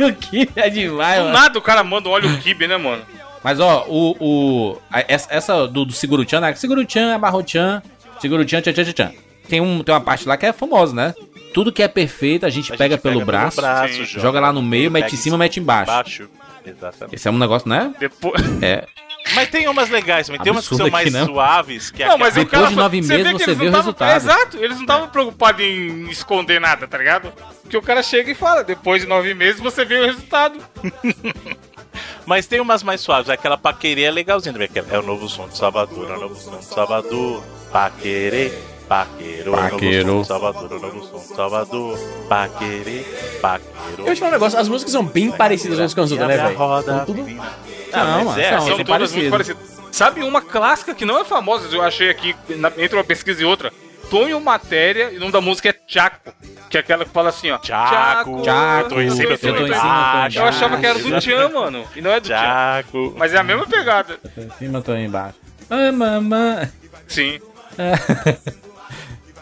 [0.00, 1.38] Olha o Kibe, é demais, Do mano.
[1.38, 3.02] nada o cara manda um óleo kibe, né, mano?
[3.42, 4.16] Mas ó, o.
[4.20, 6.54] o a- essa, essa do, do Seguro-chan, né?
[6.54, 7.80] Seguro-chan, Abarro-chan,
[8.20, 9.12] Seguro-chan, tchan, tchan, tchan, tchan.
[9.48, 11.14] Tem, um, tem uma parte lá que é famosa, né?
[11.54, 14.52] Tudo que é perfeito, a gente A pega gente pelo pega braço, braço, joga lá
[14.52, 15.90] no meio, mete em cima, mete embaixo.
[15.90, 16.28] Embaixo.
[16.64, 17.14] Exatamente.
[17.14, 17.92] Esse é um negócio, né?
[17.98, 18.42] Depois.
[18.62, 18.86] É.
[19.34, 20.40] Mas tem umas legais também.
[20.40, 21.24] Tem umas que são mais aqui, né?
[21.26, 21.90] suaves.
[21.90, 23.70] Que é Não, mas o cara de nove você meses vê que você vê o
[23.70, 24.16] tavam- resultado.
[24.16, 27.30] Exato, eles não estavam preocupados em esconder nada, tá ligado?
[27.60, 30.58] Porque o cara chega e fala, depois de nove meses você vê o resultado.
[32.24, 33.28] Mas tem umas mais suaves.
[33.28, 34.68] Aquela paquerê é legalzinha também.
[34.68, 36.10] que É o novo som de Salvador.
[36.10, 37.42] É o novo som de Salvador.
[37.70, 38.52] Paquerê.
[38.88, 40.08] Paqueiro, Paqueiro.
[40.08, 43.04] é som Salvador, é Salvador, paquerê,
[43.40, 43.74] paqueiro.
[43.98, 46.28] Eu vou te falar um negócio, as músicas são bem parecidas umas com as outras,
[46.28, 46.56] né, velho?
[46.56, 47.22] roda, São tudo-.
[47.28, 47.44] Não,
[47.92, 49.78] Ah, mas mano, é, são, são todas muito parecidas.
[49.92, 53.44] Sabe uma clássica que não é famosa, eu achei aqui na- entre uma pesquisa e
[53.44, 53.72] outra.
[54.10, 56.32] Tonho Matéria, e o nome da música é Chaco.
[56.70, 57.58] Que é aquela que fala assim, ó.
[57.58, 61.18] Tchaco, Tchaco, eu tô em cima, eu tô em cima, eu achava que era do
[61.20, 61.84] Tchan, mano.
[61.96, 62.34] E não é do Tchan.
[62.36, 63.14] Tchaco.
[63.16, 64.18] Mas é a mesma pegada.
[64.34, 65.34] Tô em cima, tô embaixo.
[65.70, 66.70] Ai, mamãe.
[67.06, 67.38] Sim.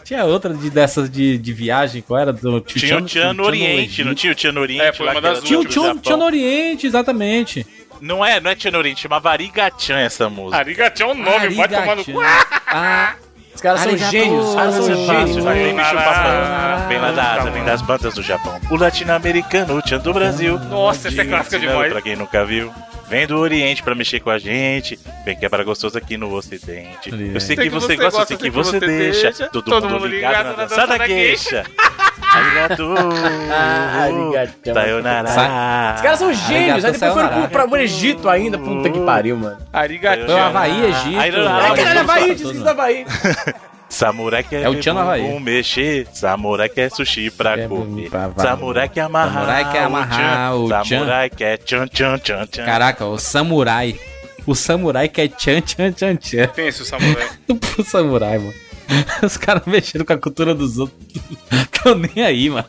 [0.07, 2.31] Tinha outra de, dessas de, de viagem, qual era?
[2.31, 4.81] Do Tio Tinha o Tchan no Tchan Oriente, não tinha o Tchan no Oriente?
[4.81, 6.23] É, foi uma das Tinha o Tchan no?
[6.23, 7.67] Oriente, exatamente.
[7.99, 10.55] Não é, não é Tchan no Oriente, chamava Arigachan essa música.
[10.59, 12.21] Arigatão é o nome, vai tomar no cu.
[12.67, 13.15] Ah,
[13.53, 15.35] Os caras são gênios, os caras são gênios.
[15.43, 16.77] Vem bicho Caralho.
[16.77, 16.87] papão.
[16.87, 18.61] Vem lá da Ásia, vem das bandas do Japão.
[18.71, 20.57] O latino-americano, o Tchan do Brasil.
[20.69, 21.91] Nossa, essa é clássica demais.
[21.91, 22.71] Pra quem nunca viu.
[23.09, 24.99] Vem do Oriente pra mexer com a gente.
[25.23, 27.09] Vem quebrar gostoso aqui no Ocidente.
[27.33, 29.31] Eu sei que você gosta, eu sei que você deixa.
[29.49, 31.63] Todo mundo ligado na dança da gueixa.
[32.21, 32.93] Arigato.
[34.01, 34.73] Arigato.
[34.73, 35.95] Sayonara.
[35.95, 37.47] Os caras são gênios, aí depois foram sayonara.
[37.47, 39.57] pro, Egito ainda, puta que pariu, mano.
[40.27, 41.19] O Havaí, Egito.
[41.19, 43.57] Ai, caralho, mas Havaí, tudo, diz que
[43.89, 43.93] é.
[43.93, 48.89] Samurai quer É o Tchan bumbum mexer, samurai quer sushi pra Quer comer, pra- samurai
[48.89, 50.83] quer amarrar, Samurai quer amarrar o Tchan.
[50.85, 52.65] samurai quer tchan tchan tchan tchan.
[52.65, 53.97] Caraca, o samurai.
[54.45, 56.47] O samurai que é tchan tchan tchan tchan.
[56.49, 57.27] Pensa o samurai.
[57.77, 58.53] O samurai, mano.
[59.21, 60.97] Os caras mexendo com a cultura dos outros.
[61.83, 62.65] Tão nem aí, mano.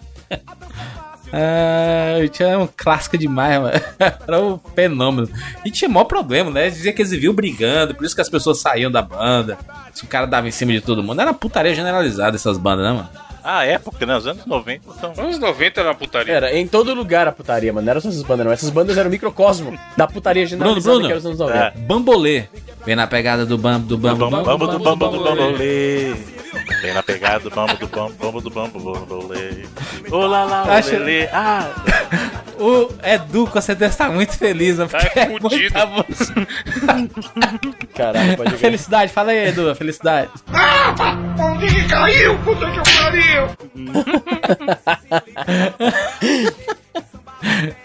[1.33, 3.81] Ah, o Tchan é um clássico demais, mano.
[4.27, 5.29] Era um fenômeno.
[5.65, 6.71] E tinha maior problema, né?
[6.71, 9.59] Dizia que eles viviam brigando, por isso que as pessoas saíam da banda.
[9.93, 11.21] Se o cara dava em cima de todo mundo.
[11.21, 13.28] Era putaria generalizada essas bandas, né, mano?
[13.51, 14.15] A época, né?
[14.15, 15.13] Os anos 90 são.
[15.25, 16.35] Anos 90 era uma putaria.
[16.35, 17.87] Era, em todo lugar a putaria, mano.
[17.87, 18.53] Não eram só essas bandas, não.
[18.53, 21.59] Essas bandas eram o microcosmo da putaria Bruno, generalizada Bruno, que era os anos 90.
[21.59, 22.45] é, bambolê.
[22.85, 26.15] Vem na pegada do bambo, do bambo, Bambo, bambo, bambo do bambo do bambolê.
[26.83, 29.65] Vem na pegada do bambo do bambo, bambo do bambo, bambolê.
[30.11, 31.27] Olá lá, Acho- olelê.
[31.33, 31.71] Ah,
[32.59, 34.87] O Edu, com certeza, tá muito feliz, né?
[34.87, 35.75] Porque Tá é fudido.
[37.95, 38.57] Caralho, pode ver.
[38.57, 40.29] Felicidade, fala aí, Edu, felicidade.
[41.39, 43.47] Onde caiu, puta que pariu?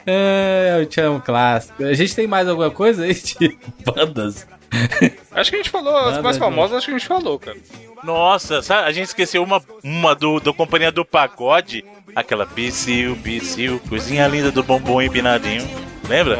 [0.06, 1.84] É, eu te amo, clássico.
[1.84, 3.56] A gente tem mais alguma coisa aí de
[3.86, 4.48] bandas?
[5.32, 7.58] Acho que a gente falou, as mais famosas, acho que a gente falou, cara.
[8.04, 11.84] Nossa, sabe, a gente esqueceu uma, uma do, do Companhia do Pagode.
[12.16, 15.68] Aquela Bicil, Bicil, coisinha linda do bombom empinadinho.
[16.08, 16.38] Lembra?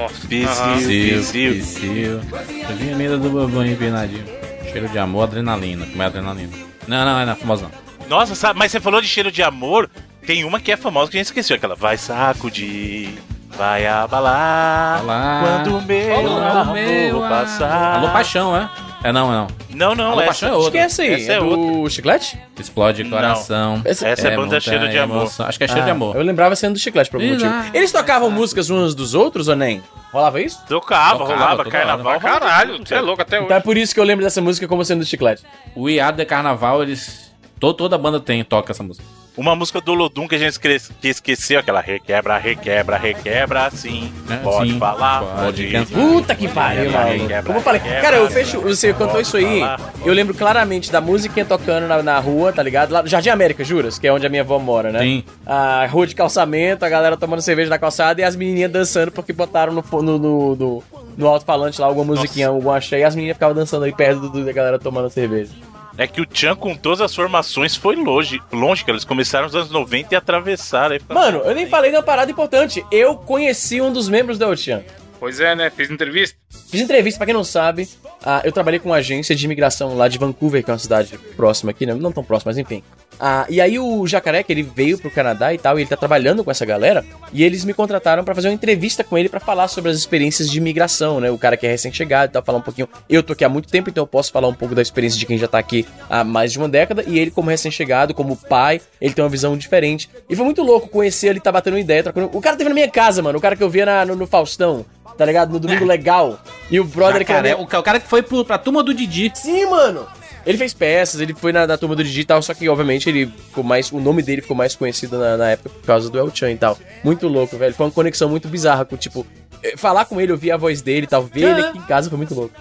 [1.62, 2.22] Psyu.
[2.70, 4.26] Eu vi a linda do bobão empinadinho.
[4.72, 5.86] Cheiro de amor, adrenalina.
[5.86, 6.52] Como é adrenalina?
[6.88, 8.08] Não, não, é na famosa não.
[8.08, 9.90] Nossa, sabe, mas você falou de cheiro de amor.
[10.26, 11.56] Tem uma que é famosa que a gente esqueceu.
[11.56, 13.10] Aquela vai sacudir,
[13.58, 15.00] vai abalar.
[15.02, 15.44] Abalar.
[15.64, 17.96] Quando o meu Quando o amor meu passar.
[18.00, 18.70] Alô, paixão, é?
[19.06, 19.48] É não, é não.
[19.72, 20.72] Não, não, Alô, essa, paixão é Acho outra.
[20.72, 21.14] que é essa aí.
[21.14, 22.40] Essa é é do Chiclete?
[22.58, 23.82] Explode coração.
[23.84, 25.18] Essa- essa é banda muita Cheiro de Amor.
[25.18, 25.46] emoção.
[25.46, 26.16] Acho que é cheiro de Ah, amor.
[26.16, 27.54] Eu lembrava sendo do Chiclete por algum Exato.
[27.54, 27.76] motivo.
[27.78, 29.84] Eles tocavam músicas uns dos outros ou nem?
[30.14, 30.60] Rolava isso?
[30.70, 32.20] Tocava, Tocava, rolava, carnaval.
[32.20, 33.64] caralho, você é louco até Então é hoje.
[33.64, 35.44] por isso que eu lembro dessa música como sendo do Chiclete.
[35.76, 37.30] O Iado de Carnaval, eles.
[37.60, 39.04] to- Toda banda tem, toca essa música.
[39.36, 44.14] Uma música do Lodum que a gente esque- que esqueceu, aquela requebra, requebra, requebra, sim.
[44.30, 45.86] É, Pode sim, falar, pode pode.
[45.88, 47.44] Puta que pariu, mano.
[47.44, 47.82] Como eu falei.
[47.82, 48.62] Cara, eu fecho.
[48.62, 49.60] Você cantou isso aí.
[49.62, 49.80] falar.
[50.06, 52.92] Eu lembro claramente da musiquinha tocando na, na rua, tá ligado?
[52.92, 53.98] Lá no Jardim América, juras?
[53.98, 55.00] Que é onde a minha avó mora, né?
[55.00, 55.24] Sim.
[55.48, 59.34] A rua de calçamento, a galera tomando cerveja na calçada e as menininhas dançando porque
[59.34, 60.84] botaram no, no, no, no,
[61.18, 64.46] no alto-falante lá alguma musiquinha, algum axé, e as menininhas ficavam dançando aí perto do,
[64.46, 65.52] da galera tomando cerveja.
[65.98, 69.56] É que o Chan, com todas as formações, foi longe, longe, que eles começaram nos
[69.56, 70.98] anos 90 e atravessaram.
[71.08, 72.84] Mano, eu nem falei de uma parada importante.
[72.92, 74.84] Eu conheci um dos membros da Ocean.
[75.20, 75.70] Pois é, né?
[75.70, 76.38] Fiz entrevista.
[76.70, 77.88] Fiz entrevista, pra quem não sabe,
[78.26, 81.18] ah, eu trabalhei com uma agência de imigração lá de Vancouver, que é uma cidade
[81.36, 81.94] próxima aqui, né?
[81.94, 82.84] não tão próxima, mas enfim.
[83.20, 85.96] Ah, e aí o Jacaré, que ele veio pro Canadá e tal, e ele tá
[85.98, 89.40] trabalhando com essa galera, e eles me contrataram pra fazer uma entrevista com ele pra
[89.40, 91.32] falar sobre as experiências de imigração, né?
[91.32, 92.88] O cara que é recém-chegado e tal, falar um pouquinho.
[93.10, 95.26] Eu tô aqui há muito tempo, então eu posso falar um pouco da experiência de
[95.26, 98.82] quem já tá aqui há mais de uma década, e ele, como recém-chegado, como pai,
[99.00, 100.10] ele tem uma visão diferente.
[100.30, 102.30] E foi muito louco conhecer ele, tá batendo ideia, trocando.
[102.34, 104.28] O cara teve na minha casa, mano, o cara que eu via na- no, no
[104.28, 104.86] Faustão.
[105.16, 105.52] Tá ligado?
[105.52, 106.40] No Domingo Legal.
[106.72, 108.82] E o brother que era Jacaré, o, ca- o cara que foi pro, pra turma
[108.82, 109.32] do Didi.
[109.36, 110.08] Sim, mano.
[110.46, 113.64] Ele fez peças, ele foi na, na turma do digital, só que obviamente ele ficou
[113.64, 113.92] mais.
[113.92, 116.58] O nome dele ficou mais conhecido na, na época por causa do El Chan e
[116.58, 116.78] tal.
[117.04, 117.74] Muito louco, velho.
[117.74, 119.26] Foi uma conexão muito bizarra com, tipo,
[119.64, 122.10] eh, falar com ele, ouvir a voz dele e tal, ver ele aqui em casa
[122.10, 122.54] foi muito louco.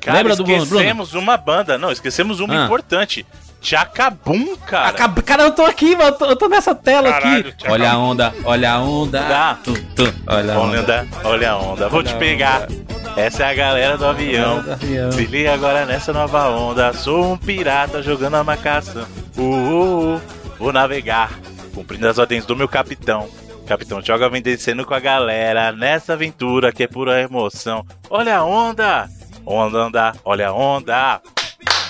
[0.00, 0.62] Cara, Lembra do Bruno?
[0.64, 1.76] esquecemos uma banda.
[1.78, 2.64] Não, esquecemos uma Ah.
[2.64, 3.24] importante.
[3.66, 4.88] Chacabum, cara.
[4.90, 6.10] Acab- Cara, eu tô aqui, mano.
[6.10, 7.52] Eu tô, eu tô nessa tela Caralho, aqui.
[7.56, 7.72] Tchacabum.
[7.74, 9.20] Olha a onda, olha a onda.
[9.22, 9.58] Dá.
[9.64, 10.78] Tu, tu, olha a onda.
[10.80, 12.68] Onda, olha a onda, vou Olha te pegar.
[13.16, 14.62] Essa é a galera do avião.
[14.62, 15.10] Do avião.
[15.10, 16.92] Se liga agora nessa nova onda.
[16.92, 19.04] Sou um pirata jogando a marcação.
[19.36, 20.22] Uh, uh, uh.
[20.60, 21.32] Vou navegar,
[21.74, 23.28] cumprindo as ordens do meu capitão.
[23.66, 27.84] Capitão Joga vem descendo com a galera nessa aventura que é pura emoção.
[28.08, 29.08] Olha a onda!
[29.44, 31.20] Onda, onda, olha a onda!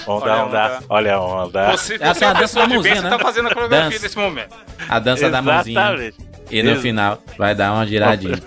[0.06, 0.80] Onda, Olha a onda, onda.
[0.88, 1.70] olha a onda.
[1.72, 3.10] Você, Essa você é é a dança da bem, mãozinha, você né?
[3.10, 4.02] tá fazendo a coreografia Dança.
[4.02, 4.56] nesse momento.
[4.88, 5.80] A dança da mãozinha.
[5.80, 6.16] Exatamente.
[6.50, 8.38] E no Ex- final vai dar uma giradinha.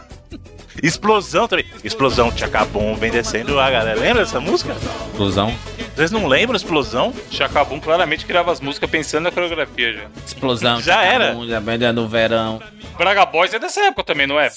[0.82, 1.66] Explosão também.
[1.84, 4.00] Explosão, Tchacabum vem descendo a galera.
[4.00, 4.74] Lembra dessa música?
[5.12, 5.54] Explosão.
[6.00, 7.14] Vocês não lembram Explosão?
[7.30, 10.08] Chacabum claramente criava as músicas pensando na coreografia já.
[10.26, 10.80] Explosão.
[10.80, 11.26] Já era.
[11.26, 12.62] tchacabum, Já vem no verão.
[12.98, 14.50] Braga Boys é dessa época também, não é?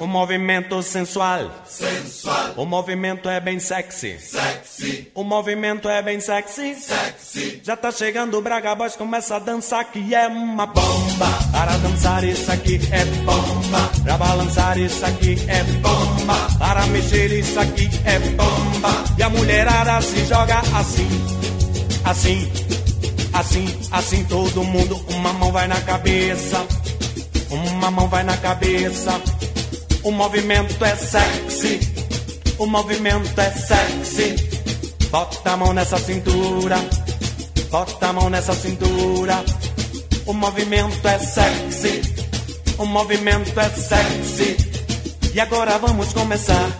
[0.00, 1.52] O movimento sensual.
[1.64, 2.54] Sensual.
[2.56, 4.18] O movimento é bem sexy.
[4.18, 5.08] Sexy.
[5.14, 6.74] O movimento é bem sexy.
[6.74, 7.60] Sexy.
[7.62, 11.26] Já tá chegando o Braga Boys, começa a dançar que é uma bomba.
[11.52, 13.90] Para dançar isso aqui é bomba.
[14.02, 16.58] Pra balançar isso aqui é bomba.
[16.58, 19.04] Para mexer isso aqui é bomba.
[19.18, 21.08] E a mulherada se joga assim.
[22.04, 22.52] Assim.
[23.32, 26.66] Assim, assim todo mundo, uma mão vai na cabeça.
[27.50, 29.20] Uma mão vai na cabeça.
[30.02, 31.80] O movimento é sexy.
[32.58, 34.36] O movimento é sexy.
[35.10, 36.76] Bota a mão nessa cintura.
[37.70, 39.44] Bota a mão nessa cintura.
[40.24, 42.02] O movimento é sexy.
[42.78, 44.56] O movimento é sexy.
[45.34, 46.70] E agora vamos começar.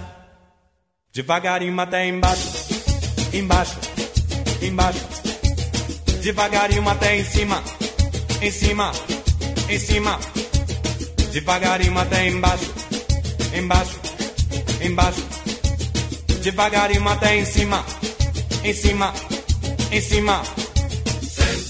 [1.12, 2.85] Devagarinho até embaixo.
[3.38, 3.76] Embaixo.
[4.62, 5.04] Embaixo.
[6.22, 7.62] Devagarinho até em cima.
[8.40, 8.92] Em cima.
[9.68, 10.18] Em cima.
[11.36, 12.72] Devagarinho até embaixo,
[13.54, 14.00] embaixo,
[14.80, 15.22] embaixo.
[16.42, 17.84] Devagarinho até em cima,
[18.64, 19.12] em cima,
[19.92, 20.42] em cima.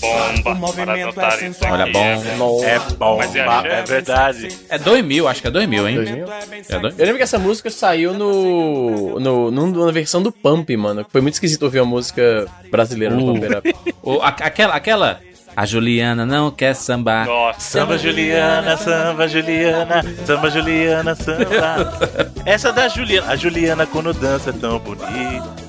[0.06, 0.50] Bomba.
[0.50, 1.72] O movimento para é sensual.
[1.72, 2.64] Olha, bom.
[2.64, 2.70] é.
[2.74, 3.68] É bom, Mas é axé?
[3.68, 4.48] é verdade.
[4.68, 5.94] É 2000, acho que é 2000, hein?
[5.96, 6.26] 2000?
[6.68, 10.76] É dois- Eu lembro que essa música saiu no, no, num- na versão do Pump,
[10.76, 11.04] mano.
[11.10, 13.34] Foi muito esquisito ouvir uma música brasileira no Uh.
[13.34, 13.74] Pump It Up.
[14.02, 15.20] O- a- aquela, aquela.
[15.56, 17.24] A Juliana não quer sambar.
[17.26, 17.60] Nossa.
[17.60, 21.98] Samba Juliana, samba Juliana, samba Juliana, samba.
[22.44, 25.65] Essa da Juliana, a Juliana quando dança é tão bonito.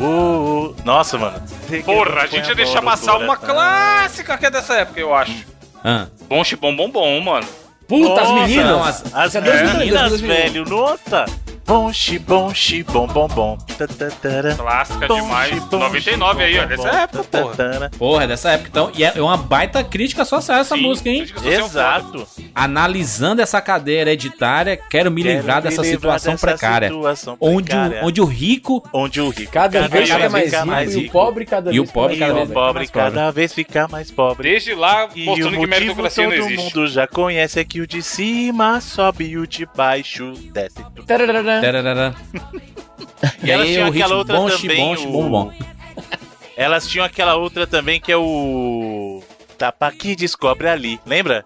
[0.00, 0.74] Uh.
[0.84, 1.40] Nossa, mano.
[1.84, 5.44] Porra, a gente ia deixar passar uma clássica que é dessa época, eu acho.
[5.84, 6.06] Ah.
[6.28, 7.46] Bom bom bom bom, mano.
[7.86, 8.66] Puta, as Nossa, meninas!
[8.66, 10.28] não, as- As é 2002, meninas, 2001.
[10.36, 11.24] velho, nossa.
[11.68, 13.58] Bom, xi, bom, xi, bom, bom, bom.
[14.56, 15.50] Clássica Bom, demais.
[15.54, 16.64] xi, bom, 99 aí, ó.
[16.64, 17.90] Dessa época, porra.
[17.98, 18.90] Porra, é dessa época então.
[18.96, 21.26] E é uma baita crítica social essa Sim, música, hein?
[21.44, 22.26] Exato.
[22.54, 26.88] Analisando essa cadeia hereditária, quero me Quero livrar me dessa livrar situação dessa precária.
[26.88, 28.02] situação Onde, precária.
[28.02, 30.96] O, onde o rico Onde o rico Cada vez vez fica mais rico mais e
[30.96, 31.12] o rico.
[31.12, 32.72] pobre cada E vez o pobre fica cada e mais o vez pobre.
[32.72, 34.48] pobre cada vez fica mais pobre.
[34.50, 36.64] Desde lá, E o mostrando que motivo meritocracia não todo existe.
[36.78, 40.82] mundo já conhece é que o de cima sobe e o de baixo desce.
[41.06, 41.57] Tararara.
[41.60, 42.14] Tararara.
[43.42, 45.52] E Elas aí tinham o ritmo aquela outra bom, também, bom, o- bom, bom.
[46.56, 49.22] Elas tinham aquela outra também que é o
[49.56, 51.44] tapa que descobre ali, lembra?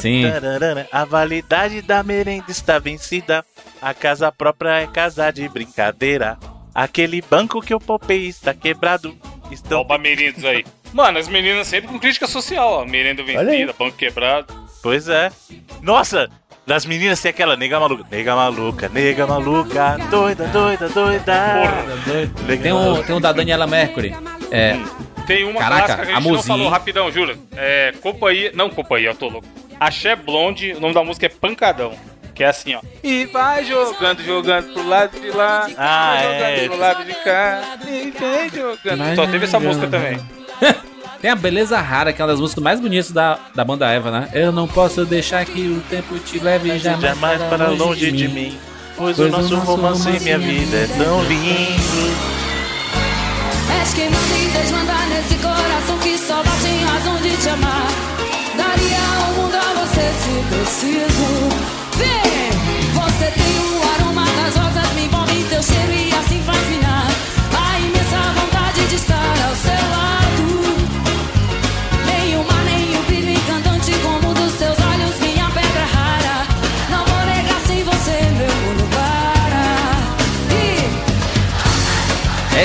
[0.00, 0.28] Sim.
[0.28, 0.86] tararana.
[0.92, 3.44] A validade da merenda está vencida.
[3.80, 6.38] A casa própria é casa de brincadeira.
[6.74, 9.16] Aquele banco que eu poupei está quebrado.
[9.50, 10.64] Estão Oba merindos aí.
[10.92, 12.84] Mano, as meninas sempre com crítica social, ó.
[12.84, 14.52] Merenda vencida, banco quebrado.
[14.82, 15.30] Pois é.
[15.82, 16.28] Nossa,
[16.66, 18.04] das meninas tem aquela nega maluca.
[18.10, 19.98] Nega maluca, nega maluca.
[20.10, 21.62] Doida, doida, doida.
[22.46, 24.14] Nega Tem um, tem um da Daniela Mercury.
[24.50, 24.76] É,
[25.26, 27.36] Tem uma Caraca, clássica que a a gente não falou rapidão, jura?
[27.56, 28.50] É, companhia...
[28.54, 29.46] Não, companhia, eu tô louco.
[29.78, 31.94] Axé Blonde, o nome da música é Pancadão.
[32.34, 32.80] Que é assim, ó.
[33.02, 35.68] E vai jogando, jogando pro lado de lá.
[35.76, 36.56] Ah, vai é.
[36.56, 37.78] jogando pro lado de cá.
[37.86, 39.14] E vem jogando.
[39.14, 40.18] Só teve essa música também.
[41.20, 44.10] tem a Beleza Rara, que é uma das músicas mais bonitas da, da banda Eva,
[44.10, 44.28] né?
[44.32, 48.58] Eu não posso deixar que o tempo te leve jamais, Jamais para longe de mim.
[48.96, 52.16] Pois, o Pois nosso romance e minha vida é tão lindo.
[53.80, 57.86] És queimando e desmandar nesse coração que só bate em razão de te amar.
[58.56, 58.98] Daria
[59.28, 61.48] o mundo a você se preciso.
[61.96, 62.50] Vem!
[62.94, 63.85] Você tem o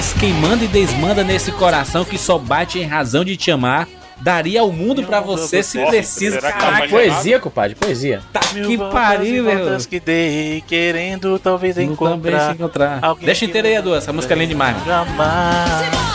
[0.02, 3.88] És quem manda e desmanda nesse coração que só bate em razão de te amar.
[4.20, 6.38] Daria o mundo pra você se precisa.
[6.38, 8.20] que tá Caraca, mais Poesia, compadre, poesia.
[8.34, 9.78] tá Mil que pariu, meu.
[9.88, 12.48] que dei, querendo talvez também encontrar.
[12.48, 13.00] se encontrar.
[13.22, 13.94] Deixa inteira aí, Edu.
[13.94, 14.76] Essa música é linda demais.
[14.84, 16.11] Jamais.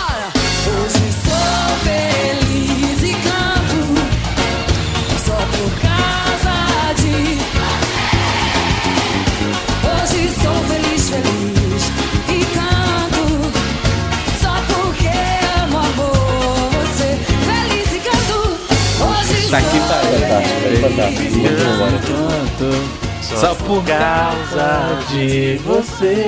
[19.50, 20.00] Tá aqui, tá.
[20.00, 21.38] Fantástico, velho, fantástico.
[21.38, 22.12] Muito
[22.58, 23.06] bom.
[23.22, 26.24] Só por causa de você.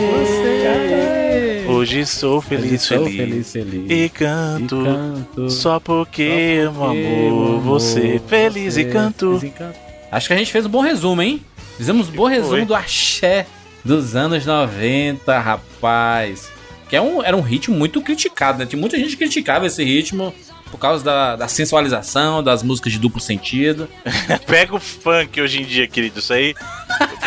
[1.69, 3.17] Hoje sou feliz, Sou feliz.
[3.53, 3.91] feliz, feliz.
[3.91, 5.51] E canto, E canto.
[5.51, 7.61] só porque amo amor.
[7.61, 9.39] Você feliz e canto.
[9.39, 9.77] Feliz e canto.
[10.11, 11.43] Acho que a gente fez um bom resumo, hein?
[11.77, 13.47] Fizemos um bom resumo do axé
[13.85, 16.49] dos anos 90, rapaz.
[16.89, 18.67] Que é um, era um ritmo muito criticado, né?
[18.67, 20.33] Tinha muita gente que criticava esse ritmo
[20.71, 23.89] por causa da, da sensualização, das músicas de duplo sentido.
[24.47, 26.19] Pega o funk hoje em dia, querido.
[26.19, 26.55] Isso aí.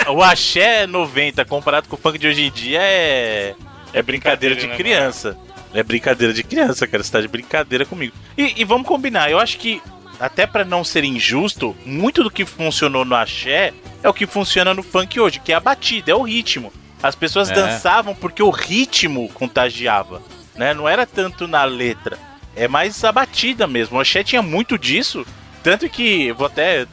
[0.07, 3.55] o axé 90 comparado com o funk de hoje em dia é.
[3.93, 5.37] É brincadeira de né, criança.
[5.73, 7.03] É brincadeira de criança, cara.
[7.03, 8.13] Você tá de brincadeira comigo.
[8.37, 9.81] E, e vamos combinar, eu acho que,
[10.19, 13.73] até pra não ser injusto, muito do que funcionou no axé
[14.03, 16.71] é o que funciona no funk hoje, que é a batida, é o ritmo.
[17.03, 17.53] As pessoas É.
[17.53, 20.21] dançavam porque o ritmo contagiava,
[20.55, 20.73] né?
[20.73, 22.17] Não era tanto na letra.
[22.55, 23.97] É mais a batida mesmo.
[23.97, 25.25] O axé tinha muito disso.
[25.63, 26.85] Tanto que, vou até.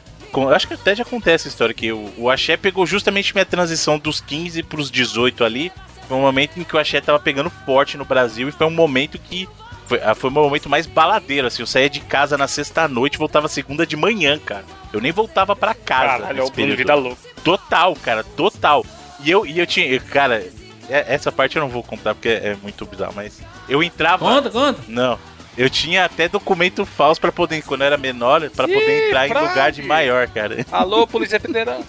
[0.53, 3.97] acho que até já acontece essa história que o, o axé pegou justamente minha transição
[3.97, 5.71] dos 15 pros 18 ali.
[6.07, 8.71] Foi um momento em que o axé tava pegando forte no Brasil e foi um
[8.71, 9.47] momento que.
[9.85, 11.61] Foi, ah, foi o meu momento mais baladeiro, assim.
[11.63, 14.63] Eu saía de casa na sexta-noite e voltava segunda de manhã, cara.
[14.93, 16.03] Eu nem voltava pra casa.
[16.19, 16.77] Caralho, é nesse o Bruno período.
[16.77, 17.21] Vida Louca.
[17.43, 18.85] Total, cara, total.
[19.23, 19.99] E eu, e eu tinha.
[19.99, 20.43] Cara,
[20.89, 23.41] é- essa parte eu não vou contar porque é muito bizarro, mas.
[23.67, 24.25] Eu entrava.
[24.25, 24.79] Conta, conta.
[24.87, 25.17] Não.
[25.59, 29.33] Eu tinha até documento falso pra poder, quando eu era menor, pra poder entrar em
[29.33, 30.65] lugar de maior, cara.
[30.71, 31.83] Alô, Polícia Federal.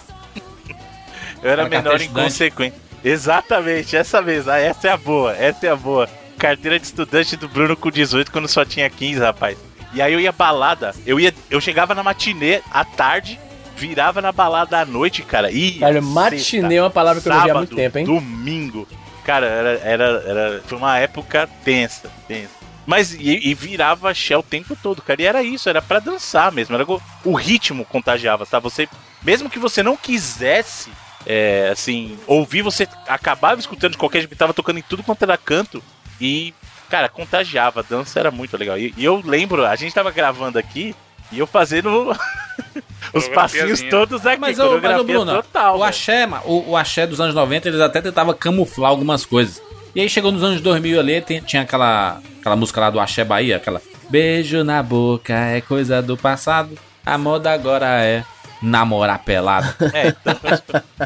[1.41, 2.75] Eu era Pra menor inconsequente.
[3.01, 4.49] Exatamente, essa vez.
[4.49, 6.09] Ah, essa é a boa, essa é a boa.
[6.37, 9.57] Carteira de estudante do Bruno com 18 quando só tinha 15, rapaz.
[9.93, 13.39] E aí eu ia balada, eu ia, eu chegava na matinê à tarde,
[13.77, 15.49] virava na balada à noite, cara.
[15.49, 18.05] E Cara, matinê é uma palavra que eu não vi há muito tempo, hein?
[18.05, 18.85] Domingo.
[19.23, 22.61] Cara, era, era, era, foi uma época tensa, tensa.
[22.85, 25.21] Mas e, e virava axé o tempo todo, cara.
[25.21, 26.75] E era isso, era pra dançar mesmo.
[26.75, 28.59] Era, o- o ritmo contagiava, tá?
[28.59, 28.89] Você,
[29.21, 30.89] mesmo que você não quisesse,
[31.25, 35.37] é, assim, ouvir, você acabava escutando de qualquer jeito, tava tocando em tudo quanto era
[35.37, 35.81] canto.
[36.19, 36.53] E,
[36.89, 37.81] cara, contagiava.
[37.81, 38.77] A dança era muito legal.
[38.77, 40.95] E, e eu lembro, a gente tava gravando aqui
[41.31, 42.15] e eu fazendo
[43.13, 44.39] os passinhos todos aqui.
[44.39, 45.75] Mas, ô, mas ô, Bruno, total.
[45.75, 45.89] o velho.
[45.89, 49.61] axé, o, o axé dos anos 90, eles até tentavam camuflar algumas coisas.
[49.95, 53.23] E aí chegou nos anos 2000 ali, tem- tinha aquela, aquela música lá do Axé
[53.23, 58.23] Bahia, aquela Beijo na boca é coisa do passado, a moda agora é
[58.61, 59.73] namorar pelado.
[59.93, 60.35] É, então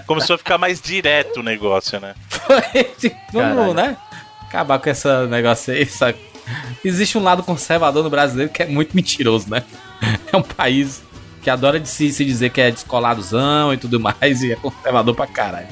[0.06, 2.14] começou- a ficar mais direto o negócio, né?
[3.32, 3.74] Vamos, Caralho.
[3.74, 3.98] né?
[4.48, 5.82] Acabar com esse negócio aí.
[5.84, 6.14] essa-
[6.84, 9.64] Existe um lado conservador no brasileiro que é muito mentiroso, né?
[10.32, 11.02] É um país
[11.42, 15.16] que adora de se, se dizer que é descoladozão e tudo mais e é conservador
[15.16, 15.68] pra caralho.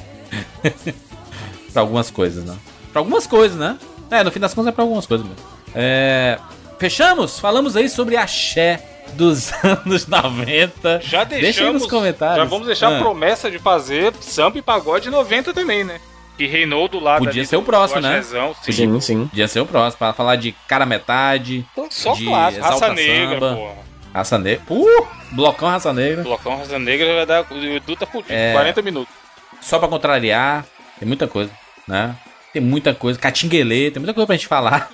[1.72, 2.56] pra algumas coisas, né?
[2.94, 3.76] Pra algumas coisas, né?
[4.08, 5.42] É, no fim das contas é pra algumas coisas mesmo.
[5.74, 6.38] É...
[6.78, 7.40] Fechamos?
[7.40, 8.80] Falamos aí sobre axé
[9.14, 11.00] dos anos 90.
[11.02, 11.82] Já Deixa aí deixamos.
[11.82, 12.36] nos comentários.
[12.38, 12.96] Já vamos deixar Ah.
[12.96, 16.00] a promessa de fazer samba e pagode 90 também, né?
[16.38, 18.22] Que reinou do lado Podia ali ser o próximo, né?
[18.22, 18.72] sim.
[18.72, 19.26] Sim, sim.
[19.26, 21.66] Podia ser o próximo, pra falar de cara metade.
[21.72, 22.64] Então, Só de clássico.
[22.64, 23.74] Raça Negra, porra.
[24.14, 24.62] Raça Negra.
[24.70, 25.06] Uh!
[25.32, 26.22] Blocão Raça Negra.
[26.22, 27.44] Blocão Raça Negra vai dar.
[27.50, 28.32] O Edu tá fudido.
[28.32, 28.52] É.
[28.52, 29.12] 40 minutos.
[29.60, 30.64] Só pra contrariar.
[31.00, 31.50] Tem muita coisa,
[31.88, 32.14] né?
[32.54, 33.18] Tem muita coisa.
[33.18, 34.90] Catinguelê, tem muita coisa pra gente falar.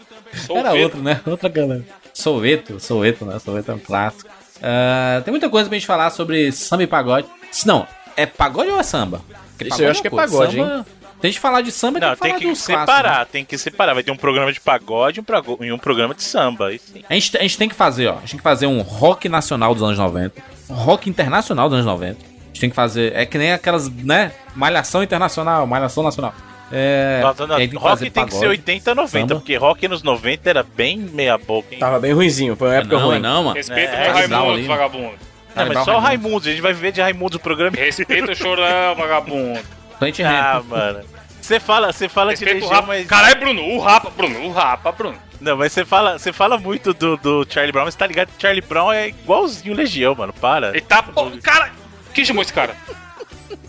[0.49, 1.20] Era outro, né?
[1.27, 1.85] Outra galera.
[2.12, 3.39] Souveto, Souveto, né?
[3.39, 4.28] Souveto é um clássico.
[4.62, 7.27] Ah, tem muita coisa pra gente falar sobre samba e pagode.
[7.53, 9.20] Se Não, é pagode ou é samba?
[9.57, 10.87] Porque Isso eu acho uma que é pagode, Samba-
[11.20, 13.27] Tem gente falar de samba, Não, tem que tem que dos separar, clássicos, né?
[13.32, 13.95] tem que separar.
[13.95, 16.66] Vai ter um programa de pagode e um, e um programa de samba.
[17.09, 18.16] A gente, a gente tem que fazer, ó.
[18.16, 20.43] A gente tem que fazer um rock nacional dos anos 90.
[20.70, 22.16] Um rock internacional dos anos 90.
[22.23, 23.15] A gente tem que fazer.
[23.15, 24.32] É que nem aquelas, né?
[24.55, 26.32] Malhação internacional, malhação nacional.
[26.73, 27.23] É.
[27.57, 29.35] Aí rock tem que ser pagode, 80, 90, samba.
[29.35, 31.81] porque rock nos 90 era bem meia boca, hein?
[31.81, 33.19] Tava bem ruinzinho, foi uma época Não, ruim.
[33.19, 33.57] não, mano.
[33.57, 34.63] Respeita É, o Raimundo, ali.
[34.67, 35.15] vagabundo.
[35.57, 36.49] Não, mas só o Raimundo.
[36.49, 37.77] A gente vai viver de Raimundo o programa.
[37.77, 39.61] Respeita o chorão, vagabundo.
[39.99, 41.01] Plant Ah, mano.
[41.41, 43.07] Você fala, você fala de Respeita o Legião, mas.
[43.07, 45.17] Caralho, Bruno, o Rapa, Bruno, o Rapa, Bruno.
[45.41, 48.41] Não, mas você fala, você fala muito do, do Charlie Brown, mas tá ligado que
[48.41, 50.33] Charlie Brown é igualzinho Legião, mano.
[50.33, 50.69] Para.
[50.69, 51.03] Ele tá.
[51.03, 51.71] Pô, cara,
[52.15, 52.77] quem chamou esse cara?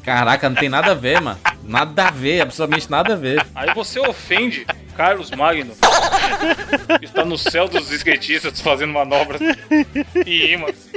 [0.04, 1.40] Caraca, não tem nada a ver, mano.
[1.64, 3.46] Nada a ver, absolutamente nada a ver.
[3.54, 4.66] Aí você ofende
[4.96, 5.74] Carlos Magno.
[7.02, 9.42] está no céu dos skatistas fazendo manobras
[10.26, 10.90] e imãs.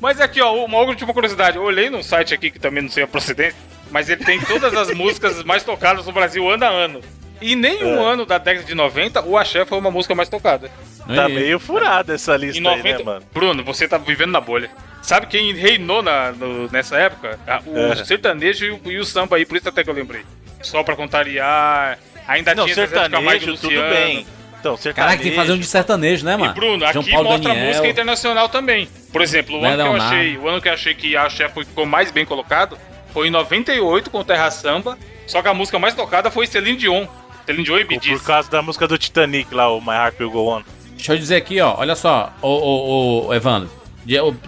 [0.00, 1.56] Mas aqui, ó, uma última curiosidade.
[1.56, 3.58] Eu olhei num site aqui que também não sei a procedência,
[3.90, 7.00] mas ele tem todas as músicas mais tocadas no Brasil ano a ano.
[7.46, 8.12] E nenhum É.
[8.12, 10.70] ano da década de 90, o Axé foi uma música mais tocada.
[11.06, 12.88] Tá E- meio furada essa lista Em 90.
[12.88, 13.22] aí, né, mano?
[13.34, 14.70] Bruno, você tá vivendo na bolha.
[15.02, 17.38] Sabe quem reinou na, no- nessa época?
[17.46, 17.96] Ah, O É.
[18.04, 20.22] sertanejo e o, e o samba aí, por isso até que eu lembrei.
[20.62, 21.98] Só pra contrariar.
[22.26, 24.26] Ainda Não, tinha sertanejo, tudo bem.
[24.58, 24.94] Então, sertanejo.
[24.94, 26.52] Caraca, tem que fazer um de sertanejo, né, mano?
[26.52, 27.66] E Bruno, João aqui Paulo mostra Daniel.
[27.68, 28.88] música internacional também.
[29.12, 31.84] Por exemplo, o ano, que eu achei, o ano que eu achei que a ficou
[31.84, 32.78] mais bem colocado
[33.12, 34.96] foi em 98 com Terra Samba.
[35.26, 37.06] Só que a música mais tocada foi Celine Dion.
[37.46, 40.30] Celine Dion e Bee Por causa da música do Titanic lá, o My Heart Will
[40.30, 40.62] Go On.
[40.96, 41.74] Deixa eu dizer aqui, ó.
[41.78, 43.70] Olha só, ô, ô, ô, Evandro.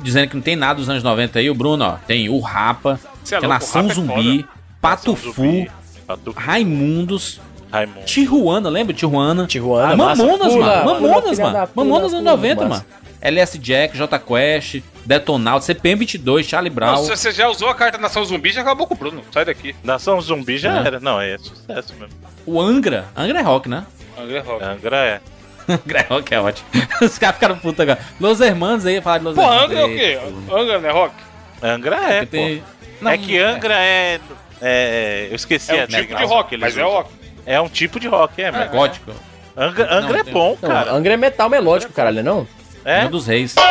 [0.02, 1.92] Dizendo que não tem nada dos anos 90 aí, o Bruno, ó.
[2.06, 2.98] Tem o Rapa,
[3.30, 4.46] é tem o Nação é Zumbi,
[4.80, 5.70] Pato Nação Fu, Zumbi,
[6.06, 7.40] Pato Fu, Raimundos,
[7.72, 8.04] Raimundo.
[8.06, 9.46] Tijuana, lembra Tijuana?
[9.46, 10.22] Tijuana, Ah, massa.
[10.22, 10.82] Mamonas, mano.
[10.82, 11.68] pula, Mamonas, mano.
[11.74, 12.68] Mamonas anos pula, 90, massa.
[12.68, 12.84] mano.
[13.20, 16.92] LS Jack, J Quest, Detonauta, CPM22, Charlie Brown.
[16.96, 19.22] Não, se você já usou a carta Nação Zumbi, já acabou com o Bruno.
[19.32, 19.74] Sai daqui.
[19.84, 20.86] Nação Zumbi já É.
[20.86, 21.00] era.
[21.00, 22.14] Não, é sucesso mesmo.
[22.44, 23.06] O Angra.
[23.16, 23.84] Angra é rock, né?
[24.18, 24.64] Angra Rock.
[24.64, 25.20] Angra é.
[25.68, 26.68] Angra é rock é ótimo.
[27.02, 27.98] Os caras ficaram putos agora.
[28.20, 29.64] Los Hermanos aí, falar de Los Pô, Hermanos.
[29.64, 30.18] Angra é o quê?
[30.52, 31.14] Angra não é rock?
[31.62, 32.64] Angra é, Porque tem- pô.
[33.00, 34.20] Não, é que Angra é...
[34.60, 37.10] é- Eu esqueci É a um tipo de rock, mas é rock.
[37.44, 38.70] É um tipo de rock, é, É mesmo.
[38.70, 39.12] gótico.
[39.56, 40.92] Angra, Angra Não, é tem- bom, Não, cara.
[40.92, 42.46] Angra é metal melódico, caralho, não?
[42.84, 42.96] É?
[42.98, 43.54] Angra dos Reis.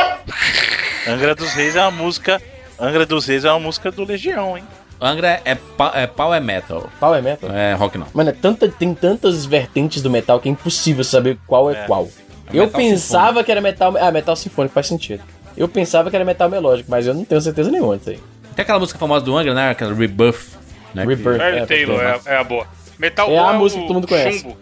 [1.08, 2.42] Angra dos Reis é uma música...
[2.80, 4.64] Angra dos Reis é uma música do Legião, hein?
[5.00, 6.90] Angra é, pa- é power metal.
[7.00, 7.50] Power metal?
[7.50, 8.08] Não é rock, não.
[8.14, 11.86] Mano, é tanta, tem tantas vertentes do metal que é impossível saber qual é, É.
[11.86, 12.08] qual.
[12.48, 13.94] É eu metal pensava que era metal.
[14.00, 15.22] Ah, metal sinfônico faz sentido.
[15.58, 18.20] Eu pensava que era metal melódico, mas eu não tenho certeza nenhuma disso aí.
[18.56, 19.70] Tem aquela música famosa do Angra, né?
[19.72, 20.54] Aquela Rebirth.
[20.94, 21.04] Né?
[21.06, 21.38] Rebirth.
[21.38, 22.66] Mary É, Taylor é, é a boa.
[22.98, 24.40] Metal É a bom música o que todo mundo conhece.
[24.40, 24.58] Chumbo.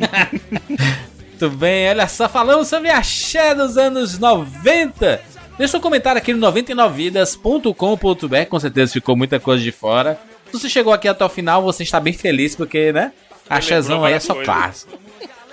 [1.42, 5.20] Muito bem, olha só, falamos sobre a Xé dos anos 90.
[5.58, 10.20] Deixa um comentário aqui no 99vidas.com.br, com certeza ficou muita coisa de fora.
[10.46, 13.10] Se você chegou aqui até o final, você está bem feliz, porque, né?
[13.50, 14.96] A Ele Xézão lembrou aí é só clássico.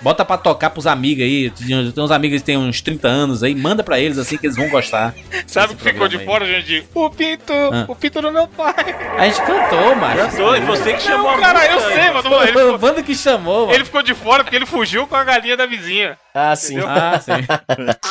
[0.02, 1.50] Bota pra tocar pros amigos aí.
[1.50, 3.54] Tem uns amigos que têm uns 30 anos aí.
[3.54, 5.14] Manda pra eles assim que eles vão gostar.
[5.46, 6.86] Sabe o que ficou de programa fora, gente?
[6.94, 7.84] O pinto, Ah.
[7.86, 8.74] o pinto do meu pai.
[9.18, 10.16] A gente cantou, macho.
[10.30, 12.14] Cantou, e você que chamou Não, a cara, eu sei, aí.
[12.14, 12.30] mano.
[12.52, 13.74] Foi o bando que chamou, mano.
[13.74, 16.16] ele ficou de fora porque ele fugiu com a galinha da vizinha.
[16.34, 16.78] Ah, sim.
[16.80, 17.32] Ah, sim.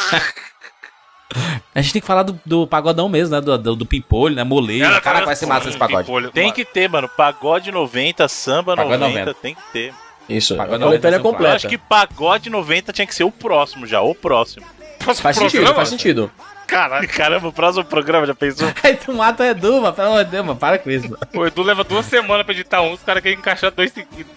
[1.75, 3.39] A gente tem que falar do, do pagodão mesmo, né?
[3.41, 4.43] Do, do, do pimpolho, né?
[4.43, 4.85] Moleiro.
[4.85, 6.05] Ela Caraca, tá- vai ser massa esse pagode.
[6.07, 6.31] Pimpolho.
[6.31, 7.07] Tem que ter, mano.
[7.07, 9.33] Pagode 90, samba Pagode 90, 90.
[9.39, 9.93] tem que ter.
[10.29, 10.55] Isso.
[10.55, 11.55] Pagode A coletânea 90 são Eu completa.
[11.55, 14.65] acho que pagode 90 tinha que ser o próximo já, o próximo.
[14.99, 15.75] Próximo Faz sentido, programa?
[15.75, 16.31] faz sentido.
[16.67, 18.67] Caralho, Caramba, o próximo programa já pensou?
[18.83, 19.93] Aí tu mata o Edu, mano.
[19.95, 20.59] Pelo amor de Deus, mano.
[20.59, 21.09] Para com isso.
[21.09, 21.17] mano.
[21.33, 24.31] o Edu leva duas semanas pra editar um, os caras querem encaixar dois seguidos.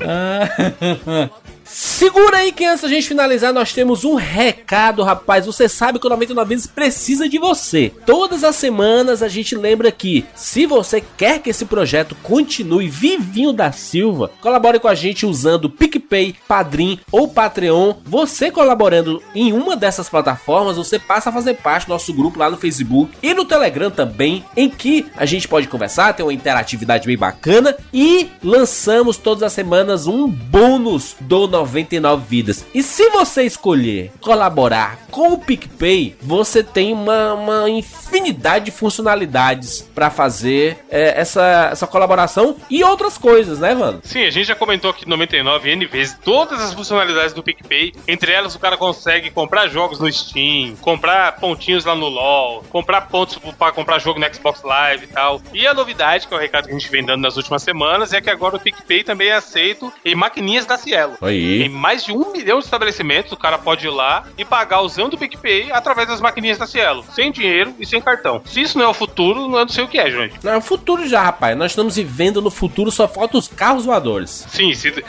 [0.00, 1.28] Ah.
[1.64, 5.46] Segura aí que antes da gente finalizar, nós temos um recado, rapaz.
[5.46, 7.92] Você sabe que o 99 Vidas precisa de você.
[8.04, 13.52] Todas as semanas a gente lembra que, se você quer que esse projeto continue vivinho
[13.52, 17.94] da Silva, colabore com a gente usando PicPay, Padrim ou Patreon.
[18.04, 22.50] Você colaborando em uma dessas plataformas, você passa a fazer parte do nosso grupo lá
[22.50, 27.06] no Facebook e no Telegram também, em que a gente pode conversar, ter uma interatividade
[27.06, 32.66] bem bacana e lançamos todas as semanas um bônus do 99 vidas.
[32.74, 39.82] E se você escolher colaborar com o PicPay, você tem uma, uma infinidade de funcionalidades
[39.94, 44.00] para fazer é, essa, essa colaboração e outras coisas, né, mano?
[44.02, 47.94] Sim, a gente já comentou aqui no 99 N vezes todas as funcionalidades do PicPay.
[48.06, 53.02] Entre elas, o cara consegue comprar jogos no Steam, comprar pontinhos lá no LoL, comprar
[53.02, 55.40] pontos para comprar jogo no Xbox Live e tal.
[55.52, 58.12] E a novidade, que é o recado que a gente vem dando nas últimas semanas,
[58.12, 61.16] é que agora o PicPay também é aceito em maquininhas da Cielo.
[61.20, 61.43] Aí.
[61.44, 65.14] Em mais de um milhão de estabelecimentos, o cara pode ir lá e pagar usando
[65.14, 68.42] o PicPay através das maquininhas da Cielo, sem dinheiro e sem cartão.
[68.44, 70.34] Se isso não é o futuro, eu não sei o que é, gente.
[70.42, 71.56] Não, é o futuro já, rapaz.
[71.56, 74.46] Nós estamos vivendo no futuro, só faltam os carros voadores.
[74.50, 74.92] Sim, se-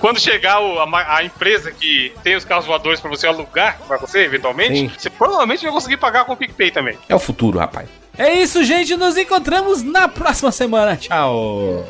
[0.00, 3.96] quando chegar o- a, a empresa que tem os carros voadores pra você alugar pra
[3.96, 4.90] você, eventualmente, Sim.
[4.96, 6.98] você provavelmente vai conseguir pagar com o PicPay também.
[7.08, 7.88] É o futuro, rapaz.
[8.16, 8.96] É isso, gente.
[8.96, 10.96] Nos encontramos na próxima semana.
[10.96, 11.86] Tchau.